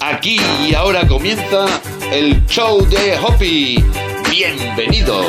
Aquí 0.00 0.40
y 0.66 0.74
ahora 0.74 1.06
comienza 1.06 1.66
el 2.12 2.44
show 2.46 2.84
de 2.88 3.16
Hoppy. 3.18 3.84
Bienvenidos. 4.30 5.26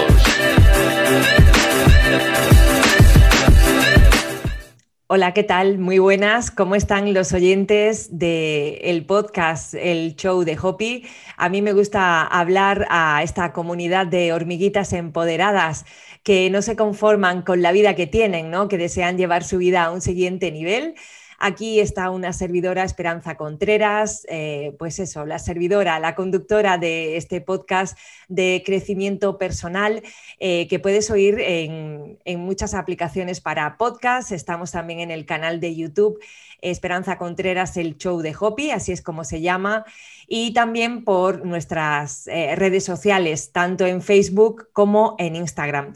Hola, 5.07 5.33
¿qué 5.33 5.43
tal? 5.43 5.77
Muy 5.77 5.99
buenas. 5.99 6.49
¿Cómo 6.49 6.73
están 6.75 7.13
los 7.13 7.31
oyentes 7.33 8.17
del 8.17 9.05
podcast, 9.05 9.75
el 9.75 10.15
show 10.15 10.43
de 10.43 10.57
Hoppy? 10.59 11.05
A 11.37 11.47
mí 11.49 11.61
me 11.61 11.73
gusta 11.73 12.23
hablar 12.23 12.87
a 12.89 13.21
esta 13.21 13.53
comunidad 13.53 14.07
de 14.07 14.33
hormiguitas 14.33 14.93
empoderadas 14.93 15.85
que 16.23 16.49
no 16.49 16.63
se 16.63 16.75
conforman 16.75 17.43
con 17.43 17.61
la 17.61 17.71
vida 17.71 17.93
que 17.95 18.07
tienen, 18.07 18.49
¿no? 18.49 18.67
que 18.67 18.79
desean 18.79 19.17
llevar 19.17 19.43
su 19.43 19.59
vida 19.59 19.83
a 19.85 19.91
un 19.91 20.01
siguiente 20.01 20.51
nivel 20.51 20.95
Aquí 21.37 21.79
está 21.79 22.09
una 22.09 22.33
servidora, 22.33 22.83
Esperanza 22.83 23.35
Contreras, 23.35 24.25
eh, 24.29 24.75
pues 24.79 24.99
eso, 24.99 25.25
la 25.25 25.39
servidora, 25.39 25.99
la 25.99 26.15
conductora 26.15 26.77
de 26.77 27.17
este 27.17 27.41
podcast 27.41 27.97
de 28.27 28.63
crecimiento 28.65 29.37
personal 29.37 30.01
eh, 30.39 30.67
que 30.67 30.79
puedes 30.79 31.11
oír 31.11 31.39
en, 31.39 32.17
muchas 32.37 32.73
aplicaciones 32.73 33.41
para 33.41 33.77
podcast. 33.77 34.31
Estamos 34.31 34.71
también 34.71 34.99
en 34.99 35.11
el 35.11 35.25
canal 35.25 35.59
de 35.59 35.75
YouTube 35.75 36.19
Esperanza 36.61 37.17
Contreras, 37.17 37.77
el 37.77 37.97
show 37.97 38.21
de 38.21 38.35
Hopi, 38.37 38.71
así 38.71 38.91
es 38.91 39.01
como 39.01 39.23
se 39.23 39.41
llama, 39.41 39.85
y 40.27 40.53
también 40.53 41.03
por 41.03 41.45
nuestras 41.45 42.27
eh, 42.27 42.55
redes 42.55 42.83
sociales, 42.83 43.51
tanto 43.51 43.85
en 43.85 44.01
Facebook 44.01 44.69
como 44.73 45.15
en 45.19 45.35
Instagram. 45.35 45.93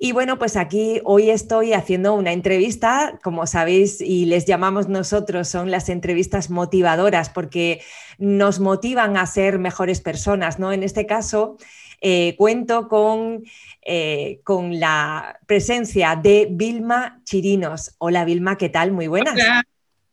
Y 0.00 0.12
bueno, 0.12 0.38
pues 0.38 0.56
aquí 0.56 1.00
hoy 1.02 1.28
estoy 1.28 1.72
haciendo 1.72 2.14
una 2.14 2.30
entrevista, 2.30 3.18
como 3.20 3.48
sabéis, 3.48 4.00
y 4.00 4.26
les 4.26 4.44
llamamos 4.44 4.88
nosotros, 4.88 5.48
son 5.48 5.72
las 5.72 5.88
entrevistas 5.88 6.50
motivadoras, 6.50 7.30
porque 7.30 7.82
nos 8.16 8.60
motivan 8.60 9.16
a 9.16 9.26
ser 9.26 9.58
mejores 9.58 10.00
personas, 10.00 10.60
¿no? 10.60 10.72
En 10.72 10.84
este 10.84 11.04
caso, 11.04 11.56
eh, 12.00 12.36
cuento 12.38 12.86
con, 12.86 13.42
eh, 13.82 14.38
con 14.44 14.78
la 14.78 15.40
presencia 15.46 16.14
de 16.14 16.46
Vilma 16.48 17.20
Chirinos. 17.24 17.96
Hola 17.98 18.24
Vilma, 18.24 18.56
¿qué 18.56 18.68
tal? 18.68 18.92
Muy 18.92 19.08
buenas. 19.08 19.34
Hola. 19.34 19.64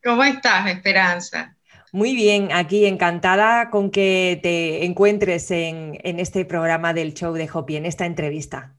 ¿Cómo 0.04 0.24
estás, 0.24 0.68
Esperanza? 0.68 1.56
Muy 1.92 2.16
bien, 2.16 2.50
aquí 2.52 2.88
encantada 2.88 3.70
con 3.70 3.92
que 3.92 4.40
te 4.42 4.84
encuentres 4.84 5.52
en, 5.52 6.00
en 6.04 6.20
este 6.20 6.44
programa 6.44 6.94
del 6.94 7.14
show 7.14 7.34
de 7.34 7.48
Hopi, 7.54 7.76
en 7.76 7.86
esta 7.86 8.08
entrevista. 8.08 8.76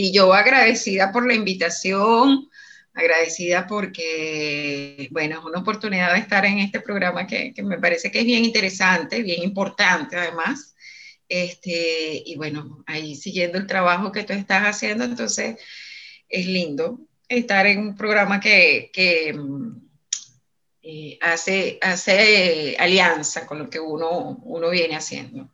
Y 0.00 0.12
yo 0.12 0.32
agradecida 0.32 1.10
por 1.10 1.26
la 1.26 1.34
invitación, 1.34 2.48
agradecida 2.94 3.66
porque, 3.66 5.08
bueno, 5.10 5.40
es 5.40 5.44
una 5.44 5.58
oportunidad 5.58 6.12
de 6.12 6.20
estar 6.20 6.46
en 6.46 6.60
este 6.60 6.78
programa 6.78 7.26
que, 7.26 7.52
me 7.64 7.80
parece 7.80 8.08
que 8.12 8.20
es 8.20 8.24
bien 8.24 8.44
interesante, 8.44 9.24
bien 9.24 9.42
importante 9.42 10.16
además. 10.16 10.76
Este, 11.28 12.22
y 12.24 12.36
bueno, 12.36 12.84
ahí 12.86 13.16
siguiendo 13.16 13.58
el 13.58 13.66
trabajo 13.66 14.12
que 14.12 14.22
tú 14.22 14.34
estás 14.34 14.62
haciendo, 14.68 15.02
entonces 15.02 15.56
es 16.28 16.46
lindo 16.46 17.00
estar 17.28 17.66
en 17.66 17.80
un 17.80 17.96
programa 17.96 18.38
que, 18.38 18.92
eh, 20.80 21.18
hace, 21.20 21.80
hace 21.82 22.76
alianza 22.78 23.48
con 23.48 23.58
lo 23.58 23.68
que 23.68 23.80
uno, 23.80 24.38
uno 24.44 24.70
viene 24.70 24.94
haciendo. 24.94 25.50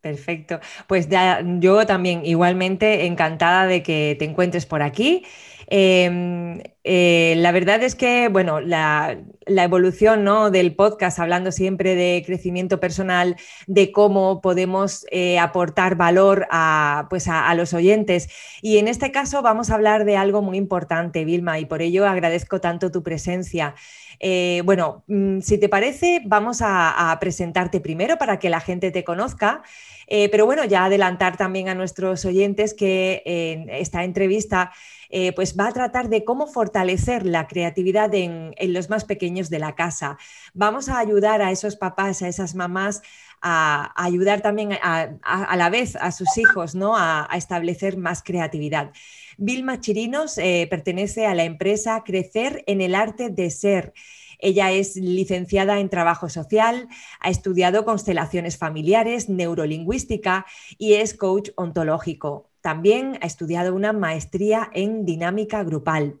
Perfecto. 0.00 0.60
Pues 0.86 1.08
ya, 1.08 1.42
yo 1.58 1.86
también 1.86 2.24
igualmente 2.24 3.06
encantada 3.06 3.66
de 3.66 3.82
que 3.82 4.16
te 4.18 4.24
encuentres 4.24 4.66
por 4.66 4.82
aquí. 4.82 5.24
Em, 5.70 6.62
eh, 6.82 7.34
la 7.36 7.52
verdad 7.52 7.82
es 7.82 7.94
que, 7.94 8.28
bueno, 8.28 8.60
la, 8.60 9.18
evolución 9.46 10.24
¿no? 10.24 10.50
del 10.50 10.74
podcast, 10.74 11.18
hablando 11.18 11.52
siempre 11.52 11.94
de 11.94 12.22
crecimiento 12.24 12.80
personal, 12.80 13.36
de 13.66 13.92
cómo 13.92 14.40
podemos 14.40 15.04
eh, 15.10 15.38
aportar 15.38 15.96
valor 15.96 16.46
a, 16.50 17.06
pues 17.10 17.28
a, 17.28 17.54
los 17.54 17.74
oyentes. 17.74 18.30
Y 18.62 18.78
en 18.78 18.88
este 18.88 19.12
caso 19.12 19.42
vamos 19.42 19.68
a 19.70 19.74
hablar 19.74 20.06
de 20.06 20.16
algo 20.16 20.40
muy 20.40 20.56
importante, 20.56 21.26
Vilma, 21.26 21.58
y 21.58 21.66
por 21.66 21.82
ello 21.82 22.06
agradezco 22.06 22.60
tanto 22.60 22.90
tu 22.90 23.02
presencia. 23.02 23.74
Eh, 24.20 24.62
bueno, 24.64 25.04
mm, 25.06 25.40
si 25.40 25.58
te 25.58 25.68
parece, 25.68 26.22
vamos 26.24 26.60
a, 26.62 27.16
presentarte 27.20 27.80
primero 27.80 28.18
para 28.18 28.38
que 28.38 28.50
la 28.50 28.60
gente 28.60 28.90
te 28.90 29.04
conozca. 29.04 29.62
pero 30.08 30.46
bueno, 30.46 30.64
ya 30.64 30.86
adelantar 30.86 31.36
también 31.36 31.68
a 31.68 31.74
nuestros 31.74 32.24
oyentes 32.24 32.72
que 32.72 33.22
en 33.26 33.68
esta 33.68 34.04
entrevista 34.04 34.72
eh, 35.10 35.32
pues 35.32 35.56
va 35.58 35.68
a 35.68 35.72
tratar 35.72 36.10
de 36.10 36.24
cómo 36.24 36.46
fortalecer 36.46 37.24
la 37.24 37.46
creatividad 37.46 38.14
en, 38.14 38.54
los 38.60 38.90
más 38.90 39.04
pequeños 39.04 39.48
de 39.48 39.58
la 39.58 39.74
casa. 39.74 40.18
Vamos 40.52 40.88
a 40.88 40.98
ayudar 40.98 41.40
a 41.40 41.50
esos 41.50 41.76
papás, 41.76 42.22
a 42.22 42.28
esas 42.28 42.54
mamás 42.54 43.02
a, 43.40 43.92
ayudar 43.96 44.42
también 44.42 44.72
a, 44.82 45.56
la 45.56 45.70
vez 45.70 45.96
a 45.96 46.12
sus 46.12 46.36
hijos 46.36 46.74
¿no? 46.74 46.94
a, 46.96 47.28
establecer 47.34 47.96
más 47.96 48.22
creatividad. 48.22 48.92
Vilma 49.38 49.80
Chirinos 49.80 50.36
eh, 50.36 50.66
pertenece 50.68 51.24
a 51.26 51.34
la 51.34 51.44
empresa 51.44 52.02
Crecer 52.04 52.64
en 52.66 52.80
el 52.80 52.96
Arte 52.96 53.30
de 53.30 53.50
Ser. 53.50 53.94
Ella 54.40 54.72
es 54.72 54.96
licenciada 54.96 55.78
en 55.78 55.88
Trabajo 55.88 56.28
Social, 56.28 56.88
ha 57.20 57.30
estudiado 57.30 57.84
constelaciones 57.84 58.58
familiares, 58.58 59.28
neurolingüística 59.28 60.44
y 60.76 60.94
es 60.94 61.14
coach 61.14 61.50
ontológico. 61.54 62.50
También 62.60 63.16
ha 63.22 63.26
estudiado 63.26 63.76
una 63.76 63.92
maestría 63.92 64.70
en 64.74 65.04
dinámica 65.04 65.62
grupal. 65.62 66.20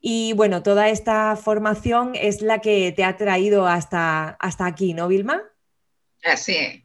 Y 0.00 0.32
bueno, 0.34 0.62
toda 0.62 0.90
esta 0.90 1.34
formación 1.34 2.12
es 2.14 2.40
la 2.40 2.60
que 2.60 2.92
te 2.92 3.02
ha 3.02 3.16
traído 3.16 3.66
hasta, 3.66 4.30
hasta 4.38 4.66
aquí, 4.66 4.94
¿no, 4.94 5.08
Vilma? 5.08 5.42
Así 6.22 6.54
es, 6.54 6.83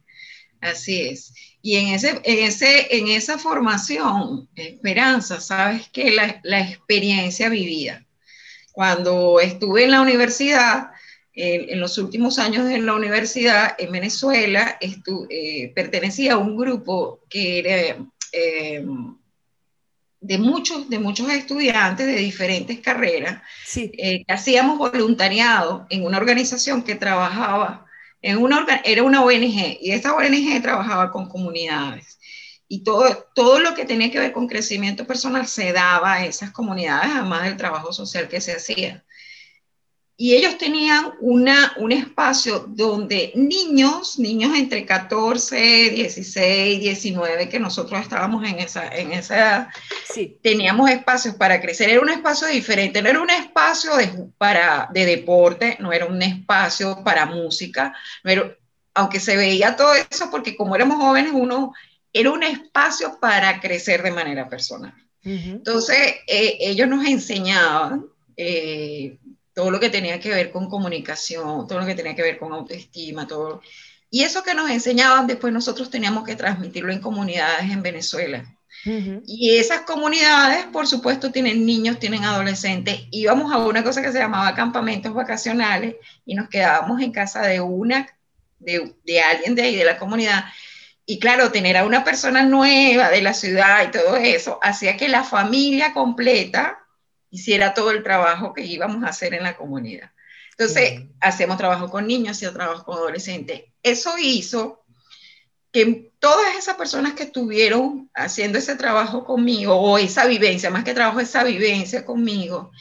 así 0.60 1.02
es. 1.02 1.32
Y 1.62 1.76
en, 1.76 1.88
ese, 1.88 2.20
en, 2.24 2.44
ese, 2.46 2.96
en 2.96 3.08
esa 3.08 3.38
formación, 3.38 4.48
Esperanza, 4.54 5.40
sabes 5.40 5.88
que 5.88 6.10
la, 6.10 6.60
experiencia 6.60 7.48
vivida. 7.48 8.04
Cuando 8.72 9.40
estuve 9.40 9.84
en 9.84 9.90
la 9.90 10.00
universidad, 10.00 10.90
en 11.34 11.80
los 11.80 11.96
últimos 11.98 12.38
años 12.38 12.66
de 12.66 12.78
la 12.78 12.94
universidad 12.94 13.74
en 13.78 13.92
Venezuela, 13.92 14.78
eh, 14.80 15.72
pertenecía 15.74 16.34
a 16.34 16.38
un 16.38 16.56
grupo 16.56 17.20
que 17.28 17.58
era 17.58 17.96
eh, 18.32 18.84
de, 20.20 20.38
muchos, 20.38 20.88
de 20.88 20.98
muchos 20.98 21.30
estudiantes 21.30 22.06
de 22.06 22.16
diferentes 22.16 22.78
carreras 22.80 23.42
eh, 23.76 24.24
que 24.24 24.32
hacíamos 24.32 24.78
voluntariado 24.78 25.86
en 25.88 26.04
una 26.04 26.18
organización 26.18 26.82
que 26.82 26.94
trabajaba, 26.94 27.86
en 28.22 28.38
una, 28.38 28.66
era 28.84 29.02
una 29.02 29.22
ONG, 29.22 29.78
y 29.80 29.92
esta 29.92 30.14
ONG 30.14 30.60
trabajaba 30.62 31.10
con 31.10 31.28
comunidades. 31.28 32.18
Y 32.68 32.84
todo, 32.84 33.28
todo 33.34 33.58
lo 33.60 33.74
que 33.74 33.84
tenía 33.84 34.10
que 34.10 34.20
ver 34.20 34.32
con 34.32 34.46
crecimiento 34.46 35.06
personal 35.06 35.46
se 35.46 35.72
daba 35.72 36.14
a 36.14 36.26
esas 36.26 36.52
comunidades, 36.52 37.10
además 37.12 37.44
del 37.44 37.56
trabajo 37.56 37.92
social 37.92 38.28
que 38.28 38.40
se 38.40 38.52
hacía 38.52 39.04
y 40.22 40.34
ellos 40.34 40.58
tenían 40.58 41.14
una, 41.20 41.72
un 41.78 41.92
espacio 41.92 42.66
donde 42.68 43.32
niños, 43.34 44.18
niños 44.18 44.54
entre 44.54 44.84
14, 44.84 45.56
16, 45.88 46.78
19, 46.78 47.48
que 47.48 47.58
nosotros 47.58 47.98
estábamos 48.02 48.46
en 48.46 48.58
esa, 48.58 48.86
en 48.88 49.12
esa 49.12 49.72
sí. 50.04 50.36
teníamos 50.42 50.90
espacios 50.90 51.36
para 51.36 51.58
crecer. 51.58 51.88
Era 51.88 52.02
un 52.02 52.10
espacio 52.10 52.48
diferente, 52.48 53.00
no 53.00 53.08
era 53.08 53.18
un 53.18 53.30
espacio 53.30 53.96
de, 53.96 54.08
para, 54.36 54.90
de 54.92 55.06
deporte, 55.06 55.78
no 55.80 55.90
era 55.90 56.04
un 56.04 56.20
espacio 56.20 57.02
para 57.02 57.24
música, 57.24 57.94
no 58.22 58.32
aunque 58.92 59.20
se 59.20 59.38
veía 59.38 59.74
todo 59.74 59.94
eso, 59.94 60.30
porque 60.30 60.54
como 60.54 60.76
éramos 60.76 60.98
jóvenes, 60.98 61.32
uno 61.34 61.72
era 62.12 62.30
un 62.30 62.42
espacio 62.42 63.18
para 63.18 63.58
crecer 63.58 64.02
de 64.02 64.10
manera 64.10 64.50
personal. 64.50 64.92
Entonces, 65.22 65.96
eh, 66.26 66.58
ellos 66.60 66.88
nos 66.88 67.06
enseñaban 67.06 68.04
eh, 68.36 69.16
todo 69.60 69.70
lo 69.70 69.78
que 69.78 69.90
tenía 69.90 70.18
que 70.18 70.30
ver 70.30 70.50
con 70.50 70.70
comunicación, 70.70 71.66
todo 71.66 71.80
lo 71.80 71.84
que 71.84 71.94
tenía 71.94 72.14
que 72.14 72.22
ver 72.22 72.38
con 72.38 72.50
autoestima, 72.50 73.26
todo. 73.26 73.60
Y 74.08 74.22
eso 74.22 74.42
que 74.42 74.54
nos 74.54 74.70
enseñaban, 74.70 75.26
después 75.26 75.52
nosotros 75.52 75.90
teníamos 75.90 76.24
que 76.24 76.34
transmitirlo 76.34 76.90
en 76.90 77.00
comunidades 77.00 77.70
en 77.70 77.82
Venezuela. 77.82 78.42
Y 79.26 79.56
esas 79.58 79.82
comunidades, 79.82 80.64
por 80.72 80.86
supuesto, 80.86 81.30
tienen 81.30 81.66
niños, 81.66 81.98
tienen 81.98 82.24
adolescentes. 82.24 83.02
Íbamos 83.10 83.52
a 83.52 83.58
una 83.58 83.84
cosa 83.84 84.00
que 84.00 84.10
se 84.10 84.18
llamaba 84.18 84.54
campamentos 84.54 85.12
vacacionales 85.12 85.96
y 86.24 86.34
nos 86.34 86.48
quedábamos 86.48 87.02
en 87.02 87.12
casa 87.12 87.42
de 87.42 87.60
una, 87.60 88.08
de, 88.60 88.94
de 89.04 89.20
alguien 89.20 89.54
de 89.54 89.62
ahí, 89.62 89.76
de 89.76 89.84
la 89.84 89.98
comunidad. 89.98 90.46
Y 91.04 91.18
claro, 91.18 91.52
tener 91.52 91.76
a 91.76 91.84
una 91.84 92.02
persona 92.02 92.44
nueva 92.44 93.10
de 93.10 93.20
la 93.20 93.34
ciudad 93.34 93.86
y 93.86 93.90
todo 93.90 94.16
eso 94.16 94.58
hacía 94.62 94.96
que 94.96 95.10
la 95.10 95.22
familia 95.22 95.92
completa 95.92 96.78
hiciera 97.30 97.74
todo 97.74 97.90
el 97.90 98.02
trabajo 98.02 98.52
que 98.52 98.64
íbamos 98.64 99.04
a 99.04 99.08
hacer 99.08 99.34
en 99.34 99.44
la 99.44 99.56
comunidad. 99.56 100.10
Entonces, 100.50 101.02
hacemos 101.20 101.56
trabajo 101.56 101.88
con 101.88 102.06
niños, 102.06 102.36
hacemos 102.36 102.54
trabajo 102.54 102.84
con 102.84 102.96
adolescentes. 102.96 103.62
Eso 103.82 104.14
hizo 104.18 104.84
que 105.72 106.10
todas 106.18 106.56
esas 106.56 106.76
personas 106.76 107.14
que 107.14 107.22
estuvieron 107.22 108.10
haciendo 108.14 108.58
ese 108.58 108.76
trabajo 108.76 109.24
conmigo, 109.24 109.74
o 109.76 109.96
esa 109.96 110.26
vivencia, 110.26 110.70
más 110.70 110.84
que 110.84 110.92
trabajo, 110.92 111.20
esa 111.20 111.44
vivencia 111.44 112.04
conmigo, 112.04 112.72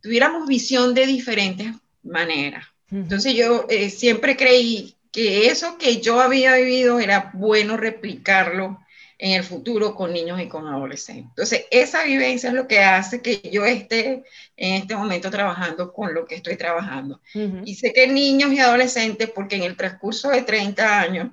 tuviéramos 0.00 0.46
visión 0.46 0.94
de 0.94 1.06
diferentes 1.06 1.74
maneras. 2.02 2.66
Entonces 2.90 3.34
yo 3.34 3.66
eh, 3.68 3.88
siempre 3.88 4.36
creí 4.36 4.96
que 5.12 5.48
eso 5.48 5.78
que 5.78 6.00
yo 6.00 6.20
había 6.20 6.54
vivido 6.54 6.98
era 7.00 7.30
bueno 7.34 7.76
replicarlo 7.76 8.80
en 9.22 9.32
el 9.32 9.44
futuro 9.44 9.94
con 9.94 10.14
niños 10.14 10.40
y 10.40 10.48
con 10.48 10.66
adolescentes. 10.66 11.26
Entonces, 11.28 11.66
esa 11.70 12.04
vivencia 12.04 12.48
es 12.48 12.54
lo 12.54 12.66
que 12.66 12.78
hace 12.80 13.20
que 13.20 13.42
yo 13.52 13.66
esté 13.66 14.24
en 14.56 14.74
este 14.76 14.96
momento 14.96 15.30
trabajando 15.30 15.92
con 15.92 16.14
lo 16.14 16.24
que 16.24 16.36
estoy 16.36 16.56
trabajando. 16.56 17.20
Y 17.66 17.74
sé 17.74 17.92
que 17.92 18.06
niños 18.06 18.50
y 18.50 18.60
adolescentes, 18.60 19.28
porque 19.28 19.56
en 19.56 19.64
el 19.64 19.76
transcurso 19.76 20.30
de 20.30 20.40
30 20.40 21.00
años, 21.00 21.28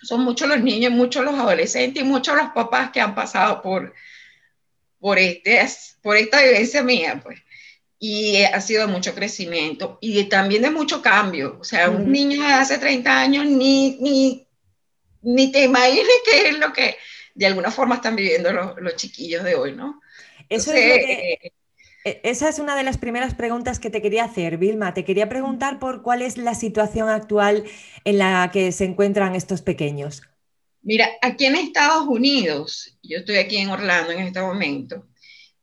son 0.00 0.22
muchos 0.24 0.48
los 0.48 0.62
niños, 0.62 0.92
muchos 0.92 1.22
los 1.24 1.34
adolescentes 1.34 2.02
y 2.02 2.06
muchos 2.06 2.36
los 2.36 2.50
papás 2.54 2.90
que 2.90 3.02
han 3.02 3.14
pasado 3.14 3.60
por, 3.60 3.92
por, 4.98 5.18
este, 5.18 5.60
por 6.00 6.16
esta 6.16 6.42
vivencia 6.42 6.82
mía, 6.82 7.20
pues. 7.22 7.38
Y 7.98 8.42
ha 8.44 8.60
sido 8.62 8.86
de 8.86 8.92
mucho 8.92 9.14
crecimiento 9.14 9.98
y 10.00 10.24
también 10.24 10.62
de 10.62 10.70
mucho 10.70 11.02
cambio. 11.02 11.58
O 11.60 11.64
sea, 11.64 11.90
un 11.90 12.10
niño 12.10 12.42
de 12.42 12.52
hace 12.52 12.78
30 12.78 13.20
años 13.20 13.46
ni, 13.46 13.98
ni, 14.00 14.46
ni 15.24 15.50
te 15.50 15.64
imagines 15.64 16.06
qué 16.24 16.48
es 16.48 16.58
lo 16.58 16.72
que 16.72 16.96
de 17.34 17.46
alguna 17.46 17.70
forma 17.70 17.96
están 17.96 18.16
viviendo 18.16 18.52
los, 18.52 18.80
los 18.80 18.96
chiquillos 18.96 19.42
de 19.44 19.54
hoy, 19.54 19.72
¿no? 19.72 20.00
Eso 20.48 20.72
es 20.72 20.80
que... 20.80 21.32
Eh, 21.32 21.52
e, 22.04 22.20
esa 22.22 22.48
es 22.48 22.58
una 22.58 22.76
de 22.76 22.82
las 22.82 22.98
primeras 22.98 23.34
preguntas 23.34 23.78
que 23.80 23.90
te 23.90 24.02
quería 24.02 24.24
hacer, 24.24 24.58
Vilma. 24.58 24.94
Te 24.94 25.04
quería 25.04 25.28
preguntar 25.28 25.78
por 25.78 26.02
cuál 26.02 26.22
es 26.22 26.36
la 26.36 26.54
situación 26.54 27.08
actual 27.08 27.64
en 28.04 28.18
la 28.18 28.50
que 28.52 28.72
se 28.72 28.84
encuentran 28.84 29.34
estos 29.34 29.62
pequeños. 29.62 30.22
Mira, 30.82 31.08
aquí 31.22 31.46
en 31.46 31.56
Estados 31.56 32.06
Unidos, 32.06 32.98
yo 33.02 33.18
estoy 33.18 33.36
aquí 33.36 33.56
en 33.56 33.70
Orlando 33.70 34.12
en 34.12 34.20
este 34.20 34.42
momento, 34.42 35.06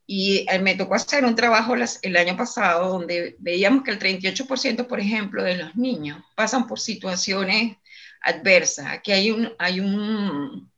y 0.07 0.45
eh, 0.49 0.59
me 0.59 0.75
tocó 0.75 0.95
hacer 0.95 1.23
un 1.23 1.35
trabajo 1.35 1.73
el 2.01 2.17
año 2.17 2.35
pasado 2.35 2.89
donde 2.89 3.37
veíamos 3.39 3.83
que 3.83 3.91
el 3.91 3.99
38%, 3.99 4.87
por 4.87 4.99
ejemplo, 4.99 5.41
de 5.41 5.55
los 5.55 5.75
niños 5.75 6.21
pasan 6.35 6.67
por 6.67 6.79
situaciones 6.79 7.77
adversas. 8.21 8.87
Aquí 8.87 9.11
hay 9.11 9.31
un, 9.31 9.51
hay 9.57 9.79
un, 9.79 10.71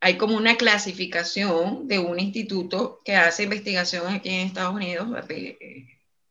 hay 0.00 0.16
como 0.16 0.36
una 0.36 0.56
clasificación 0.56 1.86
de 1.86 1.98
un 1.98 2.18
instituto 2.18 3.00
que 3.04 3.16
hace 3.16 3.44
investigación 3.44 4.06
aquí 4.12 4.30
en 4.30 4.46
Estados 4.46 4.74
Unidos, 4.74 5.08
eh, 5.28 5.86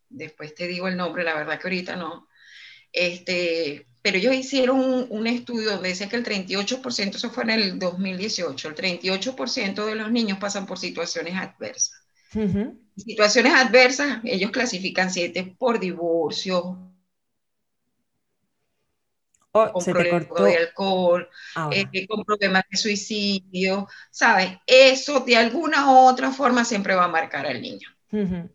después 0.10 0.56
te 0.56 0.68
digo 0.68 0.88
el 0.88 0.98
nombre, 0.98 1.24
la 1.24 1.36
verdad 1.36 1.60
que 1.60 1.68
ahorita 1.68 1.96
no, 1.96 2.28
este, 2.92 3.86
pero 4.02 4.18
ellos 4.18 4.34
hicieron 4.34 5.08
un, 5.10 5.28
estudio 5.28 5.72
donde 5.72 5.90
decía 5.90 6.10
que 6.10 6.16
el 6.16 6.26
38%, 6.26 7.16
eso 7.16 7.30
fue 7.30 7.44
en 7.44 7.50
el 7.52 7.80
2018, 7.80 8.70
el 8.70 8.76
38% 8.76 9.86
de 9.86 9.96
los 9.96 10.12
niños 10.12 10.40
pasan 10.40 10.66
por 10.66 10.80
situaciones 10.80 11.36
adversas. 11.36 12.02
Situaciones 12.96 13.54
adversas, 13.54 14.20
ellos 14.24 14.52
clasifican 14.52 15.12
siete 15.12 15.56
por 15.58 15.80
divorcio, 15.80 16.89
Oh, 19.52 19.72
con 19.72 19.84
problemas 19.84 20.28
de 20.30 20.58
alcohol, 20.58 21.28
eh, 21.72 22.08
con 22.08 22.24
problemas 22.24 22.64
de 22.70 22.78
suicidio, 22.78 23.88
¿sabes? 24.12 24.52
Eso 24.68 25.22
de 25.22 25.38
alguna 25.38 25.92
u 25.92 26.08
otra 26.08 26.32
forma 26.32 26.64
siempre 26.64 26.94
va 26.94 27.06
a 27.06 27.08
marcar 27.08 27.48
al 27.48 27.60
niño. 27.60 27.90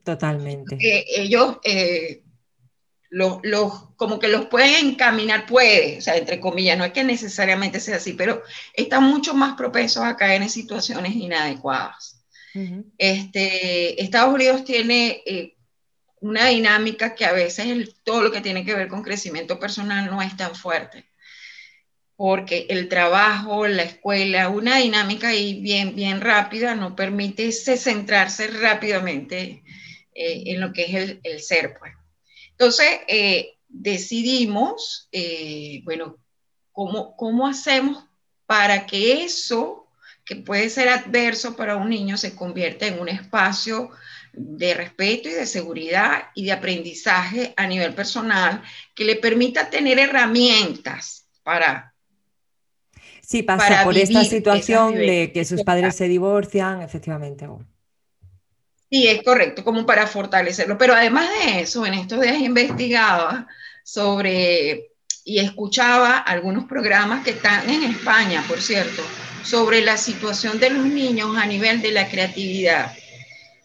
totalmente. 0.04 0.78
ellos 1.20 1.58
eh, 1.64 2.22
los, 3.10 3.90
como 3.96 4.18
que 4.18 4.28
los 4.28 4.46
pueden 4.46 4.90
encaminar, 4.90 5.46
puede, 5.46 5.98
o 5.98 6.00
sea, 6.00 6.16
entre 6.16 6.40
comillas, 6.40 6.76
no 6.76 6.84
es 6.84 6.92
que 6.92 7.04
necesariamente 7.04 7.80
sea 7.80 7.96
así, 7.96 8.12
pero 8.12 8.42
están 8.72 9.04
mucho 9.04 9.34
más 9.34 9.56
propensos 9.56 10.04
a 10.04 10.16
caer 10.16 10.42
en 10.42 10.50
situaciones 10.50 11.14
inadecuadas. 11.14 12.24
este, 12.98 14.00
Estados 14.02 14.34
Unidos 14.34 14.64
tiene 14.64 15.22
eh, 15.26 15.56
una 16.24 16.46
dinámica 16.46 17.14
que 17.14 17.26
a 17.26 17.32
veces 17.32 17.96
todo 18.02 18.22
lo 18.22 18.32
que 18.32 18.40
tiene 18.40 18.64
que 18.64 18.74
ver 18.74 18.88
con 18.88 19.02
crecimiento 19.02 19.58
personal 19.58 20.06
no 20.06 20.22
es 20.22 20.34
tan 20.38 20.54
fuerte, 20.54 21.04
porque 22.16 22.66
el 22.70 22.88
trabajo, 22.88 23.66
la 23.66 23.82
escuela, 23.82 24.48
una 24.48 24.78
dinámica 24.78 25.28
ahí 25.28 25.60
bien, 25.60 25.94
bien 25.94 26.22
rápida 26.22 26.74
no 26.74 26.96
permite 26.96 27.52
centrarse 27.52 28.46
rápidamente 28.46 29.62
eh, 30.14 30.44
en 30.46 30.62
lo 30.62 30.72
que 30.72 30.84
es 30.84 31.18
el, 31.22 31.40
ser. 31.42 31.76
Pues. 31.78 31.92
Entonces, 32.52 33.00
eh, 33.06 33.58
decidimos, 33.68 35.10
eh, 35.12 35.82
bueno, 35.84 36.16
¿cómo, 36.72 37.16
¿cómo 37.18 37.46
hacemos 37.46 38.02
para 38.46 38.86
que 38.86 39.24
eso 39.24 39.90
que 40.24 40.36
puede 40.36 40.70
ser 40.70 40.88
adverso 40.88 41.54
para 41.54 41.76
un 41.76 41.90
niño 41.90 42.16
se 42.16 42.34
convierta 42.34 42.86
en 42.86 42.98
un 42.98 43.10
espacio 43.10 43.90
de 44.36 44.74
respeto 44.74 45.28
y 45.28 45.32
de 45.32 45.46
seguridad 45.46 46.24
y 46.34 46.44
de 46.46 46.52
aprendizaje 46.52 47.54
a 47.56 47.66
nivel 47.66 47.94
personal 47.94 48.62
que 48.94 49.04
le 49.04 49.16
permita 49.16 49.70
tener 49.70 49.98
herramientas 49.98 51.26
para... 51.42 51.94
Sí, 53.20 53.42
pasa 53.42 53.84
por 53.84 53.96
esta 53.96 54.22
situación 54.24 54.94
de 54.94 55.30
que 55.32 55.44
sus 55.44 55.62
padres 55.62 55.96
se 55.96 56.08
divorcian, 56.08 56.82
efectivamente. 56.82 57.48
Sí, 58.90 59.08
es 59.08 59.22
correcto, 59.22 59.64
como 59.64 59.86
para 59.86 60.06
fortalecerlo. 60.06 60.76
Pero 60.76 60.94
además 60.94 61.28
de 61.30 61.60
eso, 61.60 61.86
en 61.86 61.94
estos 61.94 62.20
días 62.20 62.38
investigaba 62.38 63.46
sobre 63.82 64.90
y 65.24 65.38
escuchaba 65.38 66.18
algunos 66.18 66.64
programas 66.64 67.24
que 67.24 67.30
están 67.30 67.68
en 67.70 67.84
España, 67.84 68.44
por 68.46 68.60
cierto, 68.60 69.02
sobre 69.42 69.80
la 69.80 69.96
situación 69.96 70.60
de 70.60 70.68
los 70.68 70.84
niños 70.84 71.34
a 71.38 71.46
nivel 71.46 71.80
de 71.80 71.92
la 71.92 72.08
creatividad 72.08 72.94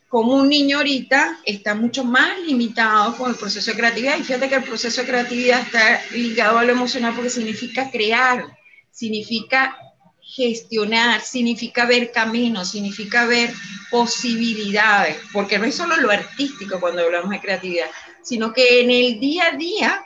como 0.09 0.33
un 0.33 0.49
niño 0.49 0.77
ahorita 0.77 1.39
está 1.45 1.75
mucho 1.75 2.03
más 2.03 2.39
limitado 2.39 3.15
con 3.15 3.29
el 3.29 3.37
proceso 3.37 3.71
de 3.71 3.77
creatividad. 3.77 4.17
Y 4.17 4.23
fíjate 4.23 4.49
que 4.49 4.55
el 4.55 4.63
proceso 4.63 5.01
de 5.01 5.07
creatividad 5.07 5.61
está 5.61 6.01
ligado 6.11 6.57
a 6.57 6.65
lo 6.65 6.71
emocional 6.71 7.13
porque 7.13 7.29
significa 7.29 7.91
crear, 7.91 8.43
significa 8.91 9.77
gestionar, 10.19 11.21
significa 11.21 11.85
ver 11.85 12.11
caminos, 12.11 12.71
significa 12.71 13.25
ver 13.25 13.53
posibilidades, 13.91 15.17
porque 15.31 15.59
no 15.59 15.65
es 15.65 15.75
solo 15.75 15.95
lo 15.97 16.11
artístico 16.11 16.79
cuando 16.79 17.03
hablamos 17.03 17.29
de 17.29 17.39
creatividad, 17.39 17.87
sino 18.23 18.51
que 18.51 18.81
en 18.81 18.91
el 18.91 19.19
día 19.19 19.47
a 19.47 19.57
día, 19.57 20.05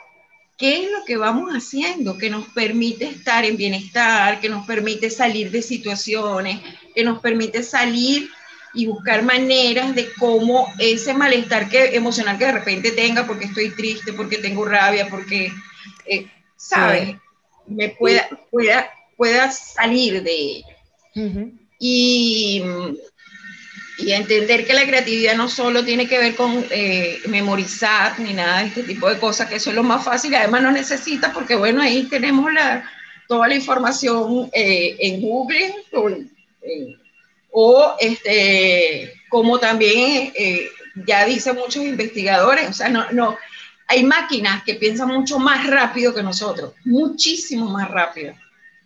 ¿qué 0.58 0.84
es 0.84 0.90
lo 0.90 1.04
que 1.06 1.16
vamos 1.16 1.50
haciendo 1.52 2.18
que 2.18 2.30
nos 2.30 2.46
permite 2.48 3.06
estar 3.06 3.44
en 3.44 3.56
bienestar, 3.56 4.40
que 4.40 4.48
nos 4.50 4.66
permite 4.66 5.08
salir 5.08 5.50
de 5.50 5.62
situaciones, 5.62 6.60
que 6.94 7.04
nos 7.04 7.20
permite 7.20 7.62
salir 7.62 8.30
y 8.74 8.86
buscar 8.86 9.22
maneras 9.22 9.94
de 9.94 10.12
cómo 10.18 10.72
ese 10.78 11.14
malestar 11.14 11.68
que, 11.68 11.94
emocional 11.94 12.36
que 12.36 12.46
de 12.46 12.52
repente 12.52 12.90
tenga, 12.90 13.26
porque 13.26 13.46
estoy 13.46 13.70
triste, 13.70 14.12
porque 14.12 14.38
tengo 14.38 14.64
rabia, 14.64 15.08
porque, 15.08 15.52
eh, 16.06 16.26
¿sabes? 16.56 17.16
Me 17.66 17.90
pueda, 17.90 18.28
pueda, 18.50 18.90
pueda 19.16 19.50
salir 19.50 20.22
de 20.22 20.32
ello. 20.32 20.66
y, 21.78 22.62
y, 23.98 24.12
entender 24.12 24.66
que 24.66 24.74
la 24.74 24.86
creatividad 24.86 25.36
no 25.36 25.48
solo 25.48 25.84
tiene 25.84 26.08
que 26.08 26.18
ver 26.18 26.34
con 26.34 26.66
eh, 26.70 27.20
memorizar 27.28 28.18
ni 28.18 28.32
nada 28.32 28.60
de 28.60 28.66
este 28.66 28.82
tipo 28.82 29.08
de 29.08 29.18
cosas, 29.18 29.48
que 29.48 29.56
eso 29.56 29.70
es 29.70 29.76
lo 29.76 29.84
más 29.84 30.04
fácil, 30.04 30.34
además 30.34 30.62
no 30.62 30.72
necesita, 30.72 31.32
porque 31.32 31.54
bueno, 31.54 31.80
ahí 31.80 32.04
tenemos 32.04 32.52
la, 32.52 32.90
toda 33.28 33.46
la 33.46 33.54
información 33.54 34.50
eh, 34.52 34.96
en 34.98 35.20
Google, 35.20 35.74
o 37.56 37.94
este, 38.00 39.14
como 39.28 39.60
también 39.60 40.32
eh, 40.34 40.68
ya 41.06 41.24
dicen 41.24 41.54
muchos 41.54 41.84
investigadores, 41.84 42.68
o 42.68 42.72
sea, 42.72 42.88
no, 42.88 43.08
no, 43.12 43.36
hay 43.86 44.02
máquinas 44.02 44.64
que 44.64 44.74
piensan 44.74 45.08
mucho 45.08 45.38
más 45.38 45.64
rápido 45.68 46.12
que 46.12 46.24
nosotros, 46.24 46.72
muchísimo 46.84 47.70
más 47.70 47.88
rápido, 47.92 48.34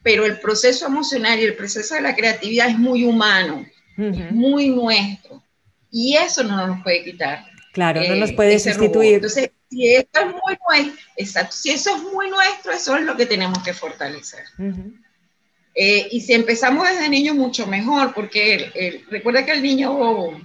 pero 0.03 0.27
el 0.27 0.39
proceso 0.39 0.85
emocional 0.85 1.39
y 1.41 1.45
el 1.45 1.57
proceso 1.57 1.95
de 1.95 2.03
la 2.03 2.15
creatividad 2.15 2.69
es 2.69 2.79
muy 2.79 3.05
humano, 3.05 3.65
muy 3.97 4.69
nuestro, 4.69 5.43
y 5.91 6.17
eso 6.17 6.45
no 6.45 6.67
nos 6.67 6.83
puede 6.83 7.05
quitar. 7.05 7.47
Claro, 7.73 8.03
no 8.07 8.17
nos 8.17 8.33
puede 8.33 8.59
sustituir. 8.59 9.15
Entonces, 9.15 9.51
si 9.71 9.95
eso 9.95 10.09
es 10.13 10.27
muy 10.27 10.59
nuestro, 10.69 11.05
exacto, 11.17 11.57
si 11.57 11.71
eso 11.71 11.97
es 11.97 12.03
muy 12.03 12.29
nuestro, 12.29 12.73
eso 12.73 12.97
es 12.99 13.05
lo 13.05 13.17
que 13.17 13.25
tenemos 13.25 13.63
que 13.63 13.73
fortalecer. 13.73 14.45
Eh, 15.75 16.09
y 16.11 16.21
si 16.21 16.35
empezamos 16.35 16.89
desde 16.89 17.09
niño, 17.09 17.35
mucho 17.35 17.67
mejor, 17.67 18.13
porque 18.15 19.03
recuerda 19.11 19.45
que 19.45 19.53
el 19.53 19.63
niño 19.63 20.41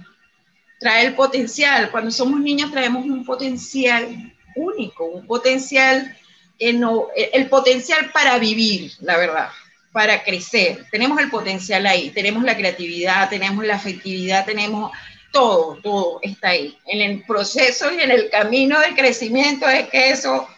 trae 0.78 1.06
el 1.06 1.14
potencial. 1.14 1.90
Cuando 1.90 2.10
somos 2.10 2.40
niños 2.40 2.70
traemos 2.70 3.04
un 3.04 3.24
potencial 3.24 4.32
único, 4.54 5.06
un 5.06 5.26
potencial 5.26 6.16
que 6.58 6.72
no, 6.72 7.08
el 7.16 7.48
potencial 7.48 8.10
para 8.12 8.38
vivir, 8.38 8.92
la 9.00 9.16
verdad, 9.16 9.48
para 9.92 10.22
crecer. 10.22 10.84
Tenemos 10.90 11.20
el 11.20 11.30
potencial 11.30 11.86
ahí, 11.86 12.10
tenemos 12.10 12.44
la 12.44 12.56
creatividad, 12.56 13.28
tenemos 13.28 13.64
la 13.64 13.76
afectividad, 13.76 14.44
tenemos 14.44 14.92
todo, 15.32 15.78
todo 15.82 16.20
está 16.22 16.50
ahí. 16.50 16.76
En 16.86 17.00
el 17.00 17.22
proceso 17.24 17.92
y 17.92 18.00
en 18.00 18.10
el 18.10 18.30
camino 18.30 18.78
del 18.80 18.94
crecimiento 18.94 19.68
es 19.68 19.88
que 19.88 20.10
eso 20.10 20.48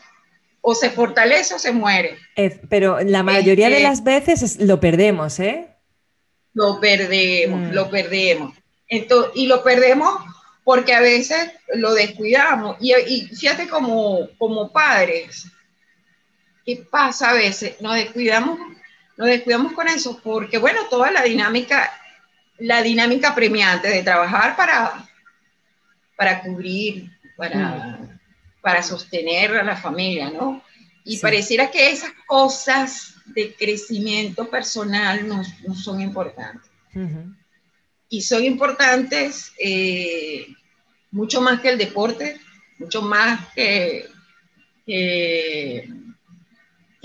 o 0.68 0.74
se 0.74 0.90
fortalece 0.90 1.54
o 1.54 1.60
se 1.60 1.70
muere. 1.70 2.18
Eh, 2.34 2.60
pero 2.68 2.98
la 3.00 3.22
mayoría 3.22 3.70
de 3.70 3.78
las 3.78 4.02
veces 4.02 4.58
lo 4.58 4.80
perdemos, 4.80 5.38
¿eh? 5.38 5.68
Lo 6.54 6.80
perdemos, 6.80 7.70
mm. 7.70 7.72
lo 7.72 7.88
perdemos. 7.88 8.52
Entonces, 8.88 9.30
y 9.36 9.46
lo 9.46 9.62
perdemos 9.62 10.12
porque 10.64 10.92
a 10.92 10.98
veces 10.98 11.52
lo 11.76 11.94
descuidamos. 11.94 12.78
Y, 12.80 12.92
y 12.96 13.28
fíjate 13.28 13.68
como, 13.68 14.28
como 14.38 14.72
padres, 14.72 15.46
¿qué 16.64 16.84
pasa 16.90 17.30
a 17.30 17.34
veces? 17.34 17.80
Nos 17.80 17.94
descuidamos, 17.94 18.58
nos 19.16 19.28
descuidamos 19.28 19.72
con 19.72 19.86
eso, 19.86 20.20
porque 20.20 20.58
bueno, 20.58 20.80
toda 20.90 21.12
la 21.12 21.22
dinámica, 21.22 21.92
la 22.58 22.82
dinámica 22.82 23.36
premiante 23.36 23.86
de 23.86 24.02
trabajar 24.02 24.56
para, 24.56 25.06
para 26.16 26.40
cubrir, 26.40 27.08
para, 27.36 27.56
mm. 27.56 28.15
Para 28.66 28.82
sostener 28.82 29.56
a 29.56 29.62
la 29.62 29.76
familia, 29.76 30.28
¿no? 30.28 30.60
Y 31.04 31.18
pareciera 31.18 31.70
que 31.70 31.88
esas 31.88 32.10
cosas 32.26 33.14
de 33.26 33.54
crecimiento 33.54 34.50
personal 34.50 35.28
no, 35.28 35.40
no 35.64 35.74
son 35.76 36.00
importantes. 36.00 36.68
Y 38.08 38.22
son 38.22 38.42
importantes 38.44 39.52
eh, 39.60 40.48
mucho 41.12 41.40
más 41.40 41.60
que 41.60 41.68
el 41.68 41.78
deporte, 41.78 42.40
mucho 42.80 43.02
más 43.02 43.38
que, 43.54 44.08
que, 44.84 45.88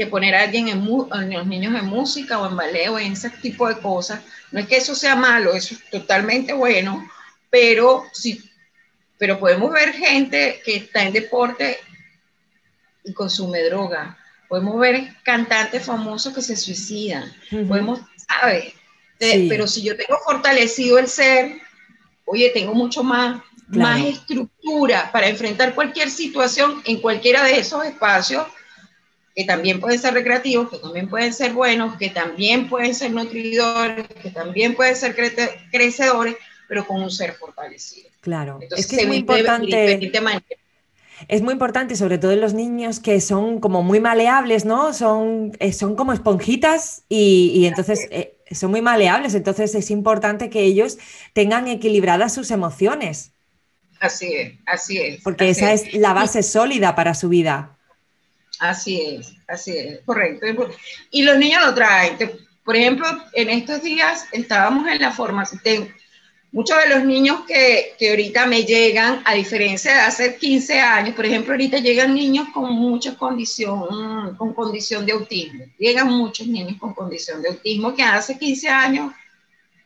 poner 0.10 0.34
a 0.34 0.42
alguien 0.42 0.68
en, 0.68 0.84
los 0.84 1.46
niños 1.46 1.76
en 1.80 1.86
música 1.86 2.40
o 2.40 2.50
en 2.50 2.58
ballet 2.58 2.90
o 2.90 2.98
en 2.98 3.14
ese 3.14 3.30
tipo 3.30 3.68
de 3.68 3.78
cosas. 3.78 4.20
No 4.52 4.60
es 4.62 4.66
que 4.66 4.78
eso 4.78 4.96
sea 4.96 5.16
malo, 5.16 5.54
eso 5.54 5.76
es 5.76 5.90
totalmente 5.92 6.54
bueno, 6.54 7.08
pero 7.52 8.06
sí, 8.14 8.51
pero 9.22 9.38
podemos 9.38 9.72
ver 9.72 9.94
gente 9.94 10.64
que 10.66 10.78
está 10.78 11.04
en 11.04 11.14
deporte 11.14 11.78
y 13.04 13.14
consume 13.14 13.62
droga. 13.62 14.18
Podemos 14.50 14.80
ver 14.80 15.14
cantantes 15.22 15.86
famosos 15.86 16.34
que 16.34 16.42
se 16.42 16.56
suicidan. 16.56 17.32
Podemos, 17.68 18.00
¿sabes? 18.28 18.74
Pero 19.20 19.68
si 19.68 19.84
yo 19.84 19.96
tengo 19.96 20.18
fortalecido 20.26 20.98
el 20.98 21.08
ser, 21.08 21.62
oye, 22.26 22.50
tengo 22.50 22.74
mucho 22.74 23.04
más, 23.04 23.44
más 23.68 24.04
estructura 24.04 25.12
para 25.12 25.28
enfrentar 25.28 25.76
cualquier 25.76 26.10
situación 26.10 26.82
en 26.86 27.00
cualquiera 27.00 27.44
de 27.44 27.60
esos 27.60 27.86
espacios, 27.86 28.48
que 29.36 29.44
también 29.44 29.80
pueden 29.80 30.00
ser 30.00 30.16
recreativos, 30.16 30.68
que 30.72 30.80
también 30.80 31.08
pueden 31.08 31.32
ser 31.32 31.54
buenos, 31.54 31.96
que 31.98 32.10
también 32.10 32.68
pueden 32.68 32.96
ser 32.96 33.12
nutridores, 33.12 34.08
que 34.08 34.32
también 34.32 34.74
pueden 34.74 34.96
ser 34.96 35.16
crecedores, 35.72 36.38
pero 36.72 36.88
con 36.88 37.04
un 37.04 37.12
ser 37.12 37.34
fortalecido. 37.34 38.10
Claro, 38.22 38.58
es 38.78 38.88
que 38.88 38.96
es 38.96 39.06
muy 39.06 39.18
importante. 39.18 40.10
Es 41.28 41.42
muy 41.42 41.52
importante, 41.52 41.98
sobre 41.98 42.18
todo 42.18 42.32
en 42.32 42.40
los 42.40 42.54
niños 42.54 43.02
que 43.02 43.20
son 43.20 43.60
como 43.60 43.84
muy 43.84 44.00
maleables, 44.00 44.64
¿no? 44.64 44.94
Son, 44.94 45.52
eh, 45.60 45.74
son 45.74 45.98
como 45.98 46.14
esponjitas 46.14 47.04
y, 47.10 47.66
entonces 47.66 48.08
eh, 48.10 48.38
son 48.52 48.72
muy 48.72 48.82
maleables, 48.82 49.36
entonces 49.36 49.76
es 49.76 49.92
importante 49.92 50.50
que 50.50 50.62
ellos 50.62 50.98
tengan 51.34 51.68
equilibradas 51.68 52.34
sus 52.34 52.52
emociones. 52.52 53.34
Así 54.00 54.34
es, 54.34 54.54
así 54.66 54.98
es. 54.98 55.22
Porque 55.24 55.50
esa 55.50 55.74
es. 55.74 55.94
la 55.94 56.14
base 56.14 56.42
sólida 56.42 56.96
para 56.96 57.16
su 57.16 57.28
vida. 57.28 57.78
Así 58.60 59.02
es, 59.02 59.34
así 59.46 59.78
es, 59.78 60.00
correcto. 60.06 60.46
Y 61.10 61.24
los 61.24 61.38
niños 61.38 61.66
lo 61.66 61.74
traen. 61.74 62.18
Por 62.64 62.78
ejemplo, 62.78 63.06
en 63.34 63.50
estos 63.50 63.84
días 63.84 64.26
estábamos 64.32 64.88
en 64.88 65.02
la 65.02 65.12
formación, 65.12 65.94
muchos 66.52 66.78
de 66.78 66.90
los 66.90 67.04
niños 67.06 67.42
que, 67.48 67.94
que, 67.98 68.10
ahorita 68.10 68.46
me 68.46 68.64
llegan, 68.64 69.22
a 69.26 69.34
diferencia 69.34 69.94
de 69.94 70.00
hace 70.02 70.36
15 70.36 70.80
años, 70.80 71.16
por 71.16 71.26
ejemplo, 71.26 71.54
ahorita 71.54 71.80
llegan 71.80 72.14
niños 72.14 72.50
con 72.54 72.72
mucha 72.74 73.16
condición, 73.16 74.36
con 74.38 74.54
condición 74.54 75.06
de 75.06 75.14
autismo. 75.14 75.66
Llegan 75.78 76.08
muchos 76.10 76.48
niños 76.48 76.78
con 76.80 76.94
condición 76.94 77.42
de 77.42 77.50
autismo 77.50 77.96
que 77.96 78.04
hace 78.04 78.38
15 78.38 78.70
años 78.70 79.12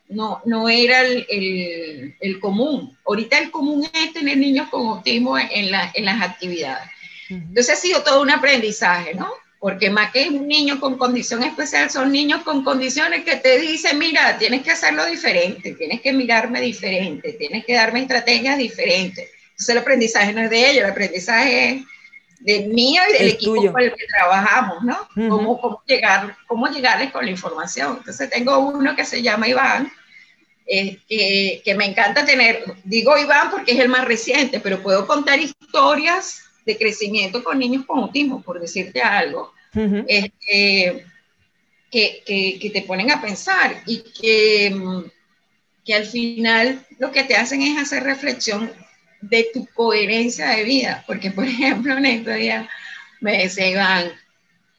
no, 0.08 0.42
no 0.46 0.70
era 0.70 1.02
el, 1.02 1.26
el, 1.30 2.16
el 2.20 2.40
común. 2.40 2.98
Ahorita 3.06 3.40
el 3.40 3.52
común 3.52 3.88
es 3.94 4.14
tener 4.14 4.38
niños 4.38 4.70
con 4.70 4.88
autismo 4.88 5.38
en, 5.38 5.72
la, 5.72 5.92
en 5.94 6.06
las 6.06 6.22
actividades. 6.22 6.90
Entonces 7.30 7.70
ha 7.70 7.76
sido 7.76 8.04
todo 8.04 8.22
un 8.22 8.30
aprendizaje, 8.30 9.16
¿no? 9.16 9.28
Porque 9.66 9.90
más 9.90 10.12
que 10.12 10.30
un 10.30 10.48
niño 10.48 10.80
con 10.80 10.96
condición 10.96 11.42
especial, 11.42 11.90
son 11.90 12.12
niños 12.12 12.44
con 12.44 12.64
condiciones 12.64 13.24
que 13.24 13.38
te 13.38 13.60
dicen, 13.60 13.98
mira, 13.98 14.38
tienes 14.38 14.62
que 14.62 14.70
hacerlo 14.70 15.04
diferente, 15.08 15.74
tienes 15.74 16.02
que 16.02 16.14
mirarme 16.14 16.62
diferente, 16.62 17.34
tienes 17.34 17.66
que 17.66 17.74
darme 17.74 18.02
estrategias 18.02 18.60
diferentes. 18.60 19.28
Entonces 19.44 19.70
el 19.70 19.80
aprendizaje 19.80 20.34
no 20.34 20.42
es 20.42 20.52
de 20.52 20.70
ellos, 20.70 20.84
el 20.84 20.92
aprendizaje 20.92 21.70
es 21.70 21.84
de 22.42 22.60
mío 22.68 23.02
y 23.10 23.14
del 23.14 23.30
equipo 23.30 23.56
con 23.56 23.82
el 23.82 23.96
que 23.96 24.06
trabajamos, 24.06 24.84
¿no? 24.84 25.00
cómo, 25.16 25.60
cómo, 25.60 25.82
llegar, 25.88 26.38
cómo 26.46 26.68
llegarles 26.68 27.12
con 27.12 27.26
la 27.26 27.32
información. 27.32 27.96
Entonces 27.98 28.30
tengo 28.30 28.60
uno 28.60 28.96
que 28.96 29.04
se 29.04 29.24
llama 29.24 29.48
Iván, 29.48 29.92
eh, 30.68 31.00
que, 31.10 31.64
que 31.66 31.74
me 31.74 31.86
encanta 31.86 32.24
tener, 32.24 32.64
digo 32.84 33.18
Iván 33.18 33.50
porque 33.50 33.72
es 33.72 33.80
el 33.80 33.90
más 33.90 34.06
reciente, 34.06 34.60
pero 34.60 34.84
puedo 34.84 35.08
contar 35.08 35.40
historias 35.40 36.44
de 36.68 36.78
crecimiento 36.78 37.44
con 37.44 37.58
niños 37.58 37.84
con 37.88 37.98
autismo, 37.98 38.44
por 38.44 38.60
decirte 38.60 39.02
algo, 39.02 39.55
este, 39.76 41.06
que, 41.92 42.60
que, 42.62 42.70
te 42.72 42.82
ponen 42.84 43.12
a 43.12 43.22
pensar 43.22 43.82
y 43.86 44.00
que, 44.00 44.76
que 45.84 45.94
al 45.94 46.06
final 46.06 46.86
lo 47.00 47.12
que 47.12 47.24
te 47.24 47.36
hacen 47.36 47.62
es 47.62 47.78
hacer 47.78 48.04
reflexión 48.04 48.72
de 49.22 49.48
tu 49.54 49.66
coherencia 49.68 50.50
de 50.50 50.64
vida, 50.64 51.04
porque 51.08 51.32
por 51.32 51.46
ejemplo 51.46 51.98
en 51.98 52.06
este 52.06 52.36
día 52.36 52.70
me 53.22 53.40
decía 53.40 53.70
Iván, 53.70 54.12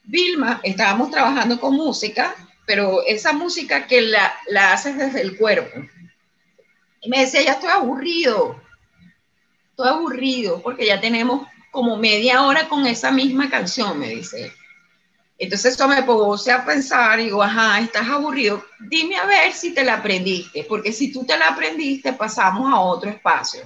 Vilma, 0.03 0.61
estábamos 0.63 1.11
trabajando 1.11 1.59
con 1.59 1.75
música, 1.75 2.33
pero 2.65 3.03
esa 3.05 3.33
música 3.33 3.87
que 3.87 4.01
la, 4.01 4.33
la 4.47 4.73
haces 4.73 4.97
desde 4.97 5.21
el 5.21 5.37
cuerpo. 5.37 5.81
Y 7.01 7.09
me 7.09 7.19
decía, 7.19 7.41
ya 7.41 7.53
estoy 7.53 7.69
aburrido, 7.69 8.61
estoy 9.71 9.89
aburrido 9.89 10.61
porque 10.61 10.85
ya 10.85 10.99
tenemos 10.99 11.47
como 11.71 11.97
media 11.97 12.43
hora 12.43 12.67
con 12.67 12.87
esa 12.87 13.11
misma 13.11 13.49
canción, 13.49 13.99
me 13.99 14.09
dice. 14.09 14.51
Entonces 15.39 15.75
eso 15.75 15.87
me 15.87 16.01
puse 16.01 16.51
a 16.51 16.65
pensar 16.65 17.19
y 17.19 17.25
digo, 17.25 17.43
ajá, 17.43 17.79
estás 17.79 18.07
aburrido, 18.09 18.65
dime 18.79 19.17
a 19.17 19.25
ver 19.25 19.53
si 19.53 19.71
te 19.71 19.83
la 19.83 19.95
aprendiste, 19.95 20.63
porque 20.63 20.91
si 20.91 21.11
tú 21.11 21.25
te 21.25 21.37
la 21.37 21.49
aprendiste, 21.49 22.13
pasamos 22.13 22.71
a 22.73 22.79
otro 22.79 23.09
espacio. 23.09 23.61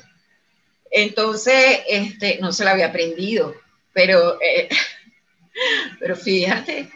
Entonces, 0.90 1.80
este, 1.88 2.40
no 2.42 2.52
se 2.52 2.66
la 2.66 2.72
había 2.72 2.88
aprendido, 2.88 3.56
pero, 3.94 4.38
eh, 4.42 4.68
pero 6.00 6.18
fíjate, 6.18 6.90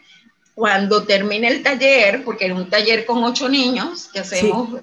cuando 0.54 1.06
termine 1.06 1.48
el 1.48 1.64
taller, 1.64 2.24
porque 2.26 2.46
era 2.46 2.56
un 2.56 2.70
taller 2.70 3.06
con 3.06 3.24
ocho 3.24 3.48
niños 3.48 4.10
que 4.12 4.20
hacemos, 4.20 4.82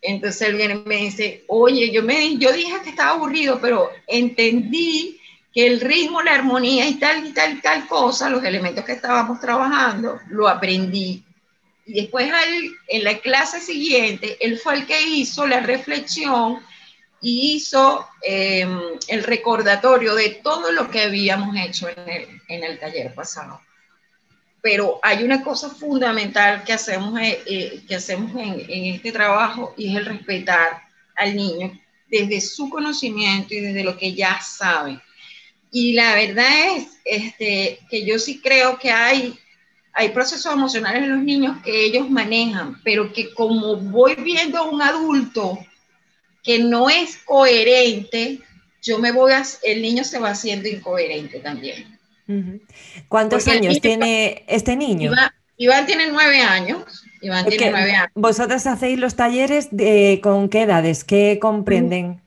entonces 0.00 0.48
él 0.48 0.56
viene 0.56 0.74
y 0.74 0.88
me 0.88 0.96
dice, 0.96 1.44
oye, 1.48 1.90
yo, 1.90 2.02
me, 2.02 2.38
yo 2.38 2.52
dije 2.52 2.80
que 2.82 2.90
estaba 2.90 3.10
aburrido, 3.10 3.58
pero 3.60 3.90
entendí 4.06 5.17
el 5.54 5.80
ritmo, 5.80 6.22
la 6.22 6.34
armonía 6.34 6.86
y 6.86 6.94
tal 6.94 7.26
y 7.26 7.32
tal 7.32 7.60
tal 7.60 7.86
cosa, 7.86 8.30
los 8.30 8.44
elementos 8.44 8.84
que 8.84 8.92
estábamos 8.92 9.40
trabajando, 9.40 10.20
lo 10.28 10.48
aprendí. 10.48 11.24
Y 11.86 11.94
después 12.02 12.30
en 12.88 13.04
la 13.04 13.18
clase 13.18 13.60
siguiente, 13.60 14.36
él 14.40 14.58
fue 14.58 14.74
el 14.74 14.86
que 14.86 15.02
hizo 15.02 15.46
la 15.46 15.60
reflexión 15.60 16.60
y 17.20 17.54
hizo 17.56 18.06
em, 18.22 18.78
el 19.08 19.24
recordatorio 19.24 20.14
de 20.14 20.30
todo 20.42 20.70
lo 20.70 20.90
que 20.90 21.02
habíamos 21.02 21.56
hecho 21.56 21.88
en 21.88 22.08
el, 22.08 22.40
en 22.48 22.64
el 22.64 22.78
taller 22.78 23.14
pasado. 23.14 23.60
Pero 24.60 25.00
hay 25.02 25.24
una 25.24 25.42
cosa 25.42 25.70
fundamental 25.70 26.62
que 26.62 26.74
hacemos, 26.74 27.18
eh, 27.20 27.42
eh, 27.46 27.84
que 27.88 27.94
hacemos 27.94 28.32
en 28.36 28.94
este 28.94 29.12
trabajo 29.12 29.74
y 29.76 29.90
es 29.90 29.96
el 29.96 30.06
respetar 30.06 30.82
al 31.16 31.34
niño 31.34 31.72
desde 32.08 32.40
su 32.40 32.68
conocimiento 32.68 33.54
y 33.54 33.60
desde 33.60 33.84
lo 33.84 33.96
que 33.96 34.14
ya 34.14 34.40
sabe 34.40 35.00
y 35.70 35.92
la 35.92 36.14
verdad 36.14 36.76
es 36.76 36.86
este, 37.04 37.80
que 37.90 38.04
yo 38.04 38.18
sí 38.18 38.40
creo 38.40 38.78
que 38.78 38.90
hay, 38.90 39.38
hay 39.92 40.10
procesos 40.10 40.52
emocionales 40.52 41.02
en 41.02 41.10
los 41.10 41.22
niños 41.22 41.56
que 41.64 41.84
ellos 41.84 42.08
manejan, 42.08 42.80
pero 42.82 43.12
que 43.12 43.32
como 43.34 43.76
voy 43.76 44.14
viendo 44.16 44.58
a 44.58 44.62
un 44.62 44.80
adulto 44.80 45.58
que 46.42 46.58
no 46.58 46.88
es 46.88 47.18
coherente, 47.18 48.40
yo 48.82 48.98
me 48.98 49.12
voy 49.12 49.32
a, 49.32 49.42
el 49.64 49.82
niño 49.82 50.04
se 50.04 50.18
va 50.18 50.30
haciendo 50.30 50.68
incoherente 50.68 51.40
también. 51.40 51.98
¿Cuántos 53.08 53.48
años 53.48 53.80
tiene 53.80 54.44
este 54.46 54.76
niño? 54.76 55.12
Iván, 55.56 55.86
tiene 55.86 56.08
nueve 56.10 56.40
años. 56.40 57.04
Iván 57.20 57.46
tiene 57.46 57.70
nueve 57.70 57.92
años. 57.92 58.10
¿Vosotras 58.14 58.66
hacéis 58.66 58.98
los 58.98 59.16
talleres 59.16 59.68
de, 59.70 60.20
con 60.22 60.48
qué 60.48 60.62
edades? 60.62 61.04
¿Qué 61.04 61.38
comprenden? 61.40 62.20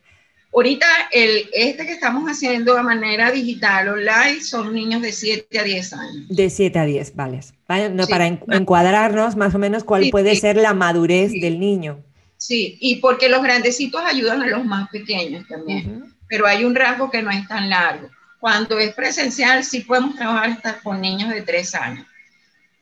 Ahorita, 0.53 0.86
el, 1.12 1.50
este 1.53 1.86
que 1.86 1.93
estamos 1.93 2.29
haciendo 2.29 2.75
de 2.75 2.84
manera 2.84 3.31
digital, 3.31 3.88
online, 3.88 4.41
son 4.41 4.74
niños 4.74 5.01
de 5.01 5.13
7 5.13 5.60
a 5.60 5.63
10 5.63 5.93
años. 5.93 6.27
De 6.27 6.50
7 6.50 6.77
a 6.77 6.86
10, 6.86 7.15
vale. 7.15 7.39
Para 7.65 8.27
encuadrarnos 8.27 9.38
más 9.38 9.55
o 9.55 9.60
menos 9.60 9.86
cuál 9.86 10.10
puede 10.12 10.36
ser 10.36 10.58
la 10.58 10.74
madurez 10.74 11.31
del 11.31 11.58
niño. 11.58 12.03
Sí, 12.36 12.77
y 12.81 12.98
porque 12.98 13.29
los 13.29 13.41
grandecitos 13.41 14.01
ayudan 14.03 14.41
a 14.41 14.48
los 14.48 14.65
más 14.65 14.89
pequeños 14.89 15.48
también, 15.48 16.13
pero 16.27 16.46
hay 16.46 16.65
un 16.65 16.75
rasgo 16.75 17.10
que 17.10 17.22
no 17.22 17.31
es 17.31 17.48
tan 17.48 17.70
largo. 17.70 18.10
Cuando 18.39 18.77
es 18.77 18.93
presencial, 18.93 19.63
sí 19.63 19.81
podemos 19.81 20.15
trabajar 20.15 20.50
hasta 20.50 20.79
con 20.79 21.00
niños 21.00 21.29
de 21.29 21.43
3 21.43 21.75
años. 21.75 22.05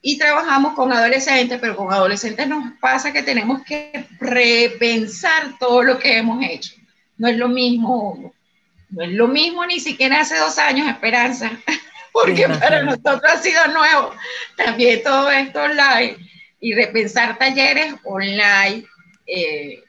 Y 0.01 0.17
trabajamos 0.17 0.73
con 0.73 0.91
adolescentes, 0.91 1.59
pero 1.59 1.75
con 1.75 1.93
adolescentes 1.93 2.47
nos 2.47 2.73
pasa 2.79 3.13
que 3.13 3.21
tenemos 3.21 3.61
que 3.63 4.05
repensar 4.19 5.59
todo 5.59 5.83
lo 5.83 5.99
que 5.99 6.17
hemos 6.17 6.43
hecho 6.43 6.78
no 7.19 7.27
es 7.27 7.37
lo 7.37 7.49
mismo, 7.49 8.33
no 8.89 9.03
es 9.03 9.11
lo 9.11 9.27
mismo 9.27 9.65
ni 9.65 9.79
siquiera 9.79 10.21
hace 10.21 10.37
dos 10.37 10.57
años, 10.57 10.87
Esperanza, 10.87 11.51
porque 12.13 12.47
para 12.47 12.81
nosotros 12.81 13.21
ha 13.31 13.37
sido 13.37 13.67
nuevo 13.67 14.13
también 14.55 15.03
todo 15.03 15.29
esto 15.29 15.61
online 15.61 16.17
y 16.59 16.73
repensar 16.73 17.37
talleres 17.37 17.93
online. 18.03 18.85
Eh, 19.27 19.83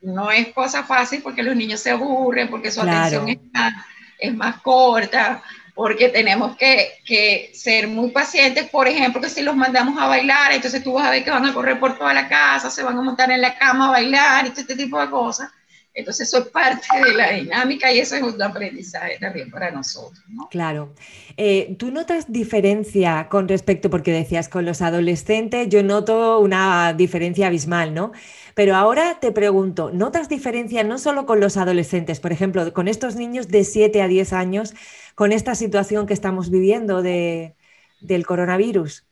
no 0.00 0.30
es 0.30 0.48
cosa 0.54 0.82
fácil 0.84 1.20
porque 1.22 1.42
los 1.42 1.54
niños 1.54 1.80
se 1.80 1.90
aburren, 1.90 2.48
porque 2.48 2.70
su 2.70 2.80
atención 2.80 3.28
es 3.28 3.38
más, 3.52 3.74
es 4.18 4.34
más 4.34 4.60
corta, 4.62 5.42
porque 5.74 6.08
tenemos 6.08 6.56
que, 6.56 6.92
que, 7.04 7.50
ser 7.52 7.88
muy 7.88 8.10
pacientes. 8.10 8.70
Por 8.70 8.88
ejemplo, 8.88 9.20
que 9.20 9.28
si 9.28 9.42
los 9.42 9.56
mandamos 9.56 10.00
a 10.00 10.06
bailar, 10.06 10.52
entonces 10.52 10.82
tú 10.82 10.94
vas 10.94 11.06
a 11.06 11.10
ver 11.10 11.24
que 11.24 11.30
van 11.30 11.44
a 11.44 11.52
correr 11.52 11.78
por 11.78 11.98
toda 11.98 12.14
la 12.14 12.28
casa, 12.28 12.70
se 12.70 12.82
van 12.82 12.96
a 12.96 13.02
montar 13.02 13.30
en 13.30 13.42
la 13.42 13.58
cama 13.58 13.88
a 13.88 13.90
bailar 13.90 14.46
y 14.46 14.50
todo 14.50 14.60
este 14.62 14.76
tipo 14.76 14.98
de 14.98 15.10
cosas. 15.10 15.50
Entonces 15.92 16.28
eso 16.28 16.38
es 16.38 16.46
parte 16.46 16.86
de 17.04 17.14
la 17.14 17.32
dinámica 17.32 17.92
y 17.92 17.98
eso 17.98 18.14
es 18.14 18.22
un 18.22 18.40
aprendizaje 18.40 19.18
también 19.18 19.50
para 19.50 19.72
nosotros. 19.72 20.22
¿no? 20.28 20.48
Claro. 20.48 20.94
Eh, 21.36 21.74
¿Tú 21.78 21.90
notas 21.90 22.32
diferencia 22.32 23.28
con 23.28 23.48
respecto, 23.48 23.90
porque 23.90 24.12
decías 24.12 24.48
con 24.48 24.64
los 24.64 24.82
adolescentes, 24.82 25.68
yo 25.68 25.82
noto 25.82 26.38
una 26.38 26.92
diferencia 26.92 27.48
abismal, 27.48 27.92
¿no? 27.92 28.12
Pero 28.54 28.76
ahora 28.76 29.18
te 29.20 29.32
pregunto, 29.32 29.90
¿notas 29.90 30.28
diferencia 30.28 30.84
no 30.84 30.98
solo 30.98 31.26
con 31.26 31.40
los 31.40 31.56
adolescentes, 31.56 32.20
por 32.20 32.30
ejemplo, 32.30 32.72
con 32.72 32.86
estos 32.86 33.16
niños 33.16 33.48
de 33.48 33.64
7 33.64 34.00
a 34.00 34.06
10 34.06 34.32
años, 34.32 34.74
con 35.16 35.32
esta 35.32 35.56
situación 35.56 36.06
que 36.06 36.14
estamos 36.14 36.50
viviendo 36.50 37.02
de, 37.02 37.56
del 38.00 38.26
coronavirus? 38.26 39.04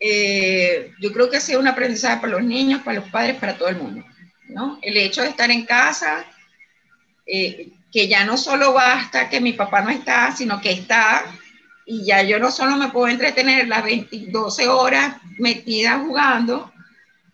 Eh, 0.00 0.92
yo 1.00 1.12
creo 1.12 1.28
que 1.30 1.36
ha 1.36 1.40
sido 1.40 1.60
un 1.60 1.68
aprendizaje 1.68 2.20
para 2.20 2.34
los 2.34 2.44
niños, 2.44 2.82
para 2.82 3.00
los 3.00 3.10
padres, 3.10 3.36
para 3.36 3.56
todo 3.56 3.68
el 3.68 3.76
mundo. 3.76 4.04
¿No? 4.48 4.78
El 4.82 4.96
hecho 4.96 5.22
de 5.22 5.28
estar 5.28 5.50
en 5.50 5.64
casa, 5.64 6.24
eh, 7.26 7.68
que 7.92 8.08
ya 8.08 8.24
no 8.24 8.36
solo 8.36 8.72
basta 8.72 9.28
que 9.28 9.40
mi 9.40 9.52
papá 9.52 9.80
no 9.82 9.90
está, 9.90 10.34
sino 10.34 10.60
que 10.60 10.72
está, 10.72 11.24
y 11.86 12.04
ya 12.04 12.22
yo 12.22 12.38
no 12.38 12.50
solo 12.50 12.76
me 12.76 12.88
puedo 12.88 13.08
entretener 13.08 13.66
las 13.66 13.84
12 14.10 14.68
horas 14.68 15.16
metida 15.38 15.98
jugando, 15.98 16.70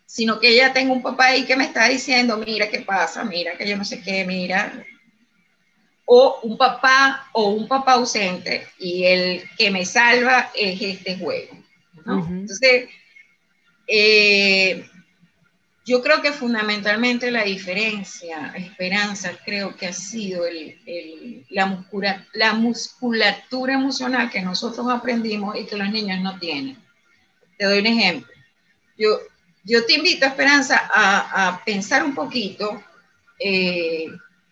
sino 0.05 0.39
que 0.39 0.55
ya 0.55 0.71
tengo 0.71 0.93
un 0.93 1.01
papá 1.01 1.25
ahí 1.27 1.43
que 1.43 1.57
me 1.57 1.65
está 1.65 1.89
diciendo, 1.89 2.37
mira 2.37 2.69
qué 2.69 2.79
pasa, 2.79 3.25
mira 3.25 3.57
que 3.57 3.67
yo 3.67 3.75
no 3.75 3.83
sé 3.83 4.01
qué, 4.01 4.23
mira. 4.23 4.85
O 6.05 6.39
un 6.43 6.57
papá 6.57 7.27
o 7.33 7.49
un 7.49 7.67
papá 7.67 7.93
ausente 7.93 8.67
y 8.79 9.03
el 9.03 9.43
que 9.57 9.71
me 9.71 9.85
salva 9.85 10.51
es 10.55 10.81
este 10.81 11.17
juego. 11.17 11.57
Entonces, 12.05 12.89
eh, 13.87 14.85
yo 15.85 16.01
creo 16.01 16.19
que 16.21 16.31
fundamentalmente 16.31 17.29
la 17.29 17.43
diferencia, 17.43 18.51
esperanza, 18.55 19.33
creo 19.45 19.75
que 19.75 19.85
ha 19.85 19.93
sido 19.93 20.43
la, 21.49 22.25
la 22.33 22.53
musculatura 22.53 23.75
emocional 23.75 24.31
que 24.31 24.41
nosotros 24.41 24.87
aprendimos 24.89 25.55
y 25.55 25.67
que 25.67 25.77
los 25.77 25.89
niños 25.91 26.21
no 26.21 26.39
tienen. 26.39 26.75
Te 27.57 27.65
doy 27.65 27.79
un 27.79 27.85
ejemplo. 27.85 28.33
Yo, 28.97 29.19
yo 29.63 29.85
te 29.85 29.93
invito, 29.93 30.25
Esperanza, 30.25 30.89
a, 30.91 31.61
pensar 31.63 32.03
un 32.03 32.15
poquito. 32.15 32.83
Eh, 33.39 34.07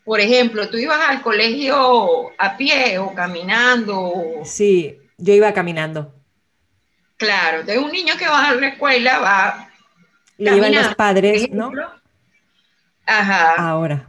por 0.06 0.20
ejemplo, 0.20 0.70
tú 0.70 0.78
ibas 0.78 1.00
al 1.10 1.24
colegio 1.24 2.30
a 2.38 2.56
pie 2.56 3.00
o 3.00 3.12
caminando. 3.16 4.14
Sí, 4.44 5.00
yo 5.18 5.34
iba 5.34 5.52
caminando. 5.52 6.14
Claro, 7.18 7.64
de 7.64 7.80
un 7.80 7.92
niño 7.92 8.16
que 8.20 8.28
va 8.28 8.50
a 8.50 8.56
la 8.56 8.68
escuela 8.68 9.18
va 9.20 9.73
lo 10.38 10.54
llevan 10.54 10.76
los 10.76 10.96
padres, 10.96 11.50
¿no? 11.52 11.72
Ajá. 13.06 13.56
Ahora. 13.58 14.08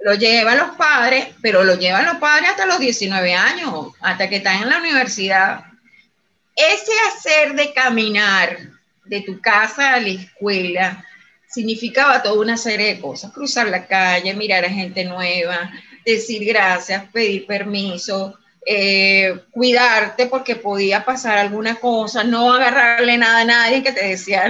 Lo 0.00 0.14
llevan 0.14 0.58
los 0.58 0.76
padres, 0.76 1.28
pero 1.42 1.64
lo 1.64 1.74
llevan 1.74 2.06
los 2.06 2.16
padres 2.16 2.50
hasta 2.50 2.66
los 2.66 2.78
19 2.78 3.34
años, 3.34 3.92
hasta 4.00 4.28
que 4.28 4.36
están 4.36 4.62
en 4.62 4.70
la 4.70 4.78
universidad. 4.78 5.64
Ese 6.54 6.92
hacer 7.08 7.54
de 7.54 7.72
caminar 7.72 8.58
de 9.04 9.20
tu 9.22 9.40
casa 9.40 9.94
a 9.94 10.00
la 10.00 10.08
escuela 10.08 11.04
significaba 11.48 12.22
toda 12.22 12.40
una 12.40 12.56
serie 12.56 12.94
de 12.94 13.00
cosas, 13.00 13.32
cruzar 13.32 13.68
la 13.68 13.86
calle, 13.86 14.34
mirar 14.34 14.64
a 14.64 14.70
gente 14.70 15.04
nueva, 15.04 15.70
decir 16.04 16.44
gracias, 16.44 17.04
pedir 17.12 17.46
permiso, 17.46 18.38
eh, 18.64 19.42
cuidarte 19.50 20.26
porque 20.26 20.56
podía 20.56 21.04
pasar 21.04 21.38
alguna 21.38 21.76
cosa, 21.76 22.24
no 22.24 22.52
agarrarle 22.52 23.16
nada 23.16 23.40
a 23.40 23.44
nadie 23.44 23.82
que 23.82 23.92
te 23.92 24.06
decía 24.06 24.44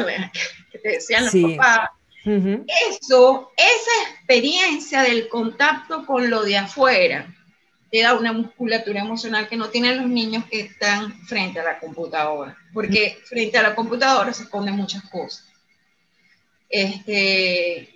decían 0.82 1.24
los 1.24 1.56
papás. 1.56 1.90
Eso, 2.24 3.52
esa 3.56 4.10
experiencia 4.10 5.02
del 5.02 5.28
contacto 5.28 6.04
con 6.04 6.28
lo 6.28 6.42
de 6.42 6.56
afuera, 6.56 7.32
te 7.90 8.02
da 8.02 8.14
una 8.14 8.32
musculatura 8.32 9.00
emocional 9.00 9.48
que 9.48 9.56
no 9.56 9.68
tienen 9.68 9.98
los 9.98 10.06
niños 10.08 10.44
que 10.50 10.60
están 10.60 11.12
frente 11.26 11.60
a 11.60 11.64
la 11.64 11.78
computadora, 11.78 12.56
porque 12.72 13.18
frente 13.24 13.58
a 13.58 13.62
la 13.62 13.74
computadora 13.74 14.32
se 14.32 14.46
ponen 14.46 14.74
muchas 14.74 15.02
cosas. 15.08 15.46
Este, 16.68 17.88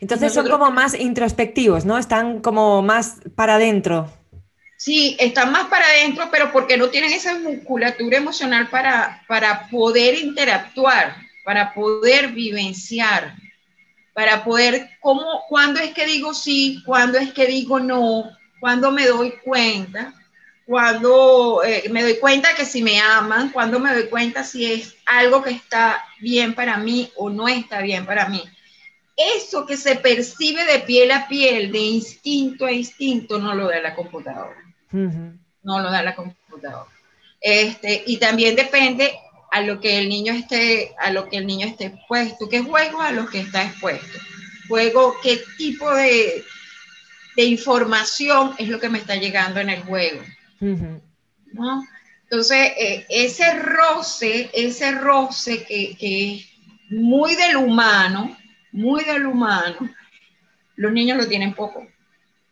Entonces 0.00 0.34
son 0.34 0.48
como 0.48 0.70
más 0.72 0.98
introspectivos, 0.98 1.84
¿no? 1.84 1.96
Están 1.96 2.40
como 2.40 2.82
más 2.82 3.20
para 3.36 3.54
adentro. 3.54 4.12
Sí, 4.76 5.16
están 5.20 5.52
más 5.52 5.68
para 5.68 5.84
adentro, 5.84 6.28
pero 6.32 6.50
porque 6.50 6.76
no 6.76 6.88
tienen 6.88 7.12
esa 7.12 7.38
musculatura 7.38 8.16
emocional 8.16 8.68
para, 8.68 9.22
para 9.28 9.68
poder 9.68 10.18
interactuar 10.18 11.29
para 11.50 11.74
poder 11.74 12.28
vivenciar, 12.28 13.34
para 14.12 14.44
poder, 14.44 14.88
¿cómo, 15.00 15.42
cuándo 15.48 15.80
es 15.80 15.92
que 15.92 16.06
digo 16.06 16.32
sí, 16.32 16.80
cuándo 16.86 17.18
es 17.18 17.32
que 17.32 17.44
digo 17.48 17.80
no, 17.80 18.30
cuándo 18.60 18.92
me 18.92 19.04
doy 19.04 19.32
cuenta, 19.42 20.14
cuando 20.64 21.60
eh, 21.64 21.88
me 21.90 22.02
doy 22.02 22.18
cuenta 22.18 22.54
que 22.54 22.64
si 22.64 22.84
me 22.84 23.00
aman, 23.00 23.50
cuando 23.50 23.80
me 23.80 23.92
doy 23.92 24.04
cuenta 24.04 24.44
si 24.44 24.72
es 24.72 24.94
algo 25.06 25.42
que 25.42 25.50
está 25.50 26.04
bien 26.20 26.54
para 26.54 26.76
mí 26.76 27.10
o 27.16 27.28
no 27.28 27.48
está 27.48 27.80
bien 27.80 28.06
para 28.06 28.28
mí. 28.28 28.44
Eso 29.16 29.66
que 29.66 29.76
se 29.76 29.96
percibe 29.96 30.64
de 30.66 30.78
piel 30.78 31.10
a 31.10 31.26
piel, 31.26 31.72
de 31.72 31.80
instinto 31.80 32.64
a 32.64 32.70
instinto, 32.70 33.40
no 33.40 33.56
lo 33.56 33.66
da 33.66 33.80
la 33.80 33.96
computadora. 33.96 34.54
No 34.92 35.80
lo 35.80 35.90
da 35.90 36.00
la 36.00 36.14
computadora. 36.14 36.86
Este, 37.40 38.04
y 38.06 38.18
también 38.18 38.54
depende 38.54 39.18
a 39.50 39.60
lo 39.62 39.80
que 39.80 39.98
el 39.98 40.08
niño 40.08 40.32
esté, 40.32 40.94
a 40.98 41.10
lo 41.10 41.28
que 41.28 41.38
el 41.38 41.46
niño 41.46 41.66
esté 41.66 41.86
expuesto. 41.86 42.48
¿Qué 42.48 42.60
juego 42.60 43.00
a 43.00 43.12
lo 43.12 43.26
que 43.26 43.40
está 43.40 43.64
expuesto? 43.64 44.18
Juego, 44.68 45.16
¿qué 45.22 45.40
tipo 45.56 45.90
de, 45.92 46.44
de 47.36 47.44
información 47.44 48.54
es 48.58 48.68
lo 48.68 48.78
que 48.78 48.88
me 48.88 48.98
está 48.98 49.16
llegando 49.16 49.60
en 49.60 49.70
el 49.70 49.82
juego? 49.82 50.22
¿No? 50.60 51.84
Entonces, 52.24 52.72
eh, 52.78 53.06
ese 53.08 53.54
roce, 53.54 54.50
ese 54.52 54.92
roce 54.92 55.64
que, 55.64 55.96
que 55.96 56.34
es 56.34 56.46
muy 56.90 57.34
del 57.34 57.56
humano, 57.56 58.36
muy 58.70 59.02
del 59.02 59.26
humano, 59.26 59.76
los 60.76 60.92
niños 60.92 61.18
lo 61.18 61.26
tienen 61.26 61.54
poco 61.54 61.86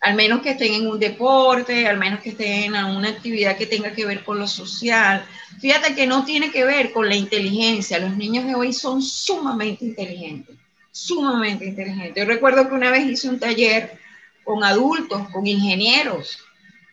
al 0.01 0.15
menos 0.15 0.43
que 0.43 0.51
estén 0.51 0.75
en 0.75 0.87
un 0.87 0.99
deporte, 0.99 1.87
al 1.87 1.99
menos 1.99 2.21
que 2.21 2.31
estén 2.31 2.75
en 2.75 2.85
una 2.85 3.09
actividad 3.09 3.57
que 3.57 3.67
tenga 3.67 3.93
que 3.93 4.07
ver 4.07 4.23
con 4.25 4.39
lo 4.39 4.47
social. 4.47 5.25
Fíjate 5.61 5.95
que 5.95 6.07
no 6.07 6.25
tiene 6.25 6.51
que 6.51 6.65
ver 6.65 6.93
con 6.93 7.09
la 7.09 7.17
inteligencia. 7.17 7.99
Los 7.99 8.17
niños 8.17 8.47
de 8.47 8.55
hoy 8.55 8.73
son 8.73 9.03
sumamente 9.03 9.85
inteligentes, 9.85 10.57
sumamente 10.93 11.67
inteligentes. 11.67 12.15
Yo 12.17 12.29
recuerdo 12.29 12.69
que 12.69 12.75
una 12.75 12.91
vez 12.91 13.07
hice 13.07 13.29
un 13.29 13.41
taller 13.41 13.99
con 14.45 14.63
adultos, 14.63 15.29
con 15.31 15.47
ingenieros, 15.47 16.39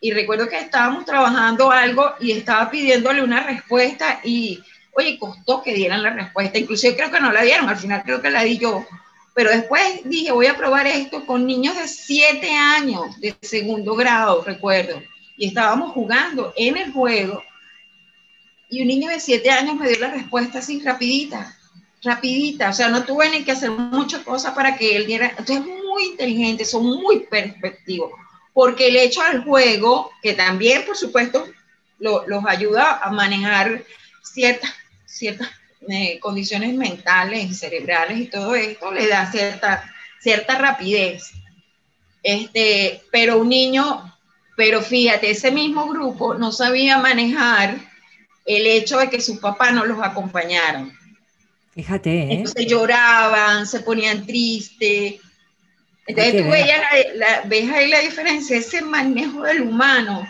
y 0.01 0.11
recuerdo 0.11 0.49
que 0.49 0.59
estábamos 0.59 1.05
trabajando 1.05 1.71
algo 1.71 2.13
y 2.19 2.31
estaba 2.31 2.69
pidiéndole 2.69 3.23
una 3.23 3.43
respuesta 3.43 4.19
y, 4.23 4.61
oye, 4.93 5.17
costó 5.17 5.61
que 5.63 5.73
dieran 5.73 6.03
la 6.03 6.11
respuesta. 6.11 6.59
Inclusive 6.59 6.95
creo 6.95 7.11
que 7.11 7.19
no 7.19 7.31
la 7.31 7.43
dieron, 7.43 7.69
al 7.69 7.77
final 7.77 8.03
creo 8.03 8.21
que 8.21 8.29
la 8.29 8.43
di 8.43 8.57
yo 8.57 8.85
pero 9.35 9.49
después 9.49 9.99
dije, 10.05 10.31
voy 10.31 10.47
a 10.47 10.55
probar 10.55 10.87
esto 10.87 11.25
con 11.25 11.45
niños 11.45 11.75
de 11.75 11.89
7 11.89 12.49
años, 12.51 13.19
de 13.19 13.35
segundo 13.41 13.93
grado, 13.93 14.41
recuerdo. 14.45 15.03
Y 15.35 15.49
estábamos 15.49 15.91
jugando 15.91 16.53
en 16.55 16.77
el 16.77 16.93
juego. 16.93 17.43
Y 18.69 18.81
un 18.81 18.87
niño 18.87 19.09
de 19.09 19.19
7 19.19 19.51
años 19.51 19.75
me 19.75 19.89
dio 19.89 19.99
la 19.99 20.11
respuesta 20.11 20.59
así, 20.59 20.79
rapidita, 20.79 21.53
rapidita. 22.01 22.69
O 22.69 22.73
sea, 22.73 22.87
no 22.87 23.03
tuve 23.03 23.29
ni 23.29 23.43
que 23.43 23.51
hacer 23.51 23.71
muchas 23.71 24.21
cosas 24.21 24.53
para 24.53 24.77
que 24.77 24.95
él 24.95 25.05
diera. 25.05 25.27
Entonces, 25.37 25.65
muy 25.65 26.05
inteligente, 26.05 26.63
son 26.63 26.85
muy 26.85 27.25
perspectivos. 27.25 28.13
Porque 28.53 28.87
el 28.87 28.95
hecho 28.95 29.21
del 29.23 29.43
juego, 29.43 30.11
que 30.21 30.31
también, 30.31 30.85
por 30.85 30.95
supuesto, 30.95 31.45
los 31.99 32.45
ayuda 32.47 32.99
a 33.03 33.11
manejar 33.11 33.83
ciertas, 34.23 34.73
ciertas 35.05 35.49
eh, 35.87 36.19
condiciones 36.19 36.73
mentales 36.73 37.49
y 37.49 37.53
cerebrales 37.53 38.17
y 38.17 38.25
todo 38.27 38.55
esto, 38.55 38.91
le 38.91 39.07
da 39.07 39.31
cierta, 39.31 39.93
cierta 40.19 40.57
rapidez. 40.57 41.31
Este, 42.23 43.01
pero 43.11 43.39
un 43.39 43.49
niño, 43.49 44.15
pero 44.57 44.81
fíjate, 44.81 45.29
ese 45.29 45.51
mismo 45.51 45.87
grupo 45.87 46.33
no 46.33 46.51
sabía 46.51 46.97
manejar 46.97 47.75
el 48.45 48.67
hecho 48.67 48.97
de 48.97 49.09
que 49.09 49.21
sus 49.21 49.37
papás 49.39 49.73
no 49.73 49.85
los 49.85 50.01
acompañaron. 50.01 50.91
Fíjate. 51.73 52.09
¿eh? 52.09 52.33
Entonces 52.33 52.67
lloraban, 52.67 53.67
se 53.67 53.81
ponían 53.81 54.25
tristes. 54.25 55.15
Entonces 56.07 56.43
tú 56.43 56.49
ves, 56.49 56.65
ves 57.45 57.71
ahí 57.71 57.89
la 57.89 57.99
diferencia, 57.99 58.57
ese 58.57 58.81
manejo 58.81 59.43
del 59.43 59.61
humano, 59.63 60.27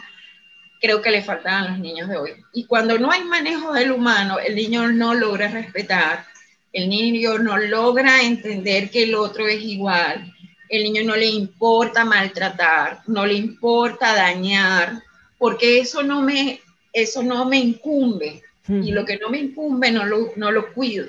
creo 0.86 1.02
que 1.02 1.10
le 1.10 1.24
faltan 1.24 1.64
a 1.64 1.70
los 1.70 1.80
niños 1.80 2.08
de 2.08 2.18
hoy. 2.18 2.32
Y 2.54 2.66
cuando 2.66 3.00
no 3.00 3.10
hay 3.10 3.24
manejo 3.24 3.74
del 3.74 3.92
humano, 3.92 4.38
el 4.38 4.56
niño 4.56 4.88
no 4.90 5.16
logra 5.16 5.48
respetar, 5.48 6.26
el 6.72 6.90
niño 6.90 7.40
no 7.40 7.58
logra 7.58 8.22
entender 8.22 8.92
que 8.92 9.04
el 9.04 9.16
otro 9.16 9.48
es 9.48 9.64
igual, 9.64 10.32
el 10.70 10.84
niño 10.84 11.04
no 11.04 11.16
le 11.16 11.26
importa 11.26 12.06
maltratar, 12.06 13.02
no 13.08 13.26
le 13.26 13.34
importa 13.34 14.14
dañar, 14.14 15.02
porque 15.40 15.80
eso 15.80 16.04
no 16.04 16.22
me, 16.22 16.60
eso 16.94 17.24
no 17.24 17.46
me 17.46 17.58
incumbe. 17.58 18.44
Y 18.68 18.92
lo 18.92 19.06
que 19.06 19.18
no 19.18 19.30
me 19.30 19.40
incumbe 19.40 19.92
no 19.92 20.06
lo, 20.06 20.34
no 20.36 20.52
lo 20.52 20.74
cuido. 20.74 21.08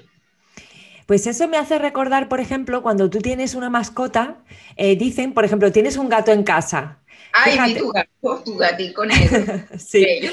Pues 1.07 1.27
eso 1.27 1.49
me 1.49 1.57
hace 1.57 1.79
recordar, 1.79 2.29
por 2.29 2.41
ejemplo, 2.41 2.83
cuando 2.83 3.09
tú 3.11 3.19
tienes 3.21 3.55
una 3.55 3.71
mascota, 3.71 4.37
eh, 4.77 4.97
dicen, 4.97 5.33
por 5.33 5.45
ejemplo, 5.45 5.71
tienes 5.71 5.97
un 5.97 6.09
gato 6.09 6.33
en 6.33 6.43
casa. 6.43 6.99
Ay, 7.45 7.75
tu 7.75 7.93
gato, 7.93 8.43
tu 8.45 8.57
gatito 8.57 9.05
negro. 9.05 9.63
sí. 9.79 10.31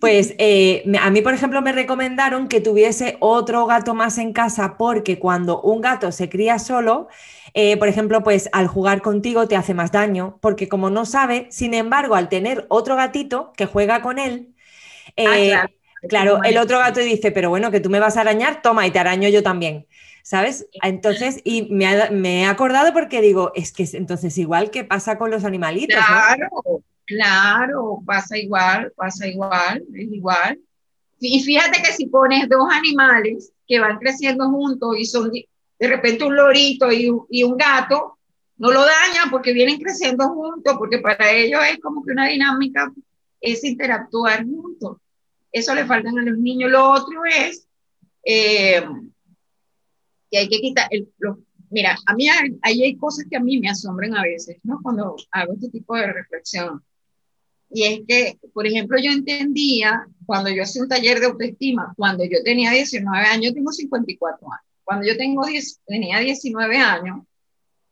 Pues 0.00 0.34
eh, 0.38 0.82
a 1.00 1.10
mí, 1.10 1.20
por 1.20 1.34
ejemplo, 1.34 1.60
me 1.60 1.72
recomendaron 1.72 2.48
que 2.48 2.60
tuviese 2.60 3.16
otro 3.20 3.66
gato 3.66 3.94
más 3.94 4.18
en 4.18 4.32
casa 4.32 4.76
porque 4.78 5.18
cuando 5.18 5.60
un 5.60 5.80
gato 5.80 6.10
se 6.10 6.28
cría 6.28 6.58
solo, 6.58 7.08
eh, 7.52 7.76
por 7.76 7.88
ejemplo, 7.88 8.22
pues 8.22 8.48
al 8.52 8.66
jugar 8.66 9.02
contigo 9.02 9.46
te 9.46 9.56
hace 9.56 9.74
más 9.74 9.92
daño 9.92 10.38
porque 10.40 10.68
como 10.68 10.88
no 10.90 11.04
sabe, 11.04 11.48
sin 11.50 11.74
embargo, 11.74 12.14
al 12.14 12.28
tener 12.28 12.64
otro 12.68 12.96
gatito 12.96 13.52
que 13.56 13.66
juega 13.66 14.00
con 14.00 14.18
él, 14.18 14.54
ah, 15.18 15.68
claro, 16.08 16.42
el 16.44 16.56
otro 16.56 16.78
gato 16.78 17.00
dice, 17.00 17.30
pero 17.30 17.50
bueno, 17.50 17.70
que 17.70 17.80
tú 17.80 17.90
me 17.90 18.00
vas 18.00 18.16
a 18.16 18.22
arañar, 18.22 18.62
toma 18.62 18.86
y 18.86 18.90
te 18.90 18.98
araño 18.98 19.28
yo 19.28 19.42
también. 19.42 19.86
¿Sabes? 20.24 20.66
Entonces, 20.82 21.42
y 21.44 21.68
me, 21.70 22.40
he 22.40 22.46
acordado 22.46 22.94
porque 22.94 23.20
digo, 23.20 23.52
es 23.54 23.72
que 23.72 23.86
entonces 23.92 24.38
igual 24.38 24.70
que 24.70 24.82
pasa 24.82 25.18
con 25.18 25.30
los 25.30 25.44
animalitos. 25.44 26.02
Claro, 26.02 26.82
claro, 27.04 28.02
pasa 28.06 28.38
igual, 28.38 28.90
pasa 28.96 29.28
igual, 29.28 29.84
es 29.92 30.10
igual. 30.10 30.58
Y 31.20 31.42
fíjate 31.42 31.82
que 31.82 31.92
si 31.92 32.06
pones 32.06 32.48
dos 32.48 32.66
animales 32.72 33.52
que 33.68 33.78
van 33.78 33.98
creciendo 33.98 34.48
juntos 34.48 34.96
y 34.98 35.04
son 35.04 35.30
de 35.30 35.88
repente 35.88 36.24
un 36.24 36.34
lorito 36.34 36.90
y, 36.90 37.12
y 37.28 37.42
un 37.44 37.58
gato, 37.58 38.16
no 38.56 38.72
lo 38.72 38.80
dañan 38.80 39.30
porque 39.30 39.52
vienen 39.52 39.78
creciendo 39.78 40.26
juntos, 40.30 40.74
porque 40.78 41.00
para 41.00 41.30
ellos 41.32 41.60
es 41.70 41.78
como 41.80 42.02
que 42.02 42.12
una 42.12 42.28
dinámica 42.28 42.90
es 43.42 43.62
interactuar 43.62 44.42
juntos. 44.42 44.96
Eso 45.52 45.74
le 45.74 45.84
faltan 45.84 46.18
a 46.18 46.22
los 46.22 46.38
niños. 46.38 46.70
Lo 46.70 46.92
otro 46.92 47.24
es 47.26 47.66
eh, 48.24 48.82
hay 50.36 50.48
que 50.48 50.60
quitar, 50.60 50.88
el, 50.90 51.08
mira, 51.70 51.96
a 52.06 52.14
mí 52.14 52.28
hay, 52.28 52.82
hay 52.82 52.96
cosas 52.96 53.26
que 53.28 53.36
a 53.36 53.40
mí 53.40 53.58
me 53.58 53.68
asombran 53.68 54.14
a 54.16 54.22
veces, 54.22 54.58
¿no? 54.62 54.80
Cuando 54.82 55.16
hago 55.32 55.54
este 55.54 55.70
tipo 55.70 55.96
de 55.96 56.12
reflexión. 56.12 56.82
Y 57.70 57.84
es 57.84 58.00
que, 58.06 58.38
por 58.52 58.66
ejemplo, 58.66 58.96
yo 59.02 59.10
entendía, 59.10 60.06
cuando 60.26 60.50
yo 60.50 60.62
hacía 60.62 60.82
un 60.82 60.88
taller 60.88 61.18
de 61.18 61.26
autoestima, 61.26 61.92
cuando 61.96 62.24
yo 62.24 62.42
tenía 62.44 62.70
19 62.70 63.26
años, 63.26 63.54
tengo 63.54 63.72
54 63.72 64.46
años, 64.46 64.66
cuando 64.84 65.06
yo 65.06 65.16
tengo 65.16 65.44
10, 65.44 65.80
tenía 65.86 66.20
19 66.20 66.76
años 66.76 67.26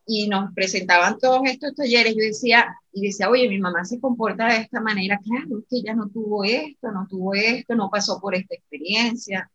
y 0.07 0.29
nos 0.29 0.53
presentaban 0.55 1.19
todos 1.19 1.41
estos 1.47 1.75
talleres, 1.75 2.15
yo 2.15 2.23
decía, 2.23 2.77
y 2.93 3.07
decía, 3.07 3.31
oye, 3.31 3.49
mi 3.49 3.59
mamá 3.59 3.85
se 3.85 3.99
comporta 3.99 4.47
de 4.47 4.59
esta 4.59 4.81
manera, 4.81 5.19
claro, 5.25 5.59
es 5.59 5.65
que 5.69 5.77
ella 5.79 5.95
no 5.95 6.09
tuvo 6.09 6.45
esto, 6.45 6.93
no 6.93 7.07
tuvo 7.09 7.35
esto, 7.35 7.75
no 7.75 7.91
pasó 7.91 8.21
por 8.21 8.35
esta 8.35 8.55
experiencia, 8.55 9.51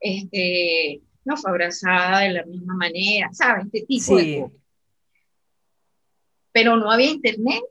este, 0.00 1.02
no 1.24 1.36
fue 1.36 1.50
abrazada 1.50 2.20
de 2.20 2.32
la 2.32 2.44
misma 2.44 2.74
manera, 2.74 3.28
¿sabes? 3.32 3.66
Este 3.66 3.82
tipo 3.82 4.16
de 4.16 4.40
cosas. 4.40 4.56
Pero 6.52 6.76
no 6.76 6.90
había 6.90 7.10
internet, 7.10 7.62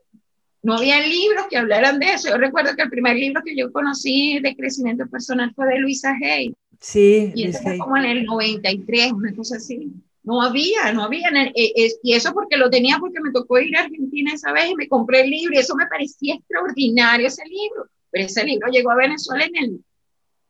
no 0.62 0.74
había 0.74 1.00
libros 1.00 1.46
que 1.50 1.58
hablaran 1.58 1.98
de 1.98 2.06
eso. 2.12 2.28
Yo 2.28 2.38
recuerdo 2.38 2.74
que 2.74 2.82
el 2.82 2.90
primer 2.90 3.16
libro 3.16 3.42
que 3.44 3.56
yo 3.56 3.72
conocí 3.72 4.38
de 4.40 4.56
crecimiento 4.56 5.06
personal 5.06 5.52
fue 5.54 5.66
de 5.66 5.78
Luisa 5.78 6.14
Hay. 6.22 6.54
Sí, 6.80 7.32
y 7.34 7.44
eso 7.44 7.60
fue 7.60 7.78
como 7.78 7.96
en 7.96 8.04
el 8.04 8.24
93, 8.24 9.12
una 9.12 9.34
cosa 9.34 9.56
así. 9.56 9.92
No 10.22 10.42
había, 10.42 10.92
no 10.92 11.04
había. 11.04 11.28
Eh, 11.54 11.92
y 12.02 12.12
eso 12.12 12.32
porque 12.32 12.56
lo 12.56 12.70
tenía 12.70 12.98
porque 12.98 13.20
me 13.20 13.32
tocó 13.32 13.58
ir 13.58 13.76
a 13.76 13.82
Argentina 13.82 14.32
esa 14.32 14.52
vez 14.52 14.70
y 14.70 14.74
me 14.74 14.88
compré 14.88 15.22
el 15.22 15.30
libro 15.30 15.54
y 15.54 15.58
eso 15.58 15.74
me 15.74 15.86
parecía 15.86 16.34
extraordinario 16.34 17.26
ese 17.26 17.44
libro. 17.44 17.88
Pero 18.10 18.26
ese 18.26 18.44
libro 18.44 18.68
llegó 18.70 18.90
a 18.90 18.96
Venezuela 18.96 19.44
en 19.44 19.56
el 19.56 19.80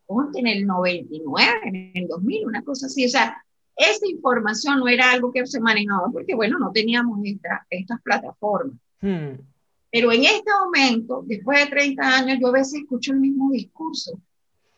ponte 0.09 0.41
en 0.41 0.47
el 0.47 0.67
99, 0.67 1.61
en 1.65 1.93
el 1.95 2.09
2000, 2.09 2.47
una 2.47 2.63
cosa 2.65 2.87
así. 2.87 3.05
O 3.05 3.09
sea, 3.11 3.45
esa 3.77 4.09
información 4.09 4.81
no 4.81 4.89
era 4.89 5.13
algo 5.13 5.31
que 5.31 5.47
se 5.47 5.61
manejaba 5.61 6.09
porque, 6.11 6.35
bueno, 6.35 6.59
no 6.59 6.73
teníamos 6.73 7.21
estas 7.71 8.03
plataformas. 8.03 8.77
Hmm. 9.01 9.35
Pero 9.93 10.11
en 10.11 10.25
este 10.25 10.51
momento, 10.65 11.23
después 11.27 11.61
de 11.61 11.71
30 11.71 12.17
años, 12.17 12.39
yo 12.41 12.49
a 12.49 12.53
veces 12.53 12.81
escucho 12.81 13.13
el 13.13 13.21
mismo 13.21 13.51
discurso. 13.53 14.19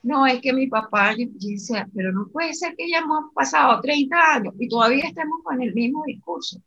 No, 0.02 0.26
es 0.26 0.40
que 0.40 0.52
mi 0.52 0.66
papá, 0.66 1.14
yo, 1.16 1.26
decía, 1.38 1.88
pero 1.94 2.12
no 2.12 2.28
puede 2.28 2.52
ser 2.54 2.74
que 2.74 2.88
ya 2.88 2.98
hemos 2.98 3.32
pasado 3.32 3.80
30 3.80 4.34
años 4.34 4.54
y 4.58 4.68
todavía 4.68 5.04
estemos 5.04 5.42
con 5.44 5.62
el 5.62 5.72
mismo 5.74 6.02
discurso. 6.06 6.60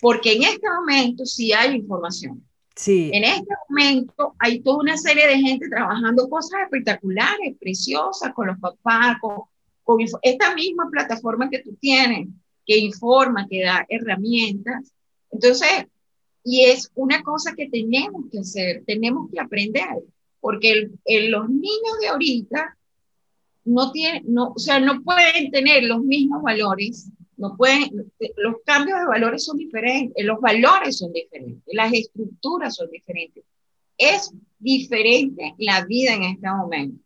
Porque 0.00 0.34
en 0.34 0.42
este 0.42 0.68
momento 0.68 1.24
sí 1.24 1.52
hay 1.52 1.76
información. 1.76 2.44
En 2.84 3.24
este 3.24 3.54
momento 3.68 4.34
hay 4.38 4.60
toda 4.60 4.78
una 4.78 4.96
serie 4.98 5.26
de 5.26 5.38
gente 5.38 5.68
trabajando 5.68 6.28
cosas 6.28 6.60
espectaculares, 6.64 7.56
preciosas, 7.58 8.34
con 8.34 8.48
los 8.48 8.58
papás, 8.58 9.16
con, 9.20 9.98
esta 10.22 10.54
misma 10.54 10.88
plataforma 10.90 11.48
que 11.48 11.60
tú 11.60 11.74
tienes, 11.80 12.28
que 12.66 12.76
informa, 12.76 13.46
que 13.48 13.62
da 13.62 13.86
herramientas. 13.88 14.92
Entonces, 15.30 15.86
y 16.44 16.64
es 16.64 16.90
una 16.94 17.22
cosa 17.22 17.54
que 17.56 17.68
tenemos 17.68 18.26
que 18.30 18.40
hacer, 18.40 18.82
tenemos 18.86 19.30
que 19.32 19.40
aprender, 19.40 20.02
porque 20.40 20.90
los 21.28 21.48
niños 21.48 21.98
de 22.00 22.08
ahorita 22.08 22.76
no 23.64 23.90
tienen, 23.90 24.22
no, 24.26 24.52
o 24.54 24.58
sea, 24.58 24.80
no 24.80 25.02
pueden 25.02 25.50
tener 25.50 25.84
los 25.84 26.02
mismos 26.02 26.42
valores 26.42 27.08
no 27.36 27.56
pueden, 27.56 28.12
los 28.36 28.56
cambios 28.64 28.98
de 28.98 29.06
valores 29.06 29.44
son 29.44 29.58
diferentes, 29.58 30.24
los 30.24 30.40
valores 30.40 30.98
son 30.98 31.12
diferentes, 31.12 31.62
las 31.74 31.92
estructuras 31.92 32.74
son 32.74 32.90
diferentes. 32.90 33.44
Es 33.98 34.32
diferente 34.58 35.54
la 35.58 35.84
vida 35.84 36.14
en 36.14 36.22
este 36.24 36.48
momento. 36.48 37.02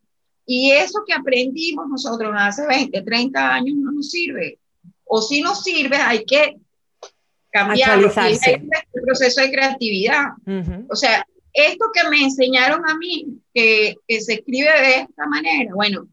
Y 0.47 0.73
eso 0.73 1.05
que 1.07 1.13
aprendimos 1.13 1.89
nosotros 1.89 2.33
hace 2.37 2.67
20, 2.67 3.03
30 3.03 3.55
años 3.55 3.77
no 3.77 3.93
nos 3.93 4.11
sirve. 4.11 4.59
O 5.05 5.21
si 5.23 5.43
nos 5.43 5.63
sirve, 5.63 5.97
hay 5.97 6.25
que 6.25 6.57
cambiar 7.51 7.99
el 7.99 9.03
proceso 9.05 9.41
de 9.41 9.51
creatividad. 9.51 10.27
O 10.89 10.97
sea, 10.97 11.25
esto 11.53 11.87
que 11.93 12.09
me 12.09 12.23
enseñaron 12.23 12.89
a 12.89 12.97
mí, 12.97 13.41
que, 13.53 13.97
que, 14.07 14.21
se 14.21 14.35
escribe 14.35 14.71
de 14.71 14.95
esta 15.03 15.27
manera, 15.27 15.75
bueno, 15.75 16.07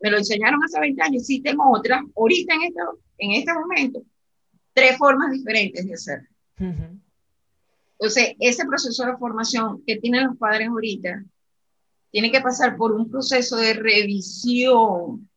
me 0.00 0.10
lo 0.10 0.18
enseñaron 0.18 0.62
hace 0.64 0.80
20 0.80 1.02
años, 1.02 1.26
sí 1.26 1.40
tengo 1.40 1.70
otra, 1.70 2.02
ahorita 2.16 2.54
en 2.54 2.62
este, 2.62 2.80
en 3.20 3.32
este 3.32 3.52
momento, 3.52 4.02
tres 4.72 4.96
formas 4.96 5.30
diferentes 5.30 5.86
de 5.86 5.94
hacer. 5.94 6.28
Entonces, 7.98 8.34
ese 8.38 8.64
proceso 8.66 9.06
de 9.06 9.16
formación 9.16 9.82
que 9.86 9.96
tienen 9.96 10.26
los 10.26 10.36
padres 10.36 10.68
ahorita, 10.68 11.24
tiene 12.10 12.32
que 12.32 12.40
pasar 12.40 12.76
por 12.76 12.92
un 12.92 13.08
proceso 13.08 13.56
de 13.56 13.74
revisión, 13.74 15.28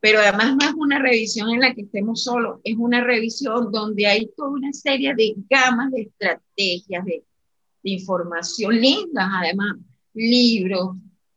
pero 0.00 0.18
además 0.18 0.56
no 0.56 0.68
es 0.68 0.74
una 0.74 0.98
revisión 0.98 1.50
en 1.50 1.60
la 1.60 1.74
que 1.74 1.82
estemos 1.82 2.24
solos, 2.24 2.60
es 2.64 2.76
una 2.76 3.02
revisión 3.02 3.70
donde 3.70 4.06
hay 4.06 4.30
toda 4.36 4.50
una 4.50 4.72
serie 4.72 5.14
de 5.14 5.34
gamas 5.48 5.92
de 5.92 6.02
estrategias, 6.02 7.04
de, 7.04 7.24
de 7.82 7.90
información 7.90 8.74
lindas, 8.80 9.28
además, 9.32 9.76
libros, 10.12 10.96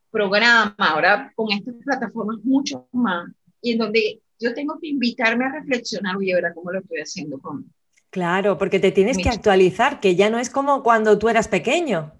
programa, 0.09 0.75
ahora 0.77 1.31
con 1.35 1.51
estas 1.51 1.75
plataformas 1.83 2.37
mucho 2.43 2.87
más, 2.91 3.29
y 3.61 3.73
en 3.73 3.77
donde 3.77 4.21
yo 4.39 4.53
tengo 4.53 4.79
que 4.79 4.87
invitarme 4.87 5.45
a 5.45 5.51
reflexionar, 5.51 6.15
oye, 6.17 6.33
ahora 6.33 6.53
cómo 6.53 6.71
lo 6.71 6.79
estoy 6.79 6.99
haciendo 6.99 7.39
con... 7.39 7.71
Claro, 8.09 8.57
porque 8.57 8.79
te 8.79 8.91
tienes 8.91 9.17
que 9.17 9.29
actualizar, 9.29 9.99
que 9.99 10.15
ya 10.15 10.29
no 10.29 10.39
es 10.39 10.49
como 10.49 10.81
cuando 10.81 11.19
tú 11.19 11.29
eras 11.29 11.47
pequeño. 11.47 12.13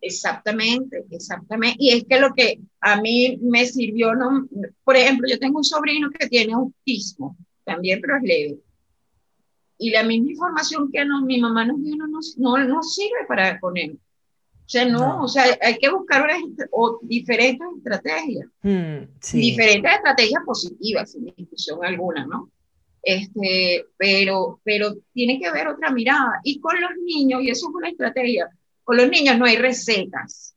Exactamente, 0.00 1.04
exactamente. 1.10 1.76
Y 1.78 1.90
es 1.90 2.04
que 2.04 2.20
lo 2.20 2.32
que 2.34 2.60
a 2.80 3.00
mí 3.00 3.38
me 3.42 3.66
sirvió, 3.66 4.14
no, 4.14 4.48
por 4.84 4.96
ejemplo, 4.96 5.26
yo 5.28 5.38
tengo 5.38 5.58
un 5.58 5.64
sobrino 5.64 6.10
que 6.10 6.28
tiene 6.28 6.52
autismo, 6.52 7.36
también, 7.64 8.00
pero 8.00 8.16
es 8.16 8.22
leve. 8.22 8.58
Y 9.78 9.90
la 9.90 10.02
misma 10.02 10.30
información 10.30 10.90
que 10.92 11.04
mi 11.24 11.40
mamá 11.40 11.64
nos 11.64 11.82
dio 11.82 11.96
no, 11.96 12.06
no, 12.36 12.58
no 12.66 12.82
sirve 12.82 13.26
para 13.26 13.58
con 13.60 13.76
él. 13.76 13.98
O 14.70 14.72
sea, 14.72 14.84
no, 14.84 15.24
o 15.24 15.26
sea, 15.26 15.58
hay 15.60 15.78
que 15.78 15.90
buscar 15.90 16.30
diferentes 17.02 17.66
estrategias, 17.76 18.46
mm, 18.62 18.98
diferentes 19.32 19.92
estrategias 19.94 20.44
positivas, 20.46 21.10
sin 21.10 21.24
discusión 21.36 21.84
alguna, 21.84 22.24
¿no? 22.24 22.48
Este, 23.02 23.86
pero, 23.96 24.60
pero 24.62 24.94
tiene 25.12 25.40
que 25.40 25.48
haber 25.48 25.66
otra 25.66 25.90
mirada. 25.90 26.40
Y 26.44 26.60
con 26.60 26.80
los 26.80 26.92
niños, 27.04 27.42
y 27.42 27.50
eso 27.50 27.68
es 27.68 27.74
una 27.74 27.88
estrategia, 27.88 28.48
con 28.84 28.96
los 28.96 29.10
niños 29.10 29.36
no 29.38 29.44
hay 29.44 29.56
recetas, 29.56 30.54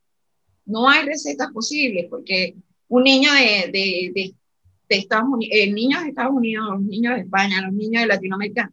no 0.68 0.88
hay 0.88 1.08
recetas 1.08 1.52
posibles, 1.52 2.06
porque 2.08 2.54
un 2.90 3.06
niño 3.06 3.34
de, 3.34 3.72
de, 3.72 4.12
de, 4.14 4.36
Estados 4.90 5.28
Unidos, 5.28 5.58
el 5.60 5.74
niño 5.74 6.00
de 6.00 6.10
Estados 6.10 6.36
Unidos, 6.36 6.68
los 6.70 6.82
niños 6.84 7.16
de 7.16 7.22
España, 7.22 7.62
los 7.64 7.74
niños 7.74 8.04
de 8.04 8.08
Latinoamérica, 8.10 8.70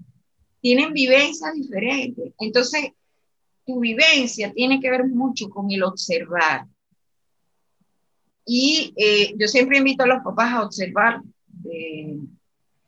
tienen 0.61 0.93
vivencias 0.93 1.55
diferentes. 1.55 2.35
Entonces, 2.39 2.93
tu 3.67 3.81
vivencia 3.81 4.53
tiene 4.53 4.81
que 4.81 4.91
ver 4.91 5.07
mucho 5.07 5.49
con 5.49 5.71
el 5.71 5.83
observar. 5.83 6.67
Y 8.45 8.93
eh, 8.97 9.35
yo 9.39 9.47
siempre 9.47 9.79
invito 9.79 10.05
a 10.05 10.07
los 10.07 10.23
papás 10.23 10.53
a 10.53 10.63
observar. 10.63 11.21
Eh, 11.71 12.17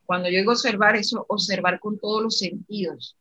cuando 0.05 0.29
yo 0.29 0.39
digo 0.39 0.53
observar, 0.53 0.97
eso, 0.97 1.25
observar 1.29 1.79
con 1.79 1.99
todos 1.99 2.23
los 2.23 2.39
sentidos. 2.39 3.17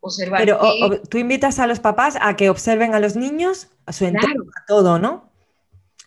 Observar 0.00 0.40
Pero 0.40 0.60
tú 1.08 1.16
invitas 1.16 1.58
a 1.58 1.66
los 1.66 1.80
papás 1.80 2.18
a 2.20 2.36
que 2.36 2.50
observen 2.50 2.94
a 2.94 3.00
los 3.00 3.16
niños, 3.16 3.68
a 3.86 3.92
su 3.92 4.04
entorno, 4.04 4.44
a 4.54 4.66
todo, 4.66 4.98
¿no? 4.98 5.30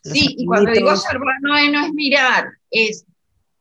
sí, 0.04 0.36
y 0.38 0.46
cuando 0.46 0.72
digo 0.72 0.92
observar 0.92 1.36
no 1.42 1.58
es, 1.58 1.72
no 1.72 1.86
es 1.86 1.94
mirar, 1.94 2.46
es 2.70 3.06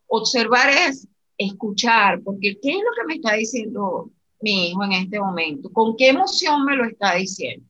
observar 0.07 0.69
es 0.71 1.09
escuchar, 1.38 2.21
porque 2.23 2.59
¿qué 2.61 2.71
es 2.71 2.77
lo 2.77 2.90
que 2.97 3.07
me 3.07 3.14
está 3.14 3.35
diciendo 3.35 4.11
mi 4.40 4.68
hijo 4.68 4.85
en 4.85 4.92
este 4.92 5.18
momento? 5.18 5.70
¿Con 5.72 5.96
qué 5.96 6.09
emoción 6.09 6.64
me 6.64 6.77
lo 6.77 6.85
está 6.85 7.14
diciendo? 7.14 7.66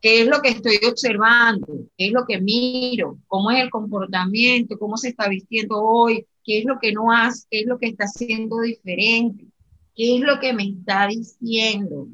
¿Qué 0.00 0.22
es 0.22 0.28
lo 0.28 0.40
que 0.40 0.50
estoy 0.50 0.78
observando? 0.88 1.66
¿Qué 1.96 2.06
es 2.06 2.12
lo 2.12 2.24
que 2.26 2.40
miro? 2.40 3.18
¿Cómo 3.26 3.50
es 3.50 3.62
el 3.62 3.70
comportamiento? 3.70 4.78
¿Cómo 4.78 4.96
se 4.96 5.08
está 5.08 5.28
vistiendo 5.28 5.82
hoy? 5.82 6.26
¿Qué 6.44 6.58
es 6.58 6.64
lo 6.64 6.78
que 6.80 6.92
no 6.92 7.10
hace? 7.10 7.46
¿Qué 7.50 7.60
es 7.60 7.66
lo 7.66 7.78
que 7.78 7.88
está 7.88 8.04
haciendo 8.04 8.60
diferente? 8.60 9.46
¿Qué 9.94 10.16
es 10.16 10.20
lo 10.20 10.38
que 10.38 10.52
me 10.52 10.68
está 10.68 11.08
diciendo? 11.08 12.08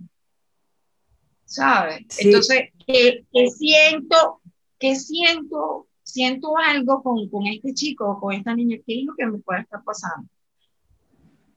¿Sabes? 1.44 2.07
Entonces, 2.18 2.70
¿qué, 2.87 3.25
siento? 3.55 4.40
¿Qué 4.79 4.96
siento? 4.96 5.88
Siento 6.03 6.57
algo 6.57 7.03
con, 7.03 7.29
con 7.29 7.46
este 7.46 7.75
chico 7.75 8.11
o 8.11 8.20
con 8.20 8.33
esta 8.33 8.55
niña. 8.55 8.79
¿Qué 8.87 9.01
es 9.01 9.05
lo 9.05 9.14
que 9.16 9.27
me 9.27 9.38
puede 9.38 9.61
estar 9.61 9.83
pasando? 9.85 10.29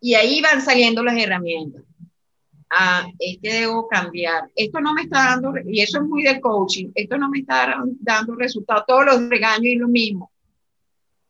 Y 0.01 0.15
ahí 0.15 0.41
van 0.41 0.61
saliendo 0.61 1.03
las 1.03 1.17
herramientas. 1.17 1.83
Ah, 2.77 3.07
es 3.19 3.37
que 3.41 3.53
debo 3.53 3.87
cambiar. 3.87 4.49
Esto 4.53 4.81
no 4.81 4.93
me 4.93 5.03
está 5.03 5.29
dando, 5.29 5.53
y 5.65 5.81
eso 5.81 5.99
es 5.99 6.03
muy 6.03 6.23
de 6.23 6.41
coaching, 6.41 6.89
esto 6.93 7.17
no 7.17 7.29
me 7.29 7.39
está 7.39 7.75
dando 8.01 8.35
resultados. 8.35 8.83
Todos 8.85 9.05
los 9.05 9.29
regaños 9.29 9.65
y 9.65 9.75
lo 9.75 9.87
mismo. 9.87 10.29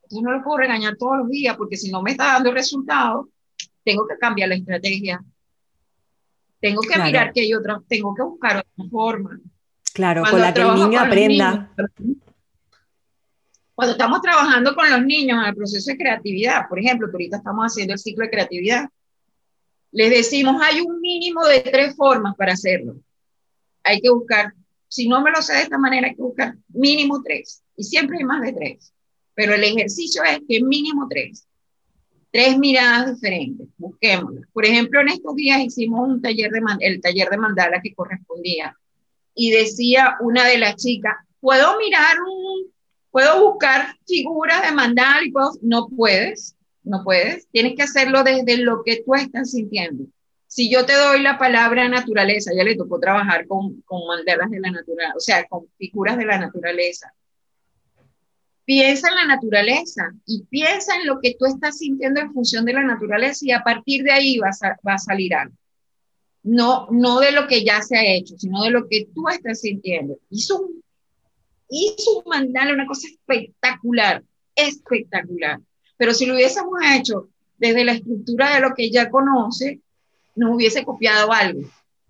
Entonces 0.03 0.23
no 0.23 0.31
lo 0.31 0.43
puedo 0.43 0.57
regañar 0.57 0.95
todos 0.97 1.17
los 1.19 1.29
días 1.29 1.55
porque 1.55 1.77
si 1.77 1.91
no 1.91 2.01
me 2.01 2.11
está 2.11 2.33
dando 2.33 2.51
resultados, 2.51 3.27
tengo 3.83 4.07
que 4.07 4.17
cambiar 4.17 4.49
la 4.49 4.55
estrategia. 4.55 5.23
Tengo 6.59 6.81
que 6.81 6.99
mirar 6.99 7.31
que 7.31 7.41
hay 7.41 7.53
otra, 7.53 7.79
tengo 7.87 8.15
que 8.15 8.23
buscar 8.23 8.57
otra 8.57 8.89
forma. 8.89 9.39
Claro, 9.93 10.23
con 10.23 10.41
la 10.41 10.53
que 10.53 10.61
el 10.61 10.73
niño 10.73 10.99
aprenda 10.99 11.71
cuando 13.75 13.91
estamos 13.91 14.21
trabajando 14.21 14.73
con 14.73 14.89
los 14.89 15.05
niños 15.05 15.37
en 15.37 15.49
el 15.49 15.55
proceso 15.55 15.91
de 15.91 15.97
creatividad, 15.97 16.67
por 16.69 16.79
ejemplo, 16.79 17.07
que 17.07 17.15
ahorita 17.15 17.37
estamos 17.37 17.65
haciendo 17.65 17.93
el 17.93 17.99
ciclo 17.99 18.23
de 18.23 18.31
creatividad, 18.31 18.89
les 19.95 20.09
decimos, 20.09 20.61
hay 20.61 20.81
un 20.81 20.99
mínimo 20.99 21.45
de 21.45 21.61
tres 21.61 21.95
formas 21.95 22.35
para 22.35 22.51
hacerlo. 22.51 22.97
Hay 23.81 24.01
que 24.01 24.09
buscar, 24.09 24.53
si 24.89 25.07
no 25.07 25.21
me 25.21 25.31
lo 25.31 25.41
sé 25.41 25.53
de 25.53 25.61
esta 25.61 25.77
manera, 25.77 26.09
hay 26.09 26.15
que 26.15 26.21
buscar 26.21 26.57
mínimo 26.67 27.23
tres. 27.23 27.63
Y 27.77 27.85
siempre 27.85 28.17
hay 28.17 28.25
más 28.25 28.41
de 28.41 28.51
tres. 28.51 28.93
Pero 29.33 29.53
el 29.53 29.63
ejercicio 29.63 30.21
es 30.25 30.41
que 30.49 30.61
mínimo 30.61 31.07
tres. 31.09 31.47
Tres 32.29 32.57
miradas 32.57 33.15
diferentes, 33.15 33.69
busquémoslas. 33.77 34.43
Por 34.51 34.65
ejemplo, 34.65 34.99
en 34.99 35.07
estos 35.07 35.33
días 35.35 35.61
hicimos 35.61 36.09
un 36.09 36.21
taller 36.21 36.51
de, 36.51 36.61
el 36.81 36.99
taller 36.99 37.29
de 37.29 37.37
mandala 37.37 37.79
que 37.81 37.95
correspondía. 37.95 38.75
Y 39.33 39.51
decía 39.51 40.17
una 40.19 40.45
de 40.45 40.57
las 40.57 40.75
chicas, 40.75 41.15
¿puedo 41.39 41.77
mirar 41.77 42.17
Puedo 43.11 43.49
buscar 43.49 43.95
figuras 44.05 44.61
de 44.61 44.73
mandar 44.73 45.23
y 45.23 45.31
puedo, 45.31 45.51
no 45.61 45.87
puedes, 45.87 46.53
no 46.85 47.03
puedes. 47.03 47.47
Tienes 47.49 47.75
que 47.75 47.83
hacerlo 47.83 48.23
desde 48.23 48.57
lo 48.57 48.83
que 48.83 49.03
tú 49.05 49.15
estás 49.15 49.51
sintiendo. 49.51 50.05
Si 50.47 50.71
yo 50.71 50.85
te 50.85 50.93
doy 50.93 51.21
la 51.21 51.37
palabra 51.37 51.89
naturaleza, 51.89 52.51
ya 52.55 52.63
le 52.63 52.75
tocó 52.75 52.99
trabajar 52.99 53.45
con, 53.47 53.81
con 53.81 54.07
mandalas 54.07 54.49
de 54.49 54.59
la 54.59 54.71
naturaleza, 54.71 55.13
o 55.17 55.19
sea, 55.19 55.45
con 55.47 55.67
figuras 55.77 56.17
de 56.17 56.25
la 56.25 56.37
naturaleza. 56.37 57.13
Piensa 58.63 59.09
en 59.09 59.15
la 59.15 59.25
naturaleza 59.25 60.11
y 60.25 60.43
piensa 60.43 60.95
en 60.95 61.07
lo 61.07 61.19
que 61.19 61.35
tú 61.37 61.45
estás 61.45 61.77
sintiendo 61.77 62.21
en 62.21 62.33
función 62.33 62.65
de 62.65 62.73
la 62.73 62.83
naturaleza 62.83 63.39
y 63.41 63.51
a 63.51 63.63
partir 63.63 64.03
de 64.03 64.11
ahí 64.11 64.37
va 64.37 64.49
a, 64.49 64.77
va 64.87 64.93
a 64.93 64.97
salir 64.97 65.35
algo. 65.35 65.55
No, 66.43 66.87
no 66.91 67.19
de 67.19 67.31
lo 67.31 67.47
que 67.47 67.63
ya 67.63 67.81
se 67.81 67.97
ha 67.97 68.05
hecho, 68.05 68.35
sino 68.37 68.63
de 68.63 68.69
lo 68.69 68.87
que 68.87 69.07
tú 69.13 69.27
estás 69.27 69.61
sintiendo. 69.61 70.17
Hizo 70.29 70.61
un 70.61 70.85
hizo 71.69 72.19
un 72.19 72.23
mandala, 72.25 72.73
una 72.73 72.85
cosa 72.85 73.07
espectacular, 73.07 74.23
espectacular. 74.55 75.59
Pero 75.97 76.13
si 76.13 76.25
lo 76.25 76.35
hubiésemos 76.35 76.79
hecho 76.95 77.29
desde 77.57 77.85
la 77.85 77.93
estructura 77.93 78.55
de 78.55 78.61
lo 78.61 78.73
que 78.73 78.85
ella 78.85 79.09
conoce, 79.09 79.79
nos 80.35 80.55
hubiese 80.55 80.83
copiado 80.83 81.31
algo. 81.31 81.61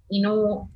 Y, 0.09 0.21
no, 0.21 0.69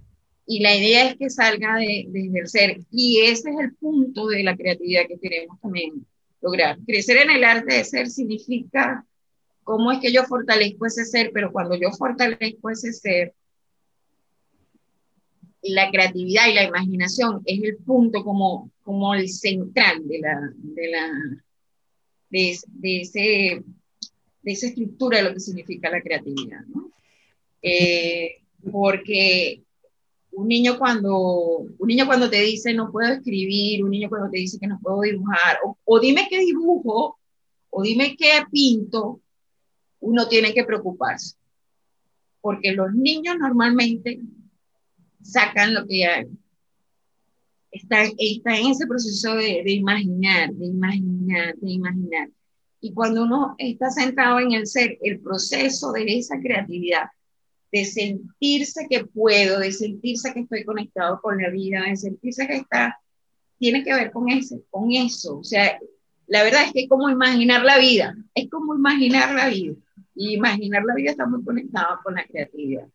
y 0.46 0.60
la 0.60 0.76
idea 0.76 1.10
es 1.10 1.18
que 1.18 1.30
salga 1.30 1.76
de, 1.78 2.06
de 2.08 2.48
ser. 2.48 2.82
Y 2.92 3.22
ese 3.22 3.50
es 3.50 3.60
el 3.60 3.74
punto 3.76 4.28
de 4.28 4.44
la 4.44 4.56
creatividad 4.56 5.08
que 5.08 5.20
queremos 5.20 5.60
también 5.60 6.06
lograr. 6.42 6.78
Crecer 6.86 7.18
en 7.18 7.32
el 7.32 7.44
arte 7.44 7.76
de 7.76 7.84
ser 7.84 8.10
significa 8.10 9.06
cómo 9.64 9.92
es 9.92 10.00
que 10.00 10.12
yo 10.12 10.24
fortalezco 10.24 10.86
ese 10.86 11.06
ser, 11.06 11.32
pero 11.34 11.52
cuando 11.52 11.76
yo 11.76 11.92
fortalezco 11.92 12.70
ese 12.70 12.94
ser, 12.94 13.34
la 15.62 15.92
creatividad 15.92 16.48
y 16.48 16.54
la 16.54 16.64
imaginación 16.64 17.42
es 17.46 17.62
el 17.64 17.78
punto 17.78 18.24
como, 18.24 18.72
como 18.84 19.14
el 19.14 19.30
central 19.30 20.08
de, 20.08 20.20
la, 20.20 20.40
de, 20.56 20.90
la, 20.90 21.44
de, 22.30 22.52
ese, 22.84 23.64
de 24.42 24.52
esa 24.52 24.68
estructura 24.68 25.18
de 25.18 25.24
lo 25.24 25.34
que 25.34 25.40
significa 25.40 25.90
la 25.90 26.02
creatividad. 26.02 26.62
¿no? 26.68 26.92
Eh, 27.62 28.42
porque 28.72 29.62
un 30.32 30.48
niño, 30.48 30.78
cuando, 30.78 31.18
un 31.18 31.88
niño 31.88 32.06
cuando 32.06 32.30
te 32.30 32.42
dice 32.42 32.74
no 32.74 32.92
puedo 32.92 33.12
escribir, 33.14 33.84
un 33.84 33.92
niño 33.92 34.10
cuando 34.10 34.30
te 34.30 34.38
dice 34.38 34.60
que 34.60 34.68
no 34.68 34.80
puedo 34.82 35.02
dibujar, 35.02 35.58
o, 35.64 35.78
o 35.84 36.00
dime 36.00 36.28
qué 36.30 36.40
dibujo, 36.40 37.18
o 37.70 37.84
dime 37.84 38.16
qué 38.18 38.32
pinto, 38.52 39.22
uno 40.00 40.28
tiene 40.28 40.54
que 40.54 40.64
preocuparse. 40.64 41.36
Porque 42.42 42.72
los 42.72 42.94
niños 42.94 43.36
normalmente 43.38 44.22
sacan 45.22 45.74
lo 45.74 45.86
que 45.86 46.06
hay. 46.06 46.28
Está, 47.72 48.04
está 48.18 48.58
en 48.58 48.68
ese 48.68 48.88
proceso 48.88 49.36
de, 49.36 49.62
de 49.64 49.72
imaginar, 49.72 50.52
de 50.54 50.66
imaginar, 50.66 51.56
de 51.56 51.72
imaginar. 51.72 52.30
Y 52.82 52.94
cuando 52.94 53.24
uno 53.24 53.56
está 53.58 53.92
centrado 53.92 54.40
en 54.40 54.54
el 54.54 54.66
ser, 54.66 54.98
el 55.02 55.20
proceso 55.20 55.92
de 55.92 56.18
esa 56.18 56.40
creatividad, 56.40 57.10
de 57.72 57.86
sentirse 57.86 58.88
que 58.90 59.06
puedo, 59.06 59.60
de 59.60 59.72
sentirse 59.72 60.34
que 60.34 60.42
estoy 60.42 60.64
conectado 60.64 61.20
con 61.22 61.42
la 61.42 61.50
vida, 61.50 61.84
de 61.84 61.96
sentirse 61.96 62.48
que 62.48 62.56
está, 62.56 62.98
tiene 63.60 63.84
que 63.84 63.94
ver 63.94 64.12
con, 64.12 64.30
ese, 64.30 64.64
con 64.70 64.92
eso. 64.92 65.40
O 65.40 65.44
sea, 65.44 65.78
la 66.28 66.44
verdad 66.44 66.64
es 66.66 66.74
que 66.74 66.82
es 66.82 66.90
como 66.90 67.10
imaginar 67.10 67.64
la 67.64 67.78
vida, 67.78 68.16
es 68.34 68.50
como 68.50 68.76
imaginar 68.76 69.36
la 69.36 69.50
vida. 69.50 69.76
Y 70.16 70.34
imaginar 70.34 70.84
la 70.84 70.96
vida 70.96 71.12
está 71.12 71.26
muy 71.26 71.44
conectado 71.44 72.00
con 72.04 72.16
la 72.16 72.26
creatividad. 72.26 72.88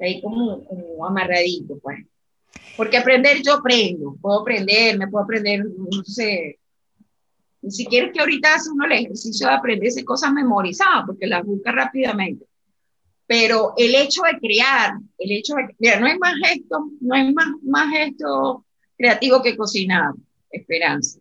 Ahí 0.00 0.22
como, 0.22 0.66
amarradito, 1.06 1.78
pues. 1.78 2.04
Porque 2.76 2.96
aprender 2.96 3.42
yo 3.42 3.54
aprendo, 3.54 4.16
puedo 4.20 4.40
aprender, 4.40 4.98
me 4.98 5.08
puedo 5.08 5.24
aprender, 5.24 5.64
no 5.64 6.04
sé, 6.04 6.58
ni 7.60 7.70
siquiera 7.70 8.12
que 8.12 8.20
ahorita 8.20 8.54
hace 8.54 8.70
uno 8.70 8.84
el 8.84 8.92
ejercicio 8.92 9.48
de 9.48 9.54
aprenderse 9.54 10.04
cosas 10.04 10.32
memorizadas, 10.32 11.04
porque 11.06 11.26
las 11.26 11.44
busca 11.44 11.72
rápidamente. 11.72 12.46
Pero 13.26 13.74
el 13.76 13.94
hecho 13.94 14.22
de 14.22 14.38
crear, 14.38 14.94
el 15.18 15.32
hecho 15.32 15.54
de 15.54 15.74
crear, 15.76 16.00
no 16.00 16.06
hay 16.06 16.18
más 16.18 16.34
gesto, 16.42 16.90
no 17.00 17.14
hay 17.14 17.32
más, 17.32 17.48
más 17.62 17.90
gesto 17.90 18.64
creativo 18.96 19.42
que 19.42 19.56
cocinar, 19.56 20.12
esperanza. 20.50 21.18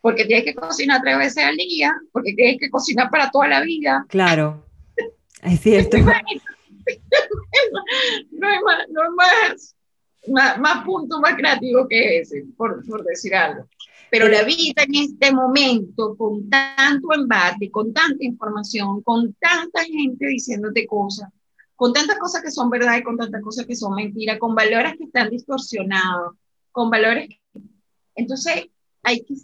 Porque 0.00 0.24
tienes 0.24 0.44
que 0.44 0.54
cocinar 0.54 1.02
tres 1.02 1.18
veces 1.18 1.44
al 1.44 1.56
día, 1.56 1.94
porque 2.12 2.32
tienes 2.34 2.58
que 2.58 2.70
cocinar 2.70 3.10
para 3.10 3.30
toda 3.30 3.48
la 3.48 3.60
vida. 3.60 4.06
Claro, 4.08 4.64
es 5.42 5.60
cierto. 5.60 5.98
no 5.98 6.08
hay 8.48 8.58
más, 8.62 8.88
no 8.88 9.00
más, 9.14 9.76
más, 10.26 10.58
más, 10.58 10.84
punto 10.84 11.20
más 11.20 11.34
creativo 11.34 11.86
que 11.88 12.20
ese, 12.20 12.44
por, 12.56 12.84
por 12.86 13.04
decir 13.04 13.34
algo. 13.34 13.68
Pero 14.10 14.28
la 14.28 14.42
vida 14.42 14.82
en 14.82 14.94
este 14.94 15.32
momento, 15.32 16.16
con 16.16 16.48
tanto 16.48 17.12
embate, 17.12 17.70
con 17.70 17.92
tanta 17.92 18.24
información, 18.24 19.02
con 19.02 19.34
tanta 19.34 19.84
gente 19.84 20.26
diciéndote 20.26 20.86
cosas, 20.86 21.30
con 21.76 21.92
tantas 21.92 22.18
cosas 22.18 22.42
que 22.42 22.50
son 22.50 22.70
verdad 22.70 22.98
y 22.98 23.02
con 23.02 23.16
tantas 23.16 23.42
cosas 23.42 23.66
que 23.66 23.76
son 23.76 23.94
mentiras, 23.94 24.38
con 24.38 24.54
valores 24.54 24.96
que 24.96 25.04
están 25.04 25.30
distorsionados, 25.30 26.36
con 26.72 26.90
valores... 26.90 27.28
Entonces 28.14 28.66
hay 29.02 29.22
que 29.22 29.34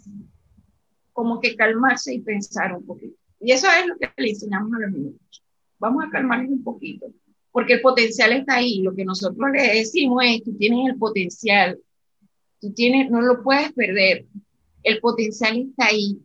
como 1.13 1.39
que 1.39 1.55
calmarse 1.55 2.13
y 2.13 2.19
pensar 2.19 2.75
un 2.75 2.85
poquito. 2.85 3.15
Y 3.39 3.51
eso 3.51 3.67
es 3.69 3.87
lo 3.87 3.95
que 3.97 4.11
le 4.17 4.31
enseñamos 4.31 4.73
a 4.73 4.79
los 4.79 4.91
niños. 4.91 5.43
Vamos 5.79 6.03
a 6.03 6.09
calmarnos 6.09 6.51
un 6.51 6.63
poquito 6.63 7.07
porque 7.55 7.75
el 7.75 7.81
potencial 7.81 8.33
está 8.33 8.55
ahí. 8.55 8.81
Lo 8.81 8.93
que 8.93 9.05
nosotros 9.05 9.49
le 9.53 9.75
decimos 9.75 10.21
es, 10.25 10.43
tú 10.43 10.57
tienes 10.57 10.89
el 10.89 10.97
potencial, 10.97 11.79
tú 12.59 12.73
tienes, 12.73 13.09
no 13.09 13.21
lo 13.21 13.41
puedes 13.43 13.71
perder. 13.71 14.25
El 14.83 14.99
potencial 14.99 15.65
está 15.69 15.85
ahí, 15.85 16.17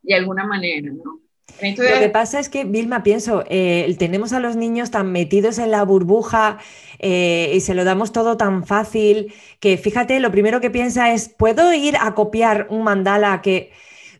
de 0.00 0.14
alguna 0.14 0.46
manera, 0.46 0.90
¿no? 0.90 1.20
Lo 1.60 2.00
que 2.00 2.08
pasa 2.08 2.40
es 2.40 2.48
que, 2.48 2.64
Vilma, 2.64 3.02
pienso, 3.02 3.44
eh, 3.50 3.94
tenemos 3.98 4.32
a 4.32 4.40
los 4.40 4.56
niños 4.56 4.90
tan 4.90 5.12
metidos 5.12 5.58
en 5.58 5.70
la 5.70 5.84
burbuja 5.84 6.58
eh, 6.98 7.52
y 7.54 7.60
se 7.60 7.74
lo 7.74 7.84
damos 7.84 8.10
todo 8.10 8.38
tan 8.38 8.64
fácil 8.64 9.34
que, 9.60 9.76
fíjate, 9.76 10.20
lo 10.20 10.32
primero 10.32 10.62
que 10.62 10.70
piensa 10.70 11.12
es, 11.12 11.28
¿puedo 11.28 11.74
ir 11.74 11.96
a 12.00 12.14
copiar 12.14 12.66
un 12.70 12.82
mandala 12.82 13.42
que... 13.42 13.72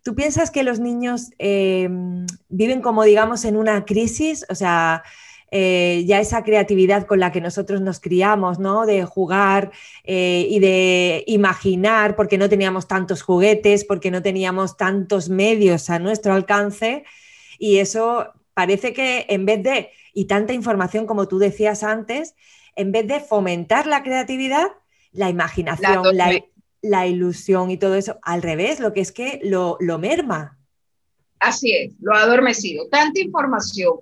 ¿Tú 0.04 0.14
piensas 0.14 0.50
que 0.50 0.64
los 0.64 0.80
niños 0.80 1.30
eh, 1.38 1.88
viven 2.50 2.82
como, 2.82 3.04
digamos, 3.04 3.46
en 3.46 3.56
una 3.56 3.86
crisis? 3.86 4.44
O 4.50 4.54
sea, 4.54 5.02
ya 5.52 6.18
esa 6.20 6.42
creatividad 6.42 7.06
con 7.06 7.20
la 7.20 7.30
que 7.30 7.42
nosotros 7.42 7.82
nos 7.82 8.00
criamos, 8.00 8.58
¿no? 8.58 8.86
De 8.86 9.04
jugar 9.04 9.70
y 10.04 10.58
de 10.58 11.24
imaginar, 11.26 12.16
porque 12.16 12.38
no 12.38 12.48
teníamos 12.48 12.88
tantos 12.88 13.22
juguetes, 13.22 13.84
porque 13.84 14.10
no 14.10 14.22
teníamos 14.22 14.76
tantos 14.76 15.28
medios 15.28 15.90
a 15.90 15.98
nuestro 15.98 16.32
alcance, 16.32 17.04
y 17.58 17.78
eso 17.78 18.32
parece 18.54 18.92
que 18.92 19.26
en 19.28 19.46
vez 19.46 19.62
de, 19.62 19.90
y 20.12 20.26
tanta 20.26 20.52
información 20.52 21.06
como 21.06 21.28
tú 21.28 21.38
decías 21.38 21.82
antes, 21.82 22.34
en 22.76 22.92
vez 22.92 23.06
de 23.06 23.20
fomentar 23.20 23.86
la 23.86 24.02
creatividad, 24.02 24.68
la 25.12 25.28
imaginación, 25.28 26.02
la, 26.82 27.06
ilusión 27.06 27.70
y 27.70 27.76
todo 27.76 27.94
eso, 27.94 28.18
al 28.22 28.42
revés, 28.42 28.80
lo 28.80 28.92
que 28.92 29.00
es 29.00 29.12
que 29.12 29.40
lo, 29.44 29.76
lo 29.80 29.98
merma. 29.98 30.58
Así 31.38 31.72
es, 31.72 31.94
lo 32.00 32.14
ha 32.14 32.22
adormecido. 32.22 32.88
Tanta 32.88 33.20
información, 33.20 34.00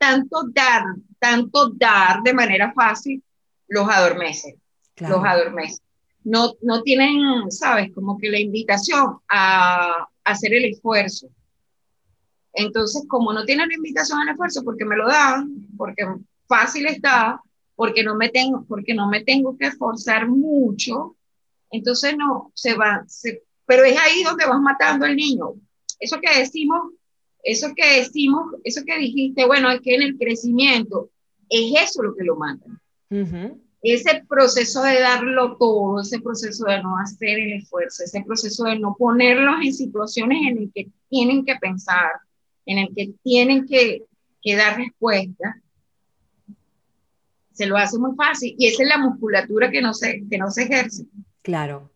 tanto 0.00 0.44
dar, 0.54 0.82
tanto 1.18 1.68
dar 1.70 2.22
de 2.22 2.32
manera 2.32 2.72
fácil, 2.72 3.22
los 3.68 3.86
adormece, 3.86 4.58
los 4.96 5.22
adormece. 5.22 5.82
No, 6.24 6.54
no 6.62 6.82
tienen, 6.82 7.50
sabes, 7.50 7.92
como 7.94 8.18
que 8.18 8.30
la 8.30 8.40
invitación 8.40 9.18
a 9.28 10.08
hacer 10.24 10.54
el 10.54 10.64
esfuerzo, 10.64 11.28
entonces, 12.52 13.04
como 13.08 13.32
no 13.32 13.44
tiene 13.44 13.66
la 13.66 13.74
invitación 13.74 14.20
al 14.20 14.30
esfuerzo, 14.30 14.62
porque 14.64 14.84
me 14.84 14.96
lo 14.96 15.06
dan, 15.06 15.68
porque 15.76 16.06
fácil 16.46 16.86
está, 16.86 17.40
porque 17.76 18.02
no 18.02 18.16
me 18.16 18.28
tengo, 18.28 18.64
porque 18.66 18.94
no 18.94 19.08
me 19.08 19.22
tengo 19.22 19.56
que 19.56 19.66
esforzar 19.66 20.28
mucho, 20.28 21.16
entonces 21.70 22.16
no, 22.16 22.50
se 22.54 22.74
va, 22.74 23.04
pero 23.66 23.84
es 23.84 23.96
ahí 23.98 24.24
donde 24.24 24.46
vas 24.46 24.60
matando 24.60 25.06
al 25.06 25.14
niño. 25.14 25.54
Eso 26.00 26.18
que 26.20 26.38
decimos, 26.40 26.92
eso 27.42 27.68
que 27.74 28.00
decimos, 28.00 28.54
eso 28.64 28.82
que 28.84 28.98
dijiste, 28.98 29.46
bueno, 29.46 29.70
es 29.70 29.80
que 29.80 29.94
en 29.94 30.02
el 30.02 30.18
crecimiento, 30.18 31.10
es 31.48 31.72
eso 31.82 32.02
lo 32.02 32.14
que 32.14 32.24
lo 32.24 32.36
mata. 32.36 32.66
Ese 33.82 34.24
proceso 34.28 34.82
de 34.82 35.00
darlo 35.00 35.56
todo, 35.56 36.00
ese 36.00 36.20
proceso 36.20 36.64
de 36.66 36.82
no 36.82 36.98
hacer 36.98 37.38
el 37.38 37.52
esfuerzo, 37.54 38.04
ese 38.04 38.22
proceso 38.22 38.64
de 38.64 38.78
no 38.78 38.94
ponerlos 38.98 39.56
en 39.64 39.72
situaciones 39.72 40.38
en 40.46 40.60
las 40.60 40.72
que 40.74 40.88
tienen 41.08 41.44
que 41.44 41.56
pensar, 41.56 42.12
en 42.66 42.78
el 42.78 42.94
que 42.94 43.12
tienen 43.22 43.66
que, 43.66 44.04
dar 44.56 44.76
respuesta, 44.76 45.60
se 47.52 47.66
lo 47.66 47.76
hace 47.76 47.98
muy 47.98 48.14
fácil. 48.16 48.54
Y 48.58 48.68
esa 48.68 48.82
es 48.82 48.88
la 48.88 48.98
musculatura 48.98 49.70
que 49.70 49.82
no 49.82 49.92
se, 49.92 50.24
que 50.30 50.38
no 50.38 50.50
se 50.50 50.64
ejerce. 50.64 51.04
Claro. 51.42 51.90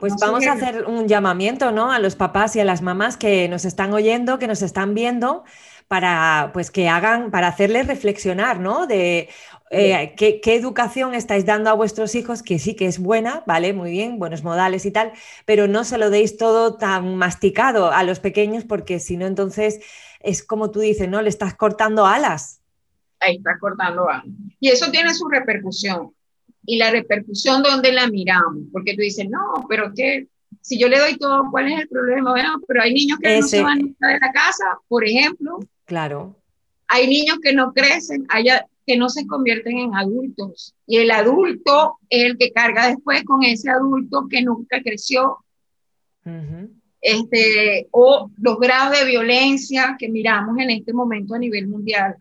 Pues 0.00 0.14
vamos 0.20 0.46
a 0.46 0.52
hacer 0.52 0.84
un 0.84 1.08
llamamiento 1.08 1.70
¿no? 1.72 1.90
a 1.90 1.98
los 1.98 2.16
papás 2.16 2.56
y 2.56 2.60
a 2.60 2.64
las 2.64 2.82
mamás 2.82 3.16
que 3.16 3.48
nos 3.48 3.64
están 3.64 3.92
oyendo, 3.92 4.38
que 4.38 4.46
nos 4.46 4.62
están 4.62 4.94
viendo, 4.94 5.44
para 5.88 6.50
pues 6.52 6.70
que 6.70 6.88
hagan, 6.88 7.30
para 7.30 7.48
hacerles 7.48 7.86
reflexionar, 7.86 8.60
¿no? 8.60 8.86
De 8.86 9.28
eh, 9.70 10.14
¿qué, 10.16 10.40
educación 10.54 11.14
estáis 11.14 11.44
dando 11.46 11.70
a 11.70 11.74
vuestros 11.74 12.14
hijos, 12.14 12.42
que 12.42 12.58
sí 12.58 12.74
que 12.74 12.86
es 12.86 12.98
buena, 12.98 13.42
¿vale? 13.46 13.72
Muy 13.72 13.90
bien, 13.90 14.18
buenos 14.18 14.42
modales 14.42 14.86
y 14.86 14.90
tal, 14.90 15.12
pero 15.44 15.68
no 15.68 15.84
se 15.84 15.98
lo 15.98 16.10
deis 16.10 16.36
todo 16.36 16.76
tan 16.76 17.16
masticado 17.16 17.90
a 17.92 18.02
los 18.04 18.20
pequeños 18.20 18.64
porque 18.64 19.00
si 19.00 19.16
no, 19.16 19.26
entonces 19.26 19.80
es 20.20 20.42
como 20.42 20.70
tú 20.70 20.80
dices, 20.80 21.08
¿no? 21.08 21.20
Le 21.22 21.28
estás 21.28 21.54
cortando 21.54 22.06
alas. 22.06 22.60
Ahí 23.20 23.36
estás 23.36 23.58
cortando 23.60 24.08
alas. 24.08 24.24
Y 24.60 24.68
eso 24.68 24.90
tiene 24.90 25.14
su 25.14 25.28
repercusión. 25.28 26.12
Y 26.64 26.76
la 26.76 26.90
repercusión, 26.90 27.62
¿dónde 27.62 27.92
la 27.92 28.06
miramos? 28.06 28.64
Porque 28.72 28.94
tú 28.94 29.02
dices, 29.02 29.28
no, 29.28 29.66
pero 29.68 29.92
que 29.94 30.28
si 30.60 30.78
yo 30.78 30.88
le 30.88 30.98
doy 30.98 31.16
todo, 31.16 31.44
¿cuál 31.50 31.72
es 31.72 31.80
el 31.80 31.88
problema? 31.88 32.30
Bueno, 32.30 32.60
pero 32.66 32.82
hay 32.82 32.94
niños 32.94 33.18
que 33.20 33.40
no 33.40 33.46
se 33.46 33.62
van 33.62 33.80
de 33.80 34.18
la 34.20 34.32
casa, 34.32 34.64
por 34.88 35.04
ejemplo. 35.04 35.58
Claro. 35.84 36.36
Hay 36.88 37.08
niños 37.08 37.38
que 37.42 37.52
no 37.52 37.72
crecen, 37.72 38.26
hay, 38.28 38.46
que 38.86 38.96
no 38.96 39.08
se 39.08 39.26
convierten 39.26 39.78
en 39.78 39.94
adultos. 39.94 40.74
Y 40.86 40.98
el 40.98 41.10
adulto 41.10 41.98
es 42.08 42.24
el 42.24 42.38
que 42.38 42.52
carga 42.52 42.88
después 42.88 43.24
con 43.24 43.42
ese 43.42 43.70
adulto 43.70 44.26
que 44.28 44.42
nunca 44.42 44.82
creció. 44.82 45.38
este, 47.00 47.88
o 47.90 48.30
los 48.40 48.58
grados 48.58 48.96
de 48.96 49.04
violencia 49.04 49.96
que 49.98 50.08
miramos 50.08 50.56
en 50.58 50.70
este 50.70 50.92
momento 50.92 51.34
a 51.34 51.38
nivel 51.38 51.66
mundial. 51.66 52.16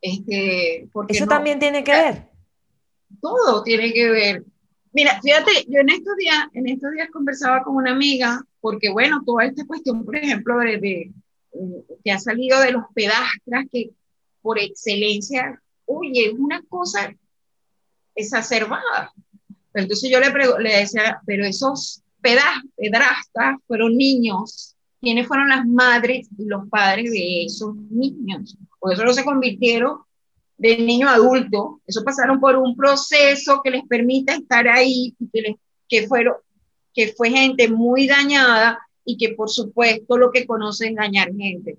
Este, 0.00 0.88
¿Eso 1.08 1.26
también 1.26 1.58
tiene 1.58 1.82
que 1.82 1.90
ver? 1.90 2.27
Todo 3.20 3.62
tiene 3.62 3.92
que 3.92 4.10
ver. 4.10 4.44
Mira, 4.92 5.20
fíjate, 5.22 5.66
yo 5.68 5.80
en 5.80 5.90
estos 5.90 6.16
días, 6.16 6.46
en 6.54 6.68
estos 6.68 6.92
días 6.92 7.08
conversaba 7.12 7.62
con 7.62 7.76
una 7.76 7.92
amiga, 7.92 8.42
porque 8.60 8.90
bueno, 8.90 9.22
toda 9.24 9.44
esta 9.44 9.66
cuestión, 9.66 10.04
por 10.04 10.16
ejemplo, 10.16 10.58
de, 10.58 11.12
que 12.04 12.10
ha 12.10 12.18
salido 12.18 12.60
de 12.60 12.72
los 12.72 12.84
pedastras 12.94 13.66
que 13.70 13.90
por 14.40 14.58
excelencia, 14.58 15.60
oye, 15.84 16.26
es 16.26 16.32
una 16.32 16.62
cosa 16.68 17.14
exacerbada. 18.14 19.12
Entonces 19.74 20.10
yo 20.10 20.20
le, 20.20 20.32
le 20.62 20.78
decía, 20.80 21.20
pero 21.26 21.44
esos 21.44 22.02
pedrastas 22.20 23.56
fueron 23.66 23.96
niños, 23.96 24.74
¿quiénes 25.00 25.26
fueron 25.26 25.48
las 25.48 25.66
madres 25.66 26.28
y 26.36 26.46
los 26.46 26.68
padres 26.68 27.12
de 27.12 27.44
esos 27.44 27.76
niños? 27.76 28.56
Por 28.80 28.92
eso 28.92 29.04
no 29.04 29.12
se 29.12 29.24
convirtieron 29.24 29.98
de 30.58 30.76
niño 30.76 31.08
a 31.08 31.14
adulto, 31.14 31.80
eso 31.86 32.02
pasaron 32.04 32.40
por 32.40 32.56
un 32.56 32.76
proceso 32.76 33.60
que 33.62 33.70
les 33.70 33.84
permite 33.86 34.34
estar 34.34 34.66
ahí, 34.68 35.14
que, 35.32 35.56
que, 35.88 36.06
fueron, 36.06 36.34
que 36.92 37.14
fue 37.16 37.30
gente 37.30 37.68
muy 37.68 38.08
dañada 38.08 38.78
y 39.04 39.16
que 39.16 39.34
por 39.34 39.48
supuesto 39.48 40.18
lo 40.18 40.30
que 40.30 40.46
conocen 40.46 40.96
dañar 40.96 41.34
gente. 41.34 41.78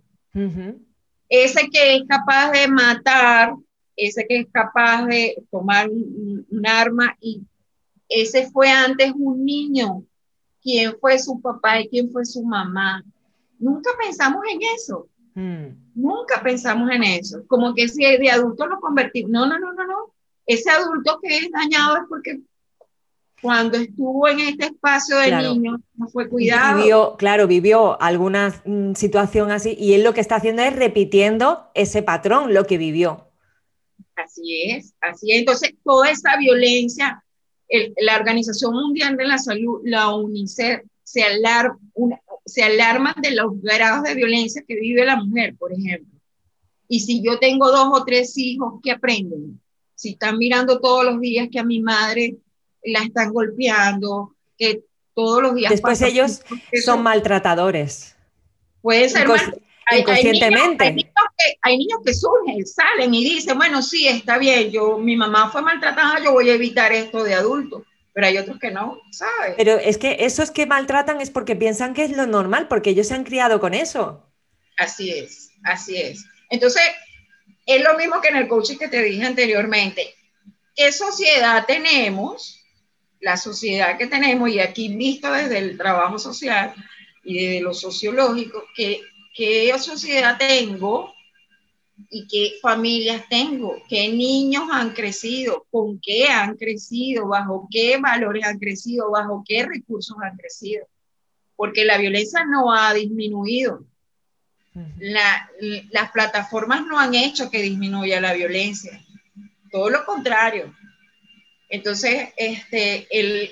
Ese 1.30 1.70
que 1.72 1.98
es 1.98 2.04
capaz 2.08 2.52
de 2.52 2.68
matar, 2.68 3.54
ese 3.96 4.26
que 4.28 4.40
es 4.40 4.48
capaz 4.52 5.06
de 5.06 5.36
tomar 5.52 5.90
un, 5.90 6.46
arma 6.66 7.16
y 7.20 7.42
ese 8.08 8.50
fue 8.50 8.70
antes 8.70 9.12
un 9.16 9.46
niño. 9.46 10.04
¿Quién 10.62 10.96
fue 11.00 11.20
su 11.20 11.40
papá 11.40 11.82
y 11.82 11.88
quién 11.90 12.12
fue 12.12 12.26
su 12.26 12.44
mamá? 12.44 13.04
Nunca 13.60 13.92
pensamos 14.02 14.42
en 14.52 14.60
eso. 14.76 15.08
Hmm. 15.40 15.68
Nunca 15.96 16.44
pensamos 16.44 16.92
en 16.92 17.04
eso. 17.04 17.44
Como 17.48 17.74
que 17.74 17.88
si 17.88 18.04
de 18.04 18.30
adulto 18.30 18.66
lo 18.68 18.82
convertimos. 18.82 19.32
No, 19.32 19.46
no, 19.48 19.58
no, 19.58 19.72
no, 19.74 19.88
no. 19.88 20.14
Ese 20.46 20.70
adulto 20.70 21.18
que 21.22 21.38
es 21.38 21.50
dañado 21.50 21.96
es 21.96 22.04
porque 22.10 22.40
cuando 23.42 23.78
estuvo 23.78 24.28
en 24.28 24.42
este 24.42 24.66
espacio 24.66 25.18
de 25.18 25.32
niño, 25.32 25.80
no 25.96 26.08
fue 26.10 26.28
cuidado. 26.28 26.80
Vivió, 26.80 27.16
claro, 27.18 27.48
vivió 27.48 28.02
alguna 28.02 28.62
mm, 28.66 28.96
situación 28.96 29.52
así 29.52 29.78
y 29.80 29.94
él 29.94 30.04
lo 30.04 30.14
que 30.14 30.20
está 30.20 30.36
haciendo 30.36 30.62
es 30.62 30.76
repitiendo 30.76 31.70
ese 31.74 32.04
patrón, 32.04 32.54
lo 32.54 32.66
que 32.66 32.78
vivió. 32.78 33.30
Así 34.18 34.64
es, 34.72 34.94
así 35.00 35.32
es. 35.32 35.40
Entonces, 35.40 35.76
toda 35.86 36.10
esa 36.10 36.36
violencia, 36.36 37.24
la 38.02 38.18
Organización 38.18 38.74
Mundial 38.74 39.16
de 39.16 39.26
la 39.26 39.38
Salud, 39.38 39.80
la 39.86 40.14
UNICEF, 40.14 40.82
se, 41.04 41.24
alarma, 41.24 41.80
se 42.50 42.64
alarman 42.64 43.16
de 43.22 43.32
los 43.32 43.62
grados 43.62 44.04
de 44.04 44.16
violencia 44.16 44.64
que 44.68 44.76
vive 44.76 45.06
la 45.06 45.18
mujer, 45.18 45.56
por 45.58 45.72
ejemplo. 45.72 46.20
Y 46.88 47.02
si 47.02 47.24
yo 47.24 47.40
tengo 47.40 47.72
dos 47.72 47.90
o 47.94 48.04
tres 48.04 48.38
hijos, 48.38 48.80
¿qué 48.84 48.92
aprenden? 48.92 49.62
Si 49.96 50.12
están 50.12 50.38
mirando 50.38 50.80
todos 50.80 51.06
los 51.06 51.22
días 51.22 51.48
que 51.52 51.60
a 51.60 51.64
mi 51.64 51.82
madre 51.82 52.38
la 52.84 53.04
están 53.04 53.32
golpeando, 53.32 54.36
que 54.58 54.84
todos 55.14 55.42
los 55.42 55.56
días... 55.56 55.70
Después 55.70 56.02
ellos 56.02 56.42
son 56.84 57.04
maltratadores. 57.04 58.16
Puede 58.82 59.10
ser 59.10 59.28
inconscientemente. 59.98 61.12
Hay, 61.62 61.78
niños 61.78 62.00
que, 62.04 62.14
surgen, 62.14 62.66
salen 62.66 63.14
y 63.14 63.24
dicen, 63.24 63.58
bueno, 63.58 63.82
sí, 63.82 64.08
está 64.08 64.38
bien, 64.38 64.72
yo, 64.72 64.98
mi 64.98 65.16
mamá 65.16 65.50
fue 65.52 65.62
maltratada, 65.62 66.24
yo 66.24 66.32
voy 66.32 66.50
a 66.50 66.54
evitar 66.54 66.92
esto 66.92 67.24
de 67.24 67.34
adulto. 67.34 67.86
Pero 68.20 68.28
hay 68.28 68.38
otros 68.38 68.60
que 68.60 68.70
no, 68.70 69.02
¿sabes? 69.12 69.54
Pero 69.56 69.78
es 69.78 69.98
que 69.98 70.18
esos 70.20 70.52
que 70.52 70.66
maltratan 70.66 71.22
es 71.22 71.30
porque 71.30 71.56
piensan 71.56 71.94
que 71.94 72.04
es 72.04 72.12
lo 72.12 72.28
normal, 72.28 72.68
porque 72.68 72.90
ellos 72.90 73.08
se 73.08 73.14
han 73.14 73.24
criado 73.24 73.62
con 73.62 73.74
eso. 73.74 74.30
Así 74.76 75.12
es, 75.12 75.52
así 75.64 75.96
es. 75.96 76.26
Entonces, 76.50 76.82
es 77.66 77.82
lo 77.82 77.98
mismo 77.98 78.20
que 78.20 78.28
en 78.28 78.36
el 78.36 78.50
coaching 78.50 78.76
que 78.76 78.90
te 78.90 79.02
dije 79.02 79.26
anteriormente. 79.26 80.14
¿Qué 80.76 80.92
sociedad 80.92 81.64
tenemos 81.66 82.62
la 83.22 83.38
sociedad 83.38 83.98
que 83.98 84.08
tenemos, 84.08 84.50
y 84.50 84.60
aquí 84.60 84.94
visto 84.94 85.32
desde 85.32 85.58
el 85.60 85.78
trabajo 85.78 86.20
social 86.20 86.74
y 87.24 87.46
desde 87.46 87.62
lo 87.62 87.74
sociológico, 87.74 88.66
que, 88.76 89.00
qué 89.34 89.74
sociedad 89.80 90.38
tengo 90.38 91.14
y 92.10 92.28
qué 92.28 92.54
familias 92.62 93.24
tengo, 93.30 93.76
qué 93.88 94.10
niños 94.10 94.64
han 94.72 94.92
crecido, 94.92 95.66
con 95.70 96.00
qué 96.00 96.28
han 96.28 96.56
crecido, 96.56 97.28
bajo 97.28 97.68
qué 97.72 97.98
valores 97.98 98.46
han 98.46 98.60
crecido, 98.60 99.12
bajo 99.12 99.44
qué 99.48 99.66
recursos 99.66 100.18
han 100.24 100.38
crecido. 100.38 100.88
porque 101.56 101.84
la 101.84 101.98
violencia 101.98 102.46
no 102.46 102.74
ha 102.74 102.94
disminuido. 102.94 103.86
las 105.00 106.12
plataformas 106.12 106.86
no 106.86 106.98
han 106.98 107.16
hecho 107.16 107.50
que 107.50 107.62
disminuya 107.62 108.22
la 108.22 108.34
violencia, 108.34 109.02
todo 109.72 109.90
lo 109.90 110.06
contrario. 110.06 110.74
Entonces, 111.70 112.30
este, 112.38 113.08
el, 113.12 113.52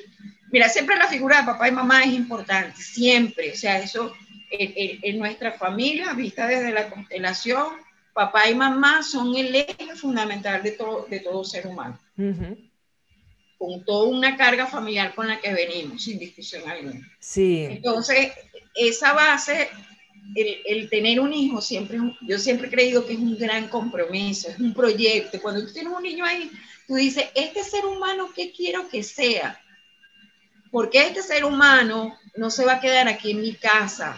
mira, 0.52 0.70
siempre 0.70 0.96
la 0.96 1.08
figura 1.08 1.40
de 1.40 1.48
papá 1.48 1.68
y 1.68 1.72
mamá 1.72 2.04
es 2.04 2.14
importante, 2.14 2.82
siempre. 2.82 3.52
O 3.52 3.56
sea, 3.56 3.80
eso 3.80 4.14
en, 4.50 5.20
nuestra 5.20 5.54
familia, 5.54 6.14
vista 6.14 6.48
desde 6.48 6.72
la 6.72 6.90
constelación, 6.90 7.68
papá 8.18 8.50
y 8.50 8.56
mamá 8.56 9.04
son 9.04 9.36
el 9.36 9.54
eje 9.54 9.96
fundamental 9.96 10.64
de 10.64 10.72
todo, 10.72 11.06
de 11.08 11.20
todo 11.20 11.44
ser 11.44 11.68
humano. 11.68 12.00
Con 13.60 13.86
toda 13.86 14.10
una 14.10 14.36
carga 14.36 14.66
familiar 14.66 15.14
con 15.14 15.28
la 15.28 15.40
que 15.40 15.54
venimos, 15.54 16.04
sin 16.04 16.18
discusión 16.18 16.68
alguna. 16.68 17.08
Sí. 17.20 17.68
Entonces, 17.70 18.32
esa 18.74 19.14
base, 19.14 19.70
el, 20.36 20.58
el, 20.66 20.90
tener 20.90 21.20
un 21.20 21.32
hijo, 21.32 21.62
siempre, 21.62 22.00
yo 22.22 22.40
siempre 22.40 22.68
he 22.68 22.72
creído 22.72 23.06
que 23.06 23.14
es 23.14 23.20
un 23.20 23.38
gran 23.38 23.68
compromiso, 23.68 24.50
es 24.50 24.58
un 24.58 24.74
proyecto. 24.74 25.40
Cuando 25.40 25.64
tú 25.64 25.72
tienes 25.72 25.94
un 25.94 26.02
niño 26.02 26.26
ahí, 26.26 26.50
tú 26.88 26.96
dices, 26.96 27.26
este 27.36 27.64
ser 27.64 27.86
humano, 27.86 28.32
¿qué 28.36 28.52
quiero 28.52 28.90
que 28.90 29.04
sea? 29.04 29.62
Porque 30.72 31.06
este 31.06 31.22
ser 31.22 31.46
humano 31.46 32.18
no 32.36 32.50
se 32.50 32.66
va 32.66 32.74
a 32.74 32.80
quedar 32.80 33.08
aquí 33.08 33.30
en 33.30 33.42
mi 33.42 33.54
casa. 33.54 34.18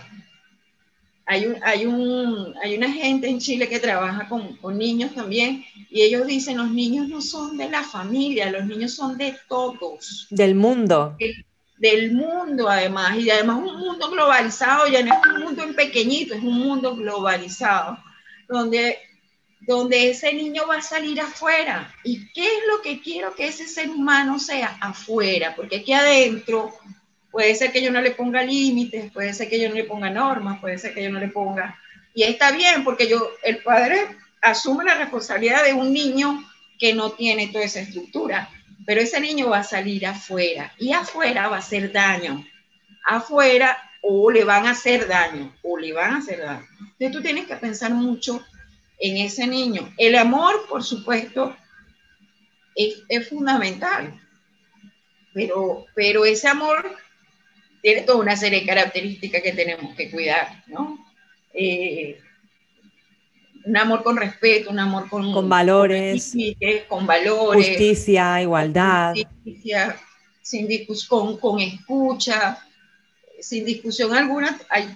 Hay, 1.31 1.45
un, 1.45 1.57
hay, 1.63 1.85
un, 1.85 2.55
hay 2.63 2.75
una 2.75 2.91
gente 2.91 3.27
en 3.27 3.39
Chile 3.39 3.69
que 3.69 3.79
trabaja 3.79 4.27
con, 4.27 4.55
con, 4.57 4.79
niños 4.79 5.13
también 5.13 5.63
y 5.91 6.01
ellos 6.01 6.25
dicen, 6.25 6.57
los 6.57 6.71
niños 6.71 7.07
no 7.07 7.21
son 7.21 7.55
de 7.55 7.69
la 7.69 7.83
familia, 7.83 8.49
los 8.49 8.65
niños 8.65 8.95
son 8.95 9.15
de 9.15 9.35
todos. 9.47 10.25
Del 10.31 10.55
mundo. 10.55 11.15
Del, 11.19 11.45
del 11.77 12.13
mundo 12.13 12.67
además, 12.67 13.15
y 13.19 13.29
además 13.29 13.57
un 13.57 13.79
mundo 13.79 14.09
globalizado, 14.09 14.87
ya 14.87 15.03
no 15.03 15.13
es 15.13 15.19
un 15.27 15.43
mundo 15.43 15.63
en 15.63 15.75
pequeñito, 15.75 16.33
es 16.33 16.41
un 16.41 16.57
mundo 16.57 16.95
globalizado, 16.95 17.99
donde 18.47 18.97
donde 19.61 20.09
ese 20.09 20.33
niño 20.33 20.63
va 20.67 20.77
a 20.77 20.81
salir 20.81 21.21
afuera. 21.21 21.93
¿Y 22.03 22.31
qué 22.33 22.43
es 22.43 22.61
lo 22.71 22.81
que 22.81 23.01
quiero 23.01 23.35
que 23.35 23.47
ese 23.47 23.67
ser 23.67 23.91
humano 23.91 24.39
sea 24.39 24.77
afuera? 24.81 25.53
Porque 25.55 25.77
aquí 25.77 25.93
adentro 25.93 26.73
puede 27.31 27.55
ser 27.55 27.71
que 27.71 27.81
yo 27.81 27.91
no 27.91 28.01
le 28.01 28.11
ponga 28.11 28.43
límites, 28.43 29.11
puede 29.11 29.33
ser 29.33 29.49
que 29.49 29.59
yo 29.59 29.69
no 29.69 29.75
le 29.75 29.83
ponga 29.83 30.09
normas, 30.09 30.59
puede 30.59 30.77
ser 30.77 30.93
que 30.93 31.03
yo 31.03 31.09
no 31.09 31.19
le 31.19 31.27
ponga... 31.27 31.79
Y 32.13 32.23
está 32.23 32.51
bien, 32.51 32.83
porque 32.83 33.07
yo, 33.07 33.31
el 33.43 33.57
padre 33.57 34.07
asume 34.41 34.83
la 34.83 34.95
responsabilidad 34.95 35.63
de 35.63 35.73
un 35.73 35.93
niño 35.93 36.43
que 36.79 36.93
no 36.93 37.11
tiene 37.11 37.47
toda 37.47 37.65
esa 37.65 37.81
estructura, 37.81 38.49
pero 38.85 39.01
ese 39.01 39.19
niño 39.19 39.49
va 39.49 39.59
a 39.59 39.63
salir 39.63 40.05
afuera 40.07 40.73
y 40.79 40.93
afuera 40.93 41.47
va 41.47 41.57
a 41.57 41.59
hacer 41.59 41.91
daño. 41.91 42.45
Afuera 43.05 43.77
o 44.01 44.31
le 44.31 44.43
van 44.43 44.65
a 44.65 44.71
hacer 44.71 45.07
daño, 45.07 45.53
o 45.61 45.77
le 45.77 45.93
van 45.93 46.13
a 46.13 46.17
hacer 46.17 46.39
daño. 46.39 46.65
Entonces 46.79 47.11
tú 47.11 47.21
tienes 47.21 47.45
que 47.47 47.55
pensar 47.57 47.93
mucho 47.93 48.43
en 48.97 49.17
ese 49.17 49.45
niño. 49.45 49.93
El 49.97 50.15
amor, 50.15 50.65
por 50.67 50.83
supuesto, 50.83 51.55
es, 52.75 53.27
fundamental, 53.27 54.19
pero, 55.33 55.85
pero 55.95 56.25
ese 56.25 56.47
amor 56.47 56.97
tiene 57.81 58.01
toda 58.01 58.19
una 58.19 58.35
serie 58.35 58.61
de 58.61 58.65
características 58.65 59.41
que 59.41 59.53
tenemos 59.53 59.95
que 59.95 60.09
cuidar, 60.11 60.63
¿no? 60.67 61.05
Eh, 61.53 62.19
un 63.65 63.77
amor 63.77 64.03
con 64.03 64.17
respeto, 64.17 64.69
un 64.69 64.79
amor 64.79 65.09
con, 65.09 65.31
con 65.31 65.49
valores, 65.49 66.33
con, 66.87 67.05
valores, 67.05 67.67
justicia, 67.67 68.41
igualdad, 68.41 69.13
sin 70.41 70.67
discusión, 70.67 71.37
con 71.37 71.59
escucha, 71.59 72.57
sin 73.39 73.65
discusión 73.65 74.13
alguna. 74.15 74.57
Hay 74.69 74.89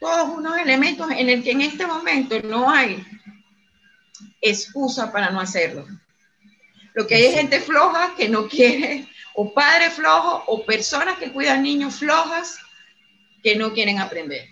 todos 0.00 0.36
unos 0.36 0.58
elementos 0.58 1.10
en 1.10 1.28
el 1.28 1.42
que 1.42 1.52
en 1.52 1.62
este 1.62 1.86
momento 1.86 2.40
no 2.42 2.70
hay 2.70 3.04
excusa 4.40 5.12
para 5.12 5.30
no 5.30 5.40
hacerlo. 5.40 5.86
Lo 6.94 7.06
que 7.06 7.14
hay 7.16 7.26
es 7.26 7.34
gente 7.34 7.60
floja 7.60 8.14
que 8.16 8.28
no 8.28 8.48
quiere, 8.48 9.06
o 9.36 9.52
padres 9.52 9.92
flojos, 9.92 10.42
o 10.46 10.64
personas 10.64 11.18
que 11.18 11.30
cuidan 11.30 11.62
niños 11.62 11.96
flojas 11.96 12.58
que 13.42 13.54
no 13.54 13.72
quieren 13.72 13.98
aprender. 13.98 14.48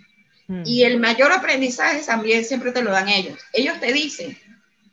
Mm. 0.47 0.62
Y 0.66 0.82
el 0.85 1.01
mayor 1.01 1.32
aprendizaje 1.32 2.03
también 2.05 2.45
siempre 2.45 2.70
te 2.70 2.82
lo 2.82 2.91
dan 2.91 3.09
ellos. 3.09 3.39
Ellos 3.53 3.80
te 3.80 3.93
dicen, 3.93 4.39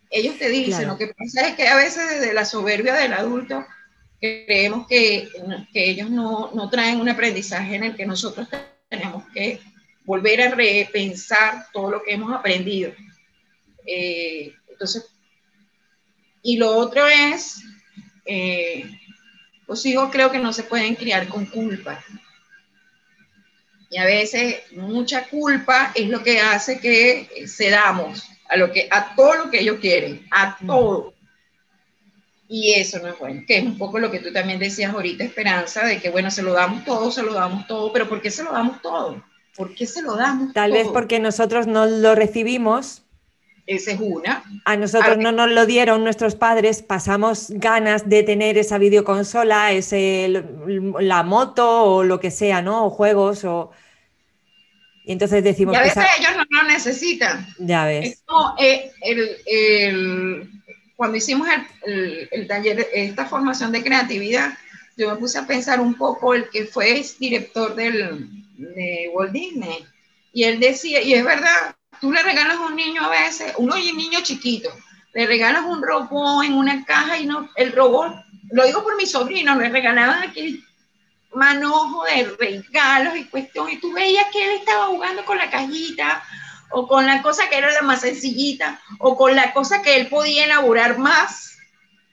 ellos 0.10 0.38
te 0.38 0.50
dicen, 0.50 0.88
lo 0.88 0.98
que 0.98 1.08
pasa 1.08 1.48
es 1.48 1.56
que 1.56 1.68
a 1.68 1.76
veces 1.76 2.10
desde 2.10 2.34
la 2.34 2.46
soberbia 2.46 2.94
del 2.96 3.14
adulto 3.14 3.66
creemos 4.20 4.88
que, 4.88 5.30
que 5.74 5.90
ellos 5.90 6.10
no, 6.10 6.52
no 6.54 6.70
traen 6.70 7.02
un 7.02 7.10
aprendizaje 7.10 7.76
en 7.76 7.84
el 7.84 7.96
que 7.96 8.06
nosotros 8.06 8.48
tenemos 8.90 9.24
que 9.34 9.60
volver 10.06 10.42
a 10.42 10.56
repensar 10.56 11.68
todo 11.74 11.92
lo 11.92 12.04
que 12.04 12.14
hemos 12.14 12.34
aprendido. 12.34 12.94
Eh, 13.86 14.54
entonces, 14.70 15.06
y 16.44 16.58
lo 16.58 16.76
otro 16.76 17.08
es, 17.08 17.62
eh, 18.26 18.90
los 19.72 19.86
hijos 19.86 20.10
creo 20.12 20.30
que 20.30 20.38
no 20.38 20.52
se 20.52 20.64
pueden 20.64 20.96
criar 20.96 21.30
con 21.30 21.46
culpa. 21.46 21.98
Y 23.90 23.98
a 23.98 24.04
veces 24.04 24.60
mucha 24.74 25.30
culpa 25.30 25.94
es 25.96 26.10
lo 26.10 26.22
que 26.22 26.42
hace 26.42 26.82
que 26.82 27.46
cedamos 27.48 28.28
a, 28.50 28.58
lo 28.58 28.70
que, 28.74 28.90
a 28.92 29.16
todo 29.16 29.34
lo 29.36 29.50
que 29.50 29.62
ellos 29.62 29.80
quieren, 29.80 30.28
a 30.30 30.58
todo. 30.68 31.14
Y 32.50 32.74
eso 32.74 33.00
no 33.00 33.08
es 33.08 33.18
bueno, 33.18 33.44
que 33.48 33.60
es 33.60 33.64
un 33.64 33.78
poco 33.78 33.98
lo 33.98 34.12
que 34.12 34.20
tú 34.20 34.34
también 34.34 34.60
decías 34.60 34.94
ahorita, 34.94 35.24
Esperanza, 35.24 35.86
de 35.86 36.02
que 36.02 36.10
bueno, 36.10 36.30
se 36.32 36.42
lo 36.44 36.52
damos 36.52 36.84
todo, 36.84 37.10
se 37.10 37.24
lo 37.24 37.34
damos 37.34 37.66
todo, 37.66 37.94
pero 37.94 38.10
¿por 38.10 38.22
qué 38.22 38.30
se 38.30 38.44
lo 38.44 38.52
damos 38.52 38.82
todo? 38.82 39.24
¿Por 39.56 39.74
qué 39.74 39.88
se 39.88 40.02
lo 40.02 40.18
damos 40.18 40.52
Tal 40.52 40.74
vez 40.74 40.90
porque 40.90 41.20
nosotros 41.20 41.66
no 41.66 41.86
lo 41.86 42.14
recibimos 42.14 43.04
esa 43.68 43.92
es 43.92 44.00
una. 44.00 44.44
A 44.66 44.76
nosotros 44.76 45.18
no 45.18 45.32
nos 45.32 45.50
lo 45.50 45.66
dieron 45.66 46.04
nuestros 46.04 46.36
padres, 46.36 46.82
pasamos 46.82 47.48
ganas 47.50 48.10
de 48.10 48.24
tener 48.24 48.58
esa 48.58 48.78
videoconsola, 48.78 49.72
ese, 49.72 50.44
la 51.00 51.24
moto 51.24 51.84
o 51.84 52.04
lo 52.04 52.20
que 52.20 52.32
sea, 52.32 52.62
¿no? 52.62 52.86
O 52.86 52.90
juegos 52.90 53.44
o... 53.44 53.72
Y 55.04 55.14
entonces 55.14 55.44
decimos... 55.44 55.74
Y 55.74 55.78
a 55.78 55.82
veces 55.82 56.06
ellos 56.20 56.32
no 56.38 56.62
lo 56.62 56.68
necesitan. 56.68 57.48
Ya 57.58 57.86
ves. 57.86 58.24
Eh, 58.60 58.92
el, 59.02 60.50
cuando 60.96 61.18
hicimos 61.18 61.48
el, 61.86 62.30
el, 62.32 62.48
taller, 62.48 62.88
esta 62.94 63.26
formación 63.26 63.72
de 63.72 63.84
creatividad, 63.84 64.54
yo 64.98 65.10
me 65.10 65.16
puse 65.16 65.40
a 65.40 65.48
pensar 65.48 65.80
un 65.80 65.96
poco 65.96 66.36
el 66.36 66.50
que 66.50 66.66
fue 66.66 67.04
director 67.20 67.74
del, 67.76 68.30
de 68.58 69.10
Walt 69.14 69.32
Disney. 69.32 69.86
Y 70.34 70.44
él 70.44 70.60
decía, 70.60 71.02
y 71.02 71.14
es 71.14 71.24
verdad, 71.24 71.76
tú 72.02 72.12
le 72.12 72.24
regalas 72.24 72.58
a 72.58 72.66
un 72.66 72.76
niño 72.76 73.06
a 73.06 73.10
veces, 73.10 73.54
uno 73.58 73.78
y 73.78 73.92
un 73.92 73.98
niño 73.98 74.20
chiquito, 74.24 74.70
le 75.14 75.28
regalas 75.28 75.64
un 75.66 75.82
robot 75.84 76.44
en 76.44 76.54
una 76.54 76.84
caja 76.84 77.20
y 77.20 77.28
no, 77.28 77.50
el 77.56 77.72
robot, 77.72 78.14
lo 78.52 78.66
digo 78.66 78.84
por 78.84 78.98
mi 78.98 79.06
sobrino, 79.06 79.56
le 79.56 79.70
regalaban 79.70 80.24
aquel 80.24 80.64
manojo 81.34 82.04
de 82.06 82.36
regalos 82.40 83.16
y 83.16 83.26
cuestión, 83.26 83.70
y 83.70 83.80
tú 83.80 83.94
veías 83.94 84.26
que 84.34 84.44
él 84.44 84.60
estaba 84.60 84.88
jugando 84.88 85.24
con 85.24 85.38
la 85.38 85.50
cajita, 85.50 86.24
o 86.72 86.88
con 86.88 87.06
la 87.06 87.22
cosa 87.22 87.50
que 87.50 87.58
era 87.58 87.72
la 87.72 87.82
más 87.82 88.02
sencillita, 88.02 88.82
o 89.00 89.16
con 89.16 89.36
la 89.36 89.54
cosa 89.54 89.82
que 89.82 89.96
él 89.98 90.08
podía 90.08 90.46
elaborar 90.46 90.98
más, 90.98 91.58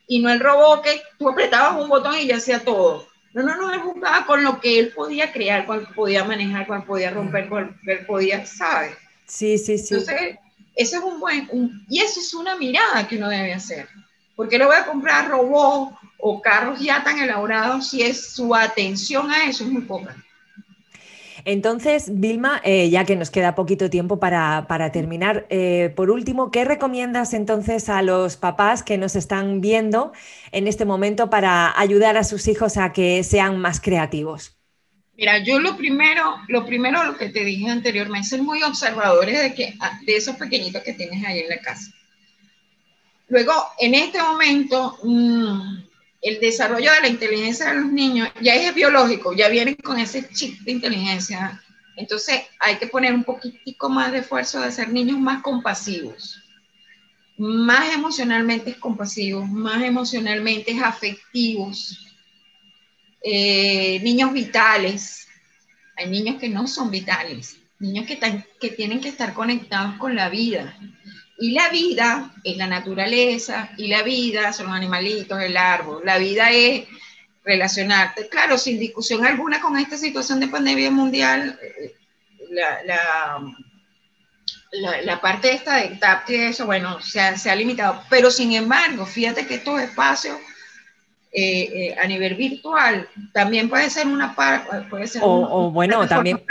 y 0.07 0.20
no 0.20 0.30
el 0.30 0.41
robot 0.41 0.82
que 0.82 1.03
tú 1.18 1.28
apretabas 1.28 1.80
un 1.80 1.89
botón 1.89 2.16
y 2.16 2.26
ya 2.26 2.36
hacía 2.36 2.64
todo. 2.64 3.09
No, 3.32 3.43
no, 3.43 3.57
no, 3.57 3.72
él 3.72 3.80
jugaba 3.80 4.26
con 4.26 4.43
lo 4.43 4.61
que 4.61 4.78
él 4.78 4.93
podía 4.93 5.32
crear, 5.32 5.64
cuál 5.66 5.86
podía 5.95 6.24
manejar, 6.24 6.66
cuál 6.66 6.84
podía 6.84 7.11
romper, 7.11 7.49
cuál 7.49 7.78
podía, 8.07 8.45
¿sabes? 8.47 8.97
Sí, 9.29 9.59
sí, 9.59 9.79
sí. 9.79 9.95
Entonces, 9.95 10.39
eso 10.74 10.97
es 10.97 11.05
un 11.05 11.20
buen, 11.20 11.49
y 11.89 12.01
eso 12.01 12.18
es 12.18 12.35
una 12.35 12.57
mirada 12.57 13.07
que 13.07 13.16
uno 13.16 13.29
debe 13.29 13.53
hacer. 13.53 13.89
¿Por 14.35 14.49
qué 14.49 14.59
le 14.59 14.66
voy 14.66 14.76
a 14.76 14.87
comprar 14.87 15.29
robots 15.29 15.97
o 16.18 16.41
carros 16.41 16.81
ya 16.81 17.05
tan 17.05 17.18
elaborados 17.18 17.89
si 17.89 18.03
es 18.03 18.33
su 18.35 18.55
atención 18.55 19.31
a 19.31 19.49
eso 19.49 19.64
es 19.64 19.70
muy 19.70 19.83
poca? 19.83 20.16
Entonces, 21.45 22.11
Vilma, 22.20 22.61
eh, 22.64 22.91
ya 22.91 23.05
que 23.05 23.16
nos 23.16 23.31
queda 23.31 23.55
poquito 23.55 23.91
tiempo 23.91 24.20
para, 24.20 24.93
terminar, 24.93 25.47
eh, 25.51 25.93
por 25.97 26.11
último, 26.11 26.51
¿qué 26.51 26.64
recomiendas 26.64 27.33
entonces 27.33 27.89
a 27.89 28.03
los 28.03 28.37
papás 28.37 28.83
que 28.83 28.99
nos 28.99 29.16
están 29.16 29.61
viendo 29.61 30.12
en 30.53 30.66
este 30.66 30.85
momento 30.85 31.31
para 31.31 31.79
ayudar 31.79 32.16
a 32.16 32.24
sus 32.24 32.49
hijos 32.49 32.76
a 32.76 32.93
que 32.93 33.24
sean 33.24 33.59
más 33.59 33.81
creativos? 33.81 34.58
Mira, 35.19 35.43
yo 35.43 35.59
lo 35.59 35.77
primero, 35.77 36.37
lo 36.47 36.64
primero 36.64 37.03
lo 37.03 37.16
que 37.16 37.31
te 37.31 37.45
dije 37.45 37.69
anteriormente, 37.69 38.29
ser 38.29 38.41
muy 38.41 38.62
observadores 38.62 39.43
de, 39.43 39.53
que, 39.53 39.75
ah, 39.81 39.99
de 40.07 40.16
esos 40.16 40.37
pequeñitos 40.37 40.81
que 40.85 40.93
tienes 40.93 41.25
ahí 41.25 41.41
en 41.41 41.49
la 41.49 41.59
casa. 41.59 41.93
Luego, 43.27 43.53
en 43.81 43.97
este 43.97 44.23
momento, 44.23 44.97
mm, 45.03 45.83
el 46.23 46.39
desarrollo 46.39 46.93
de 46.93 47.01
la 47.01 47.09
inteligencia 47.09 47.66
de 47.66 47.81
los 47.81 47.91
niños 47.91 48.29
ya 48.41 48.55
es 48.55 48.73
biológico, 48.73 49.33
ya 49.33 49.49
vienen 49.49 49.75
con 49.75 49.99
ese 49.99 50.29
chip 50.29 50.61
de 50.61 50.71
inteligencia. 50.71 51.61
Entonces, 51.97 52.43
hay 52.61 52.77
que 52.77 52.87
poner 52.87 53.12
un 53.12 53.25
poquitico 53.25 53.89
más 53.89 54.12
de 54.12 54.19
esfuerzo 54.19 54.61
de 54.61 54.71
ser 54.71 54.89
niños 54.91 55.19
más 55.19 55.43
compasivos, 55.43 56.41
más 57.37 57.93
emocionalmente 57.93 58.79
compasivos, 58.79 59.49
más 59.49 59.83
emocionalmente 59.83 60.79
afectivos, 60.81 62.08
eh, 63.23 64.01
niños 64.03 64.33
vitales. 64.33 65.27
hay 65.97 66.09
niños 66.09 66.41
que 66.41 66.49
no 66.49 66.66
son 66.66 66.91
vitales, 66.91 67.57
niños 67.79 68.07
que, 68.07 68.19
que 68.61 68.71
tienen 68.71 69.01
que 69.01 69.09
estar 69.09 69.35
conectados 69.35 69.97
con 69.97 70.14
la 70.14 70.29
vida. 70.29 70.79
Y 71.41 71.53
la 71.53 71.69
vida 71.69 72.35
es 72.43 72.57
la 72.57 72.66
naturaleza, 72.66 73.71
y 73.77 73.87
la 73.89 74.03
vida 74.03 74.53
son 74.53 74.66
los 74.66 74.75
animalitos, 74.75 75.41
el 75.41 75.57
árbol. 75.57 76.03
La 76.05 76.19
vida 76.19 76.51
es 76.51 76.89
relacionarte, 77.45 78.29
claro, 78.29 78.59
sin 78.59 78.79
discusión 78.79 79.25
alguna 79.25 79.61
con 79.61 79.77
esta 79.79 79.97
situación 79.97 80.41
de 80.41 80.49
pandemia 80.49 80.91
mundial, 80.91 81.59
eh, 81.62 81.95
la, 82.51 83.41
la, 85.03 85.21
parte 85.21 85.53
esta 85.53 85.77
de 85.77 85.97
TAP 85.97 86.31
eso, 86.31 86.66
bueno, 86.66 87.01
se 87.01 87.21
ha, 87.21 87.37
se 87.39 87.51
ha, 87.51 87.57
limitado. 87.57 88.03
Pero 88.11 88.31
sin 88.31 88.53
embargo, 88.53 89.07
fíjate 89.07 89.47
que 89.47 89.57
estos 89.57 89.81
espacios 89.81 90.39
eh, 91.31 91.91
eh, 91.91 91.97
a 92.03 92.07
nivel 92.07 92.35
virtual 92.35 93.07
también 93.33 93.68
puede 93.68 93.91
ser 93.91 94.07
una 94.07 94.35
parte, 94.35 94.81
puede 94.89 95.07
ser 95.07 95.22
o, 95.24 95.70
bueno, 95.70 96.07
también... 96.09 96.43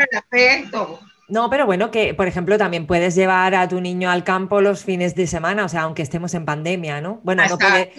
No, 1.30 1.49
pero 1.49 1.65
bueno, 1.65 1.91
que 1.91 2.13
por 2.13 2.28
ejemplo 2.28 2.57
también 2.57 2.88
puedes 2.88 3.13
llevar 3.15 3.53
a 3.53 3.67
tu 3.67 3.82
niño 3.82 4.09
al 4.09 4.23
campo 4.23 4.61
los 4.61 4.86
fines 4.86 5.13
de 5.13 5.28
semana, 5.28 5.65
o 5.65 5.69
sea, 5.69 5.82
aunque 5.82 6.01
estemos 6.01 6.34
en 6.34 6.45
pandemia, 6.45 7.01
¿no? 7.01 7.19
Bueno, 7.23 7.43
no 7.49 7.57
puede, 7.57 7.93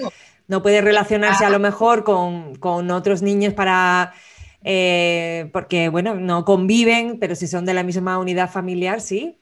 no 0.47 0.63
puede, 0.63 0.81
relacionarse 0.81 1.45
a 1.45 1.51
lo 1.51 1.59
mejor 1.59 2.05
con, 2.05 2.55
con 2.57 2.91
otros 2.91 3.21
niños 3.21 3.53
para, 3.53 4.15
eh, 4.63 5.51
porque 5.53 5.89
bueno, 5.89 6.15
no 6.15 6.45
conviven, 6.45 7.19
pero 7.19 7.35
si 7.35 7.47
son 7.47 7.67
de 7.67 7.75
la 7.75 7.83
misma 7.83 8.19
unidad 8.19 8.51
familiar, 8.51 9.01
sí. 9.01 9.37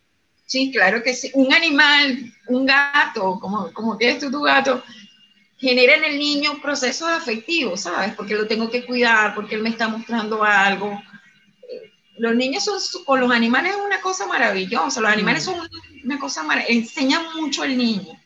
Sí, 0.47 0.72
claro 0.72 1.03
que 1.03 1.14
sí. 1.14 1.30
Un 1.34 1.53
animal, 1.53 2.32
un 2.49 2.66
gato, 2.66 3.39
como, 3.41 3.72
como 3.72 3.97
quieres 3.97 4.18
tú 4.18 4.30
tu 4.30 4.43
gato, 4.43 4.82
genera 5.59 5.97
en 5.97 6.05
el 6.05 6.19
niño 6.19 6.61
procesos 6.61 7.09
afectivos, 7.09 7.83
¿sabes? 7.83 8.15
Porque 8.15 8.35
lo 8.35 8.47
tengo 8.47 8.71
que 8.71 8.85
cuidar, 8.85 9.35
porque 9.35 9.55
él 9.55 9.63
me 9.63 9.71
está 9.71 9.89
mostrando 9.89 10.43
algo 10.45 10.99
los 12.19 12.35
niños 12.35 12.65
son, 12.65 12.79
con 13.05 13.21
los 13.21 13.31
animales 13.31 13.73
es 13.73 13.79
una 13.85 14.01
cosa 14.01 14.27
maravillosa, 14.27 15.01
los 15.01 15.11
animales 15.11 15.45
son 15.45 15.57
una 16.05 16.19
cosa 16.19 16.43
maravillosa, 16.43 16.73
enseñan 16.73 17.23
mucho 17.37 17.63
al 17.63 17.77
niño. 17.77 18.21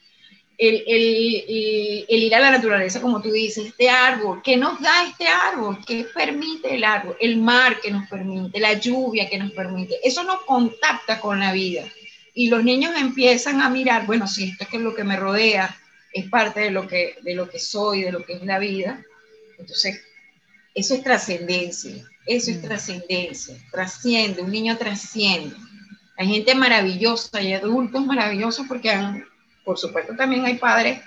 El, 0.57 0.85
el, 0.87 2.05
el, 2.07 2.23
ir 2.23 2.35
a 2.35 2.41
la 2.41 2.51
naturaleza, 2.51 3.01
como 3.01 3.23
tú 3.23 3.33
dices, 3.33 3.67
este 3.67 3.89
árbol, 3.89 4.43
¿qué 4.45 4.59
nos 4.59 4.79
da 4.79 5.07
este 5.07 5.27
árbol? 5.27 5.79
¿Qué 5.87 6.07
permite 6.15 6.75
el 6.75 6.85
árbol? 6.85 7.17
El 7.19 7.39
mar 7.39 7.81
que 7.81 7.91
nos 7.91 8.07
permite, 8.11 8.61
la 8.61 8.75
lluvia 8.75 9.31
que 9.31 9.39
nos 9.39 9.53
permite. 9.53 9.97
Eso 10.05 10.23
nos 10.23 10.43
contacta 10.43 11.19
con 11.19 11.41
la 11.41 11.53
vida. 11.53 11.85
Y 12.35 12.51
los 12.51 12.63
niños 12.63 12.93
empiezan 12.95 13.63
a 13.63 13.71
mirar, 13.71 14.05
bueno, 14.05 14.27
si 14.27 14.51
esto 14.51 14.67
es 14.71 14.81
lo 14.83 14.95
que 14.95 15.03
me 15.03 15.17
rodea, 15.17 15.75
es 16.13 16.29
parte 16.29 16.61
de 16.61 16.71
lo 16.71 16.87
que, 16.87 17.17
de 17.23 17.35
lo 17.35 17.49
que 17.49 17.59
soy, 17.59 18.03
de 18.03 18.13
lo 18.13 18.25
que 18.25 18.35
es 18.35 18.43
la 18.43 18.59
vida. 18.59 19.05
Entonces, 19.59 20.03
eso 20.75 20.95
es 20.95 21.03
trascendencia. 21.03 22.05
Eso 22.27 22.51
es 22.51 22.59
mm. 22.59 22.63
trascendencia, 22.63 23.57
trasciende, 23.73 24.43
un 24.43 24.51
niño 24.51 24.77
trasciende. 24.77 25.57
Hay 26.17 26.29
gente 26.29 26.55
maravillosa, 26.55 27.39
hay 27.39 27.55
adultos 27.55 28.05
maravillosos 28.05 28.67
porque 28.69 28.91
han, 28.91 29.25
por 29.65 29.79
supuesto 29.79 30.15
también 30.15 30.45
hay 30.45 30.59
padres 30.59 31.01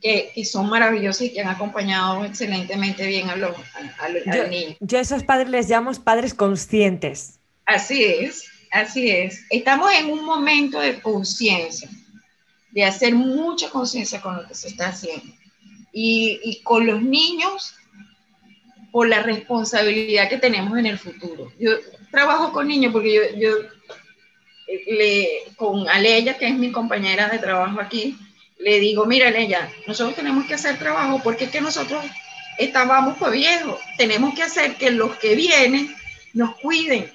que, 0.00 0.30
que, 0.34 0.44
son 0.44 0.68
maravillosos 0.68 1.22
y 1.22 1.32
que 1.32 1.40
han 1.40 1.48
acompañado 1.48 2.24
excelentemente 2.24 3.06
bien 3.06 3.28
a 3.30 3.36
los, 3.36 3.50
a, 3.98 4.08
yo, 4.34 4.46
niños. 4.48 4.76
Yo 4.80 4.98
a 4.98 5.00
esos 5.00 5.24
padres 5.24 5.48
les 5.48 5.68
llamo 5.68 5.92
padres 6.02 6.34
conscientes. 6.34 7.40
Así 7.66 8.04
es, 8.04 8.44
así 8.70 9.10
es. 9.10 9.44
Estamos 9.50 9.92
en 9.92 10.06
un 10.10 10.24
momento 10.24 10.78
de 10.80 11.00
conciencia, 11.00 11.88
de 12.74 12.84
hacer 12.84 13.14
mucha 13.14 13.70
conciencia 13.70 14.20
con 14.20 14.36
lo 14.36 14.46
que 14.46 14.54
se 14.54 14.68
está 14.68 14.88
haciendo. 14.88 15.32
Y, 15.92 16.40
y 16.42 16.60
con 16.62 16.86
los 16.86 17.00
niños 17.00 17.76
por 18.90 19.08
la 19.08 19.22
responsabilidad 19.22 20.28
que 20.28 20.38
tenemos 20.38 20.76
en 20.76 20.86
el 20.86 20.98
futuro. 20.98 21.52
Yo 21.58 21.70
trabajo 22.10 22.52
con 22.52 22.66
niños 22.66 22.92
porque 22.92 23.14
yo, 23.14 23.20
yo 23.38 23.50
le, 24.88 25.28
con 25.56 25.88
Aleya, 25.88 26.36
que 26.36 26.48
es 26.48 26.54
mi 26.54 26.72
compañera 26.72 27.28
de 27.28 27.38
trabajo 27.38 27.80
aquí, 27.80 28.16
le 28.58 28.80
digo, 28.80 29.06
mira 29.06 29.28
Aleya, 29.28 29.70
nosotros 29.86 30.16
tenemos 30.16 30.46
que 30.46 30.54
hacer 30.54 30.78
trabajo 30.78 31.20
porque 31.22 31.44
es 31.44 31.50
que 31.50 31.60
nosotros 31.60 32.04
estábamos 32.58 33.16
por 33.18 33.32
viejos, 33.32 33.78
tenemos 33.98 34.34
que 34.34 34.42
hacer 34.42 34.76
que 34.76 34.90
los 34.90 35.16
que 35.16 35.36
vienen 35.36 35.94
nos 36.32 36.56
cuiden. 36.56 37.12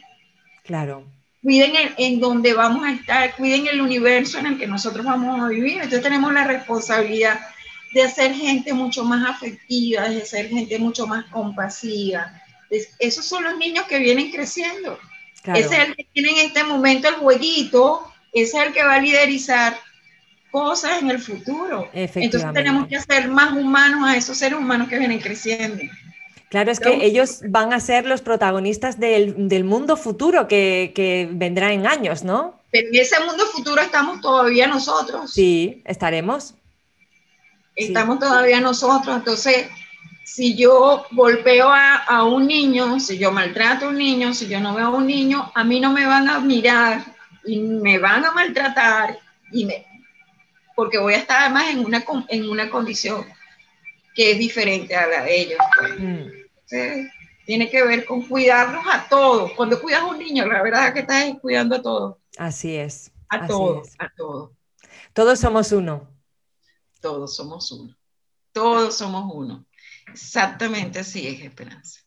Claro. 0.63 1.05
Cuiden 1.41 1.75
en, 1.75 1.93
en 1.97 2.19
donde 2.19 2.53
vamos 2.53 2.83
a 2.83 2.91
estar, 2.91 3.35
cuiden 3.35 3.67
el 3.67 3.81
universo 3.81 4.39
en 4.39 4.45
el 4.45 4.57
que 4.57 4.67
nosotros 4.67 5.05
vamos 5.05 5.39
a 5.39 5.47
vivir. 5.47 5.75
Entonces 5.75 6.01
tenemos 6.01 6.33
la 6.33 6.45
responsabilidad 6.45 7.39
de 7.93 8.09
ser 8.09 8.33
gente 8.33 8.73
mucho 8.73 9.03
más 9.03 9.27
afectiva, 9.29 10.09
de 10.09 10.25
ser 10.25 10.49
gente 10.49 10.77
mucho 10.79 11.07
más 11.07 11.25
compasiva. 11.25 12.31
esos 12.99 13.25
son 13.25 13.43
los 13.43 13.57
niños 13.57 13.85
que 13.85 13.99
vienen 13.99 14.31
creciendo. 14.31 14.99
Ese 15.45 15.59
es 15.59 15.87
el 15.87 15.95
que 15.95 16.07
tiene 16.13 16.31
en 16.31 16.47
este 16.47 16.63
momento 16.63 17.07
el 17.07 17.15
jueguito, 17.15 18.11
ese 18.33 18.57
es 18.57 18.67
el 18.67 18.73
que 18.73 18.83
va 18.83 18.95
a 18.95 19.01
liderizar 19.01 19.79
cosas 20.51 21.01
en 21.01 21.09
el 21.09 21.19
futuro. 21.19 21.89
Entonces 21.93 22.53
tenemos 22.53 22.87
que 22.87 22.97
hacer 22.97 23.27
más 23.29 23.53
humanos 23.53 24.07
a 24.07 24.15
esos 24.17 24.37
seres 24.37 24.59
humanos 24.59 24.89
que 24.89 24.99
vienen 24.99 25.19
creciendo. 25.19 25.83
Claro, 26.49 26.71
es 26.71 26.79
que 26.79 27.05
ellos 27.05 27.41
van 27.47 27.73
a 27.73 27.79
ser 27.79 28.05
los 28.05 28.21
protagonistas 28.21 28.99
del, 28.99 29.47
del 29.47 29.63
mundo 29.63 29.95
futuro 29.97 30.47
que, 30.47 30.93
que, 30.95 31.29
vendrá 31.31 31.73
en 31.73 31.85
años, 31.85 32.23
¿no? 32.23 32.59
Pero 32.71 32.87
en 32.87 32.95
ese 32.95 33.23
mundo 33.23 33.45
futuro 33.45 33.81
estamos 33.81 34.19
todavía 34.19 34.65
nosotros. 34.65 35.31
Sí, 35.31 35.83
estaremos 35.85 36.55
estamos 37.79 38.19
todavía 38.19 38.59
nosotros. 38.59 39.15
Entonces, 39.15 39.67
si 40.23 40.55
yo 40.55 41.05
golpeo 41.11 41.69
a, 41.71 42.23
un 42.23 42.47
niño, 42.47 42.99
si 42.99 43.17
yo 43.17 43.31
maltrato 43.31 43.85
a 43.85 43.89
un 43.89 43.97
niño, 43.97 44.33
si 44.33 44.47
yo 44.47 44.59
no 44.59 44.75
veo 44.75 44.87
a 44.87 44.89
un 44.89 45.07
niño, 45.07 45.51
a 45.55 45.63
mí 45.63 45.79
no 45.79 45.91
me 45.91 46.05
van 46.05 46.29
a 46.29 46.39
mirar 46.39 47.03
y 47.45 47.59
me 47.59 47.97
van 47.97 48.25
a 48.25 48.31
maltratar 48.31 49.17
y 49.51 49.65
me, 49.65 49.85
porque 50.75 50.97
voy 50.97 51.13
a 51.13 51.17
estar 51.17 51.41
además 51.41 51.69
en 51.71 51.85
una, 51.85 52.05
en 52.27 52.49
una 52.49 52.69
condición 52.69 53.25
que 54.13 54.31
es 54.31 54.39
diferente 54.39 54.95
a 54.95 55.07
la 55.07 55.23
de 55.23 55.41
ellos. 55.41 55.59
Pues. 55.79 55.99
Mm. 55.99 56.38
Tiene 57.45 57.69
que 57.69 57.83
ver 57.83 58.05
con 58.05 58.21
cuidarnos 58.21 58.85
a 58.91 59.07
todos. 59.09 59.51
Cuando 59.53 59.81
cuidas 59.81 60.01
a 60.01 60.05
un 60.05 60.19
niño, 60.19 60.45
la 60.45 60.61
verdad 60.61 60.87
es 60.87 60.93
que 60.93 60.99
estás 60.99 61.25
cuidando 61.41 61.75
a 61.75 61.81
todos. 61.81 62.17
Así 62.37 62.75
es. 62.75 63.11
A 63.29 63.45
todos, 63.45 63.89
a 63.99 64.09
todos. 64.15 64.51
Todos 65.13 65.39
somos 65.39 65.71
uno 65.71 66.07
todos 66.99 67.35
somos 67.35 67.71
uno. 67.71 67.95
Todos 68.51 68.97
somos 68.97 69.31
uno. 69.33 69.65
Exactamente 70.11 70.99
así 70.99 71.27
es, 71.27 71.41
Esperanza. 71.41 72.01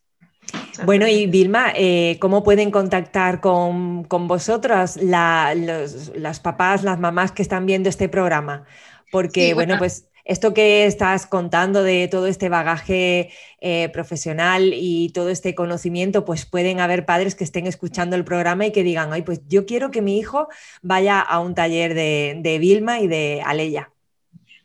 Bueno, 0.84 1.06
y 1.06 1.26
Vilma, 1.26 1.72
eh, 1.74 2.18
¿cómo 2.20 2.42
pueden 2.42 2.70
contactar 2.70 3.40
con, 3.40 4.04
con 4.04 4.26
vosotras 4.26 4.96
las 4.96 6.40
papás, 6.40 6.82
las 6.82 6.98
mamás 6.98 7.32
que 7.32 7.42
están 7.42 7.64
viendo 7.64 7.88
este 7.88 8.08
programa? 8.08 8.66
Porque, 9.10 9.54
bueno, 9.54 9.78
pues 9.78 10.08
esto 10.24 10.54
que 10.54 10.86
estás 10.86 11.26
contando 11.26 11.82
de 11.82 12.08
todo 12.08 12.26
este 12.26 12.48
bagaje 12.48 13.30
eh, 13.60 13.88
profesional 13.90 14.72
y 14.74 15.10
todo 15.10 15.28
este 15.30 15.54
conocimiento, 15.54 16.24
pues 16.24 16.46
pueden 16.46 16.80
haber 16.80 17.04
padres 17.04 17.34
que 17.34 17.44
estén 17.44 17.66
escuchando 17.66 18.16
el 18.16 18.24
programa 18.24 18.66
y 18.66 18.72
que 18.72 18.82
digan, 18.82 19.12
ay, 19.12 19.22
pues 19.22 19.40
yo 19.48 19.66
quiero 19.66 19.90
que 19.90 20.02
mi 20.02 20.18
hijo 20.18 20.48
vaya 20.80 21.20
a 21.20 21.40
un 21.40 21.54
taller 21.54 21.94
de, 21.94 22.38
de 22.40 22.58
Vilma 22.58 23.00
y 23.00 23.08
de 23.08 23.42
Aleya. 23.44 23.90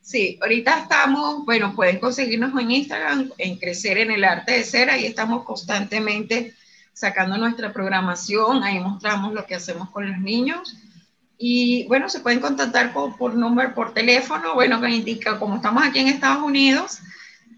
Sí, 0.02 0.40
ahorita 0.42 0.84
estamos, 0.84 1.44
bueno, 1.44 1.76
pueden 1.76 2.00
conseguirnos 2.00 2.58
en 2.62 2.72
Instagram, 2.72 3.32
en 3.38 3.58
Crecer 3.58 3.98
en 3.98 4.12
el 4.12 4.24
Arte 4.24 4.54
de 4.54 4.64
Ser, 4.64 4.90
ahí 4.90 5.06
estamos 5.06 5.44
constantemente 5.44 6.54
sacando 6.94 7.38
nuestra 7.38 7.74
programación, 7.74 8.64
ahí 8.64 8.80
mostramos 8.80 9.34
lo 9.34 9.46
que 9.46 9.56
hacemos 9.56 9.90
con 9.90 10.10
los 10.10 10.18
niños. 10.20 10.78
Y 11.38 11.86
bueno, 11.88 12.10
se 12.10 12.20
pueden 12.20 12.40
contactar 12.40 12.94
por, 12.94 13.16
por 13.18 13.36
número, 13.36 13.74
por 13.74 13.94
teléfono, 13.94 14.56
bueno, 14.56 14.82
que 14.82 14.90
indica, 14.90 15.38
como 15.38 15.58
estamos 15.58 15.84
aquí 15.84 16.00
en 16.00 16.08
Estados 16.08 16.42
Unidos, 16.42 17.00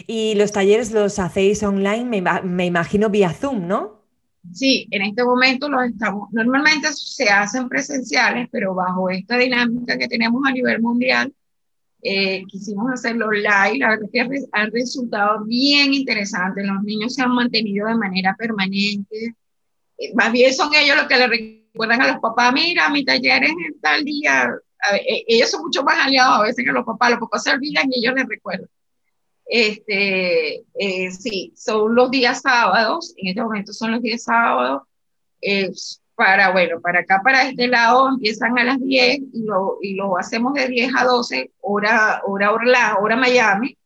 Y 0.06 0.34
los 0.34 0.52
talleres 0.52 0.92
los 0.92 1.18
hacéis 1.18 1.62
online, 1.62 2.04
me, 2.04 2.22
me, 2.42 2.66
imagino 2.66 3.08
vía 3.08 3.30
Zoom, 3.30 3.66
¿no? 3.66 4.02
Sí, 4.52 4.86
en 4.90 5.02
este 5.02 5.24
momento 5.24 5.68
los 5.70 5.84
estamos, 5.84 6.28
normalmente 6.32 6.88
se 6.92 7.30
hacen 7.30 7.68
presenciales, 7.68 8.48
pero 8.50 8.74
bajo 8.74 9.08
esta 9.08 9.38
dinámica 9.38 9.96
que 9.96 10.08
tenemos 10.08 10.42
a 10.44 10.52
nivel 10.52 10.82
mundial, 10.82 11.32
eh, 12.02 12.42
quisimos 12.48 12.90
hacerlo 12.92 13.30
live, 13.30 13.78
la 13.78 13.90
verdad 13.90 14.08
que 14.12 14.20
ha 14.52 14.66
resultado 14.66 15.44
bien 15.44 15.94
interesante, 15.94 16.64
los 16.64 16.82
niños 16.82 17.14
se 17.14 17.22
han 17.22 17.30
mantenido 17.30 17.86
de 17.86 17.94
manera 17.94 18.34
permanente, 18.36 19.36
más 20.14 20.32
bien 20.32 20.52
son 20.54 20.74
ellos 20.74 20.96
los 20.96 21.06
que 21.06 21.16
le 21.16 21.26
recuerdan 21.26 22.02
a 22.02 22.12
los 22.12 22.20
papás, 22.20 22.52
mira, 22.52 22.88
mi 22.88 23.04
taller 23.04 23.44
es 23.44 23.50
en 23.50 23.80
tal 23.80 24.04
día, 24.04 24.50
e, 24.94 25.24
ellos 25.26 25.50
son 25.50 25.62
mucho 25.62 25.82
más 25.82 26.06
aliados 26.06 26.38
a 26.38 26.42
veces 26.42 26.64
que 26.64 26.72
los 26.72 26.84
papás, 26.84 27.10
los 27.10 27.20
papás 27.20 27.44
se 27.44 27.50
olvidan 27.50 27.88
y 27.90 27.98
ellos 27.98 28.14
les 28.14 28.28
recuerdan. 28.28 28.68
Este, 29.46 30.64
eh, 30.74 31.10
sí, 31.10 31.52
son 31.56 31.94
los 31.94 32.10
días 32.10 32.40
sábados, 32.42 33.14
en 33.16 33.28
este 33.28 33.42
momento 33.42 33.72
son 33.72 33.92
los 33.92 34.02
días 34.02 34.22
sábados, 34.22 34.82
para, 36.14 36.52
bueno, 36.52 36.80
para 36.80 37.00
acá, 37.00 37.20
para 37.24 37.48
este 37.48 37.66
lado, 37.66 38.08
empiezan 38.08 38.58
a 38.58 38.64
las 38.64 38.80
10 38.80 39.18
y 39.32 39.44
lo, 39.44 39.78
y 39.80 39.94
lo 39.94 40.16
hacemos 40.18 40.54
de 40.54 40.68
10 40.68 40.92
a 40.96 41.04
12, 41.04 41.50
hora, 41.60 42.22
hora 42.24 42.52
Orlando, 42.52 43.00
hora 43.00 43.16
Miami, 43.16 43.76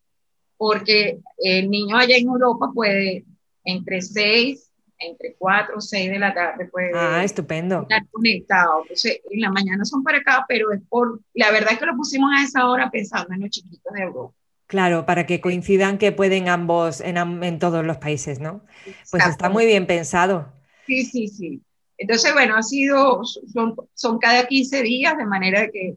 porque 0.56 1.18
el 1.38 1.70
niño 1.70 1.96
allá 1.96 2.16
en 2.16 2.26
Europa 2.26 2.70
puede 2.74 3.24
entre 3.64 4.02
6, 4.02 4.65
entre 4.98 5.34
4 5.38 5.76
o 5.76 5.80
6 5.80 6.10
de 6.10 6.18
la 6.18 6.32
tarde 6.34 6.66
puede 6.66 6.90
ah, 6.94 7.22
estupendo. 7.22 7.82
estar 7.82 8.06
conectado. 8.10 8.82
Entonces, 8.82 9.20
en 9.30 9.40
la 9.40 9.50
mañana 9.50 9.84
son 9.84 10.02
para 10.02 10.18
acá, 10.18 10.44
pero 10.48 10.72
es 10.72 10.80
por, 10.88 11.20
la 11.34 11.50
verdad 11.50 11.72
es 11.72 11.78
que 11.78 11.86
lo 11.86 11.96
pusimos 11.96 12.30
a 12.36 12.42
esa 12.42 12.68
hora 12.68 12.90
pensando 12.90 13.34
en 13.34 13.40
los 13.40 13.50
chiquitos 13.50 13.92
de 13.92 14.02
Europa. 14.02 14.34
Claro, 14.66 15.06
para 15.06 15.26
que 15.26 15.40
coincidan 15.40 15.98
que 15.98 16.10
pueden 16.10 16.48
ambos 16.48 17.00
en, 17.00 17.16
en 17.16 17.58
todos 17.58 17.84
los 17.84 17.98
países, 17.98 18.40
¿no? 18.40 18.62
Pues 19.10 19.24
está 19.26 19.48
muy 19.48 19.64
bien 19.64 19.86
pensado. 19.86 20.52
Sí, 20.86 21.04
sí, 21.04 21.28
sí. 21.28 21.62
Entonces, 21.98 22.32
bueno, 22.32 22.56
ha 22.56 22.62
sido, 22.62 23.22
son, 23.24 23.76
son 23.94 24.18
cada 24.18 24.46
15 24.46 24.82
días, 24.82 25.16
de 25.16 25.24
manera 25.24 25.68
que 25.70 25.96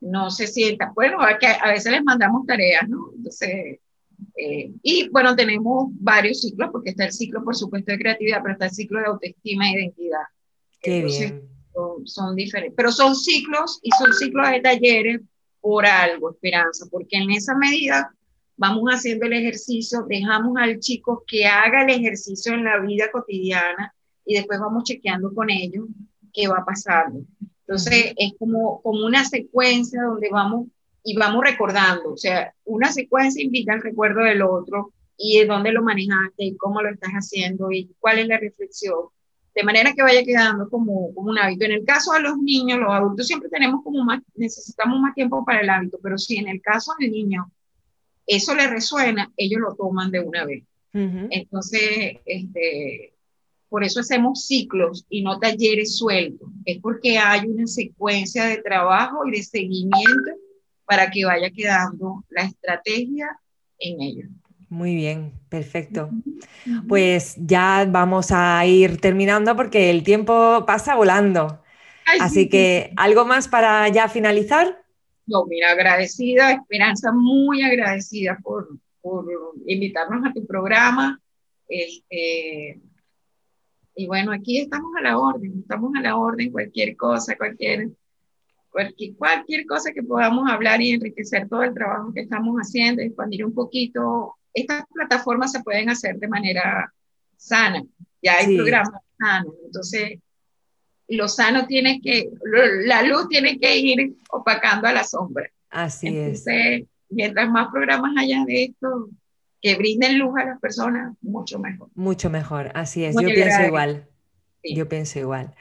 no 0.00 0.30
se 0.30 0.46
sienta, 0.46 0.92
bueno, 0.94 1.20
a, 1.20 1.38
que 1.38 1.46
a 1.46 1.68
veces 1.68 1.92
les 1.92 2.02
mandamos 2.02 2.46
tareas, 2.46 2.88
¿no? 2.88 3.10
Entonces, 3.16 3.78
eh, 4.36 4.72
y 4.82 5.08
bueno, 5.08 5.34
tenemos 5.34 5.88
varios 5.92 6.40
ciclos, 6.42 6.70
porque 6.72 6.90
está 6.90 7.04
el 7.04 7.12
ciclo, 7.12 7.42
por 7.44 7.56
supuesto, 7.56 7.92
de 7.92 7.98
creatividad, 7.98 8.40
pero 8.42 8.52
está 8.52 8.66
el 8.66 8.72
ciclo 8.72 9.00
de 9.00 9.06
autoestima 9.06 9.68
e 9.68 9.72
identidad. 9.72 10.22
Qué 10.80 11.02
bien. 11.02 11.48
Son, 11.72 12.06
son, 12.06 12.36
diferentes, 12.36 12.74
pero 12.76 12.90
son 12.90 13.14
ciclos 13.14 13.78
y 13.82 13.90
son 13.92 14.12
ciclos 14.12 14.50
de 14.50 14.60
talleres 14.60 15.20
por 15.60 15.86
algo, 15.86 16.32
esperanza, 16.32 16.86
porque 16.90 17.16
en 17.16 17.30
esa 17.30 17.54
medida 17.56 18.12
vamos 18.56 18.84
haciendo 18.90 19.26
el 19.26 19.34
ejercicio, 19.34 20.04
dejamos 20.08 20.56
al 20.58 20.80
chico 20.80 21.24
que 21.26 21.46
haga 21.46 21.82
el 21.82 21.90
ejercicio 21.90 22.54
en 22.54 22.64
la 22.64 22.80
vida 22.80 23.10
cotidiana 23.12 23.94
y 24.24 24.34
después 24.34 24.58
vamos 24.58 24.84
chequeando 24.84 25.32
con 25.32 25.50
ellos 25.50 25.86
qué 26.32 26.48
va 26.48 26.64
pasando. 26.64 27.24
Entonces 27.60 28.12
es 28.16 28.32
como, 28.38 28.80
como 28.82 29.06
una 29.06 29.24
secuencia 29.24 30.02
donde 30.02 30.28
vamos 30.30 30.68
y 31.02 31.16
vamos 31.16 31.44
recordando, 31.44 32.12
o 32.12 32.16
sea, 32.16 32.52
una 32.64 32.92
secuencia 32.92 33.42
invita 33.42 33.72
al 33.72 33.82
recuerdo 33.82 34.22
del 34.22 34.42
otro 34.42 34.92
y 35.16 35.38
de 35.38 35.46
dónde 35.46 35.72
lo 35.72 35.82
manejaste 35.82 36.44
y 36.44 36.56
cómo 36.56 36.82
lo 36.82 36.90
estás 36.90 37.12
haciendo 37.12 37.70
y 37.72 37.90
cuál 37.98 38.18
es 38.18 38.28
la 38.28 38.38
reflexión, 38.38 39.06
de 39.54 39.62
manera 39.64 39.92
que 39.92 40.02
vaya 40.02 40.22
quedando 40.22 40.68
como, 40.68 41.12
como 41.14 41.30
un 41.30 41.38
hábito. 41.38 41.64
En 41.64 41.72
el 41.72 41.84
caso 41.84 42.12
de 42.12 42.20
los 42.20 42.38
niños, 42.38 42.78
los 42.78 42.92
adultos 42.92 43.26
siempre 43.26 43.48
tenemos 43.48 43.82
como 43.82 44.04
más, 44.04 44.22
necesitamos 44.34 45.00
más 45.00 45.14
tiempo 45.14 45.44
para 45.44 45.60
el 45.60 45.70
hábito, 45.70 45.98
pero 46.02 46.18
si 46.18 46.36
en 46.36 46.48
el 46.48 46.60
caso 46.60 46.92
del 46.98 47.10
niño 47.10 47.50
eso 48.26 48.54
le 48.54 48.68
resuena, 48.68 49.32
ellos 49.36 49.60
lo 49.60 49.74
toman 49.74 50.10
de 50.10 50.20
una 50.20 50.44
vez. 50.44 50.64
Entonces, 50.92 52.16
este, 52.24 53.14
por 53.68 53.84
eso 53.84 54.00
hacemos 54.00 54.46
ciclos 54.46 55.06
y 55.08 55.22
no 55.22 55.38
talleres 55.38 55.96
sueltos. 55.96 56.48
Es 56.64 56.78
porque 56.80 57.18
hay 57.18 57.46
una 57.46 57.66
secuencia 57.66 58.46
de 58.46 58.58
trabajo 58.58 59.26
y 59.26 59.32
de 59.32 59.42
seguimiento 59.42 60.32
para 60.88 61.10
que 61.10 61.26
vaya 61.26 61.50
quedando 61.50 62.24
la 62.30 62.44
estrategia 62.44 63.38
en 63.78 64.00
ello. 64.00 64.28
Muy 64.70 64.94
bien, 64.94 65.34
perfecto. 65.50 66.10
Pues 66.88 67.36
ya 67.38 67.86
vamos 67.88 68.28
a 68.32 68.64
ir 68.64 68.98
terminando 68.98 69.54
porque 69.54 69.90
el 69.90 70.02
tiempo 70.02 70.64
pasa 70.66 70.94
volando. 70.94 71.62
Así 72.20 72.48
que, 72.48 72.92
¿algo 72.96 73.26
más 73.26 73.48
para 73.48 73.86
ya 73.88 74.08
finalizar? 74.08 74.82
No, 75.26 75.44
mira, 75.44 75.72
agradecida, 75.72 76.52
Esperanza, 76.52 77.12
muy 77.12 77.62
agradecida 77.62 78.38
por, 78.42 78.68
por 79.02 79.26
invitarnos 79.66 80.24
a 80.24 80.32
tu 80.32 80.46
programa. 80.46 81.20
Este, 81.68 82.80
y 83.94 84.06
bueno, 84.06 84.32
aquí 84.32 84.58
estamos 84.58 84.90
a 84.98 85.02
la 85.02 85.18
orden, 85.18 85.58
estamos 85.60 85.92
a 85.98 86.00
la 86.00 86.16
orden, 86.16 86.50
cualquier 86.50 86.96
cosa, 86.96 87.36
cualquier, 87.36 87.90
cualquier, 88.70 89.14
cualquier 89.16 89.66
cosa 89.66 89.92
que 89.92 90.02
podamos 90.02 90.50
hablar 90.50 90.80
y 90.80 90.90
enriquecer 90.90 91.48
todo 91.48 91.62
el 91.62 91.74
trabajo 91.74 92.12
que 92.12 92.20
estamos 92.20 92.56
haciendo, 92.56 93.02
expandir 93.02 93.44
un 93.44 93.54
poquito. 93.54 94.34
Estas 94.54 94.84
plataformas 94.92 95.52
se 95.52 95.62
pueden 95.62 95.90
hacer 95.90 96.18
de 96.18 96.28
manera 96.28 96.92
sana, 97.36 97.82
ya 98.22 98.38
hay 98.38 98.56
programas 98.56 99.02
sanos, 99.18 99.54
entonces 99.64 100.18
lo 101.08 101.28
sano 101.28 101.66
tiene 101.66 102.00
que, 102.00 102.28
la 102.84 103.02
luz 103.02 103.28
tiene 103.28 103.58
que 103.58 103.76
ir 103.78 104.16
opacando 104.30 104.88
a 104.88 104.92
la 104.92 105.04
sombra. 105.04 105.48
Así 105.70 106.08
entonces, 106.08 106.84
Mientras 107.10 107.48
más 107.50 107.68
programas 107.72 108.12
haya 108.18 108.44
de 108.44 108.64
esto, 108.64 109.08
que 109.62 109.76
brinden 109.76 110.18
luz 110.18 110.34
a 110.38 110.44
las 110.44 110.60
personas, 110.60 111.16
mucho 111.22 111.58
mejor. 111.58 111.88
Mucho 111.94 112.28
mejor, 112.28 112.70
así 112.74 113.04
es. 113.04 113.14
Yo 113.14 113.28
pienso 113.28 113.62
igual. 113.62 114.06
Yo 114.64 114.88
pienso 114.88 115.18
igual. 115.18 115.54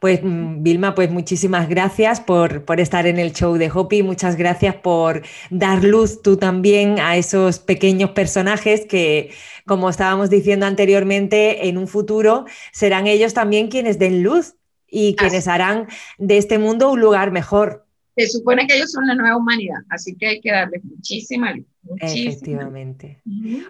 Pues 0.00 0.20
mm, 0.22 0.62
Vilma, 0.62 0.94
pues 0.94 1.10
muchísimas 1.10 1.68
gracias 1.68 2.20
por, 2.20 2.64
por, 2.64 2.80
estar 2.80 3.06
en 3.06 3.18
el 3.18 3.32
show 3.32 3.54
de 3.54 3.70
Hopi, 3.72 4.02
muchas 4.02 4.36
gracias 4.36 4.74
por 4.76 5.22
dar 5.50 5.84
luz 5.84 6.20
tú 6.22 6.36
también 6.36 6.98
a 6.98 7.16
esos 7.16 7.60
pequeños 7.60 8.10
personajes 8.10 8.86
que, 8.86 9.32
como 9.66 9.88
estábamos 9.88 10.30
diciendo 10.30 10.66
anteriormente, 10.66 11.68
en 11.68 11.78
un 11.78 11.86
futuro 11.86 12.44
serán 12.72 13.06
ellos 13.06 13.34
también 13.34 13.68
quienes 13.68 13.98
den 13.98 14.22
luz 14.22 14.56
y 14.88 15.14
quienes 15.14 15.46
harán 15.46 15.86
de 16.18 16.38
este 16.38 16.58
mundo 16.58 16.90
un 16.90 17.00
lugar 17.00 17.30
mejor 17.30 17.86
se 18.16 18.26
supone 18.26 18.66
que 18.66 18.76
ellos 18.76 18.92
son 18.92 19.06
la 19.06 19.14
nueva 19.14 19.36
humanidad, 19.36 19.78
así 19.88 20.16
que 20.16 20.26
hay 20.26 20.40
que 20.40 20.50
darles 20.50 20.84
muchísima 20.84 21.52
luz. 21.52 21.66
Efectivamente. 22.00 23.22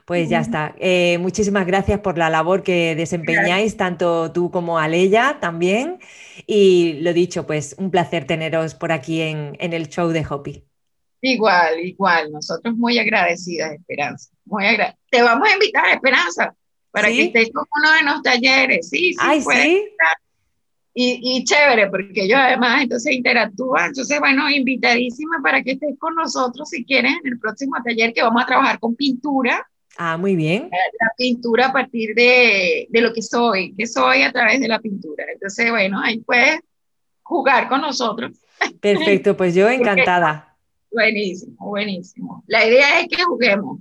Pues 0.04 0.28
ya 0.28 0.40
está. 0.40 0.74
Eh, 0.78 1.18
muchísimas 1.18 1.66
gracias 1.66 2.00
por 2.00 2.18
la 2.18 2.28
labor 2.28 2.62
que 2.62 2.94
desempeñáis, 2.96 3.76
tanto 3.76 4.32
tú 4.32 4.50
como 4.50 4.78
Aleya 4.78 5.38
también. 5.40 5.98
Y 6.46 6.94
lo 7.00 7.12
dicho, 7.12 7.46
pues 7.46 7.76
un 7.78 7.90
placer 7.90 8.26
teneros 8.26 8.74
por 8.74 8.92
aquí 8.92 9.20
en, 9.20 9.56
el 9.60 9.88
show 9.88 10.08
de 10.08 10.26
Hopi. 10.28 10.64
Igual, 11.22 11.80
igual. 11.80 12.32
Nosotros 12.32 12.74
muy 12.76 12.98
agradecidas, 12.98 13.72
Esperanza. 13.72 14.30
Muy 14.44 14.64
Te 15.10 15.22
vamos 15.22 15.48
a 15.48 15.52
invitar, 15.52 15.88
Esperanza, 15.90 16.54
para 16.90 17.08
que 17.08 17.26
estés 17.26 17.50
con 17.52 17.64
uno 17.78 17.92
de 17.92 18.02
los 18.02 18.22
talleres. 18.22 18.88
Sí, 18.88 19.12
sí. 19.12 19.18
Ay, 19.20 19.40
sí. 19.42 19.84
Y, 20.92 21.44
chévere, 21.44 21.88
porque 21.88 22.28
yo 22.28 22.36
además 22.36 22.82
entonces 22.82 23.12
interactúa. 23.12 23.86
Entonces, 23.86 24.18
bueno, 24.18 24.50
invitadísima 24.50 25.40
para 25.42 25.62
que 25.62 25.72
estés 25.72 25.96
con 25.98 26.14
nosotros 26.14 26.68
si 26.68 26.84
quieres 26.84 27.12
en 27.22 27.32
el 27.32 27.38
próximo 27.38 27.76
taller 27.84 28.12
que 28.12 28.22
vamos 28.22 28.42
a 28.42 28.46
trabajar 28.46 28.80
con 28.80 28.96
pintura. 28.96 29.66
Ah, 29.96 30.16
muy 30.16 30.34
bien. 30.34 30.68
La 30.70 31.12
pintura 31.16 31.66
a 31.66 31.72
partir 31.72 32.14
de, 32.14 32.86
de 32.90 33.00
lo 33.00 33.12
que 33.12 33.22
soy, 33.22 33.74
que 33.76 33.86
soy 33.86 34.22
a 34.22 34.32
través 34.32 34.60
de 34.60 34.68
la 34.68 34.80
pintura. 34.80 35.24
Entonces, 35.32 35.70
bueno, 35.70 36.00
ahí 36.00 36.18
puedes 36.18 36.60
jugar 37.22 37.68
con 37.68 37.80
nosotros. 37.80 38.32
Perfecto, 38.80 39.36
pues 39.36 39.54
yo 39.54 39.68
encantada. 39.70 40.56
buenísimo, 40.90 41.56
buenísimo. 41.68 42.44
La 42.46 42.66
idea 42.66 43.00
es 43.00 43.08
que 43.08 43.22
juguemos. 43.22 43.78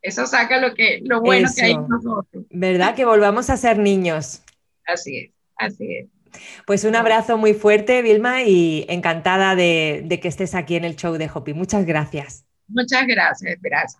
Eso 0.00 0.26
saca 0.26 0.58
lo, 0.60 0.74
que, 0.74 1.00
lo 1.04 1.20
bueno 1.20 1.48
que 1.54 1.62
hay 1.62 1.72
en 1.72 1.86
nosotros. 1.86 2.44
¿Verdad? 2.50 2.94
Que 2.94 3.04
volvamos 3.04 3.50
a 3.50 3.56
ser 3.56 3.78
niños. 3.78 4.42
Así 4.84 5.16
es, 5.16 5.30
así 5.56 5.96
es. 5.96 6.21
Pues 6.66 6.84
un 6.84 6.96
abrazo 6.96 7.36
muy 7.36 7.54
fuerte, 7.54 8.02
Vilma, 8.02 8.42
y 8.42 8.86
encantada 8.88 9.54
de, 9.54 10.18
que 10.20 10.28
estés 10.28 10.54
aquí 10.54 10.76
en 10.76 10.84
el 10.84 10.96
show 10.96 11.14
de 11.14 11.30
Hopi. 11.32 11.54
Muchas 11.54 11.84
gracias. 11.84 12.44
Muchas 12.68 13.06
gracias, 13.06 13.52
Esperanza. 13.52 13.98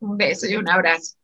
Un 0.00 0.16
beso 0.16 0.46
y 0.46 0.56
un 0.56 0.68
abrazo. 0.68 1.16